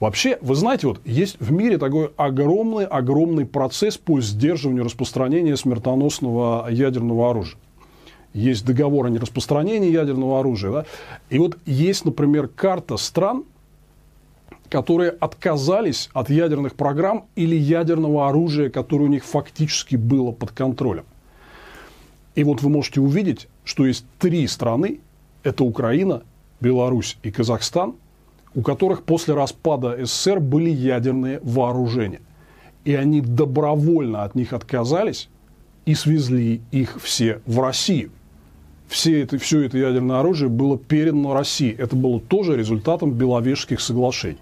Вообще, 0.00 0.38
вы 0.40 0.54
знаете, 0.54 0.86
вот 0.86 1.00
есть 1.04 1.36
в 1.40 1.50
мире 1.50 1.76
такой 1.76 2.12
огромный-огромный 2.16 3.44
процесс 3.46 3.98
по 3.98 4.20
сдерживанию 4.20 4.84
распространения 4.84 5.56
смертоносного 5.56 6.68
ядерного 6.70 7.30
оружия 7.30 7.58
есть 8.34 8.64
договор 8.64 9.06
о 9.06 9.10
нераспространении 9.10 9.90
ядерного 9.90 10.40
оружия. 10.40 10.70
Да? 10.70 10.84
И 11.30 11.38
вот 11.38 11.58
есть, 11.64 12.04
например, 12.04 12.48
карта 12.48 12.96
стран, 12.96 13.44
которые 14.68 15.10
отказались 15.10 16.10
от 16.12 16.30
ядерных 16.30 16.74
программ 16.74 17.26
или 17.36 17.56
ядерного 17.56 18.28
оружия, 18.28 18.68
которое 18.68 19.04
у 19.04 19.08
них 19.08 19.24
фактически 19.24 19.96
было 19.96 20.30
под 20.30 20.52
контролем. 20.52 21.04
И 22.34 22.44
вот 22.44 22.62
вы 22.62 22.68
можете 22.68 23.00
увидеть, 23.00 23.48
что 23.64 23.86
есть 23.86 24.04
три 24.18 24.46
страны, 24.46 25.00
это 25.42 25.64
Украина, 25.64 26.22
Беларусь 26.60 27.16
и 27.22 27.30
Казахстан, 27.30 27.94
у 28.54 28.62
которых 28.62 29.04
после 29.04 29.34
распада 29.34 29.96
СССР 30.04 30.40
были 30.40 30.70
ядерные 30.70 31.40
вооружения. 31.42 32.20
И 32.84 32.94
они 32.94 33.20
добровольно 33.20 34.24
от 34.24 34.34
них 34.34 34.52
отказались 34.52 35.28
и 35.86 35.94
свезли 35.94 36.60
их 36.70 37.00
все 37.02 37.40
в 37.46 37.60
Россию 37.60 38.10
все 38.88 39.22
это, 39.22 39.38
все 39.38 39.60
это 39.60 39.78
ядерное 39.78 40.20
оружие 40.20 40.48
было 40.48 40.78
передано 40.78 41.34
России. 41.34 41.74
Это 41.76 41.94
было 41.94 42.20
тоже 42.20 42.56
результатом 42.56 43.12
Беловежских 43.12 43.80
соглашений. 43.80 44.38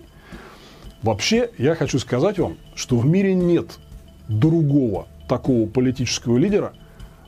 Вообще, 1.02 1.50
я 1.58 1.74
хочу 1.74 1.98
сказать 1.98 2.38
вам, 2.38 2.56
что 2.74 2.96
в 2.96 3.06
мире 3.06 3.34
нет 3.34 3.78
другого 4.28 5.06
такого 5.28 5.68
политического 5.68 6.38
лидера, 6.38 6.72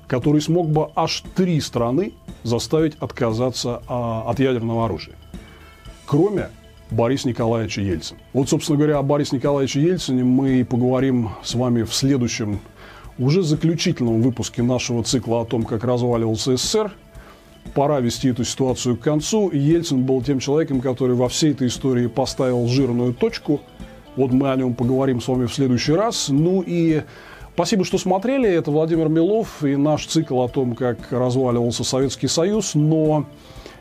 который 0.06 0.40
смог 0.40 0.68
бы 0.68 0.88
аж 0.94 1.24
три 1.34 1.60
страны 1.60 2.12
заставить 2.44 2.94
отказаться 3.00 3.82
а, 3.88 4.22
от 4.26 4.38
ядерного 4.38 4.84
оружия. 4.84 5.16
Кроме 6.06 6.50
Бориса 6.90 7.28
Николаевича 7.28 7.82
Ельцина. 7.82 8.18
Вот, 8.32 8.48
собственно 8.48 8.78
говоря, 8.78 8.98
о 8.98 9.02
Борисе 9.02 9.36
Николаевиче 9.36 9.82
Ельцине 9.82 10.24
мы 10.24 10.64
поговорим 10.64 11.30
с 11.42 11.54
вами 11.54 11.82
в 11.82 11.92
следующем, 11.92 12.60
уже 13.18 13.42
заключительном 13.42 14.22
выпуске 14.22 14.62
нашего 14.62 15.02
цикла 15.02 15.42
о 15.42 15.44
том, 15.44 15.64
как 15.64 15.84
разваливался 15.84 16.56
СССР– 16.56 16.92
пора 17.68 18.00
вести 18.00 18.28
эту 18.28 18.44
ситуацию 18.44 18.96
к 18.96 19.00
концу. 19.00 19.50
Ельцин 19.50 20.04
был 20.04 20.22
тем 20.22 20.38
человеком, 20.38 20.80
который 20.80 21.16
во 21.16 21.28
всей 21.28 21.52
этой 21.52 21.68
истории 21.68 22.06
поставил 22.06 22.66
жирную 22.66 23.14
точку. 23.14 23.60
Вот 24.16 24.32
мы 24.32 24.50
о 24.50 24.56
нем 24.56 24.74
поговорим 24.74 25.20
с 25.20 25.28
вами 25.28 25.46
в 25.46 25.54
следующий 25.54 25.92
раз. 25.92 26.28
Ну 26.28 26.62
и 26.66 27.02
спасибо, 27.54 27.84
что 27.84 27.98
смотрели. 27.98 28.48
Это 28.48 28.70
Владимир 28.70 29.08
Милов 29.08 29.62
и 29.62 29.76
наш 29.76 30.06
цикл 30.06 30.40
о 30.40 30.48
том, 30.48 30.74
как 30.74 30.98
разваливался 31.10 31.84
Советский 31.84 32.28
Союз. 32.28 32.74
Но 32.74 33.26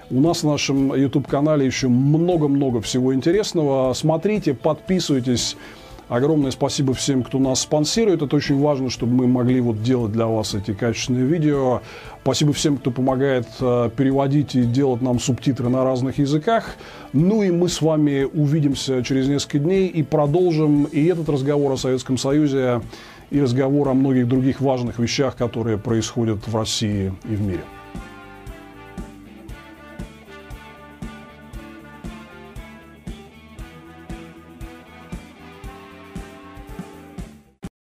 у 0.09 0.21
нас 0.21 0.43
в 0.43 0.47
нашем 0.47 0.93
YouTube-канале 0.93 1.65
еще 1.65 1.87
много-много 1.87 2.81
всего 2.81 3.13
интересного. 3.13 3.93
Смотрите, 3.93 4.53
подписывайтесь. 4.53 5.57
Огромное 6.09 6.51
спасибо 6.51 6.93
всем, 6.93 7.21
кто 7.21 7.37
нас 7.37 7.61
спонсирует. 7.61 8.21
Это 8.21 8.35
очень 8.37 8.57
важно, 8.57 8.89
чтобы 8.89 9.13
мы 9.13 9.27
могли 9.27 9.59
вот 9.59 9.83
делать 9.83 10.13
для 10.13 10.25
вас 10.25 10.53
эти 10.53 10.73
качественные 10.73 11.25
видео. 11.25 11.81
Спасибо 12.21 12.53
всем, 12.53 12.77
кто 12.77 12.91
помогает 12.91 13.47
э, 13.59 13.89
переводить 13.95 14.55
и 14.55 14.63
делать 14.63 15.01
нам 15.01 15.19
субтитры 15.19 15.67
на 15.67 15.83
разных 15.83 16.17
языках. 16.17 16.75
Ну 17.11 17.43
и 17.43 17.51
мы 17.51 17.67
с 17.67 17.81
вами 17.81 18.23
увидимся 18.23 19.03
через 19.03 19.27
несколько 19.27 19.59
дней 19.59 19.87
и 19.87 20.01
продолжим 20.01 20.85
и 20.85 21.05
этот 21.05 21.27
разговор 21.27 21.73
о 21.73 21.77
Советском 21.77 22.17
Союзе, 22.17 22.81
и 23.29 23.41
разговор 23.41 23.89
о 23.89 23.93
многих 23.93 24.29
других 24.29 24.61
важных 24.61 24.99
вещах, 24.99 25.35
которые 25.35 25.77
происходят 25.77 26.47
в 26.47 26.55
России 26.55 27.13
и 27.25 27.35
в 27.35 27.41
мире. 27.41 27.63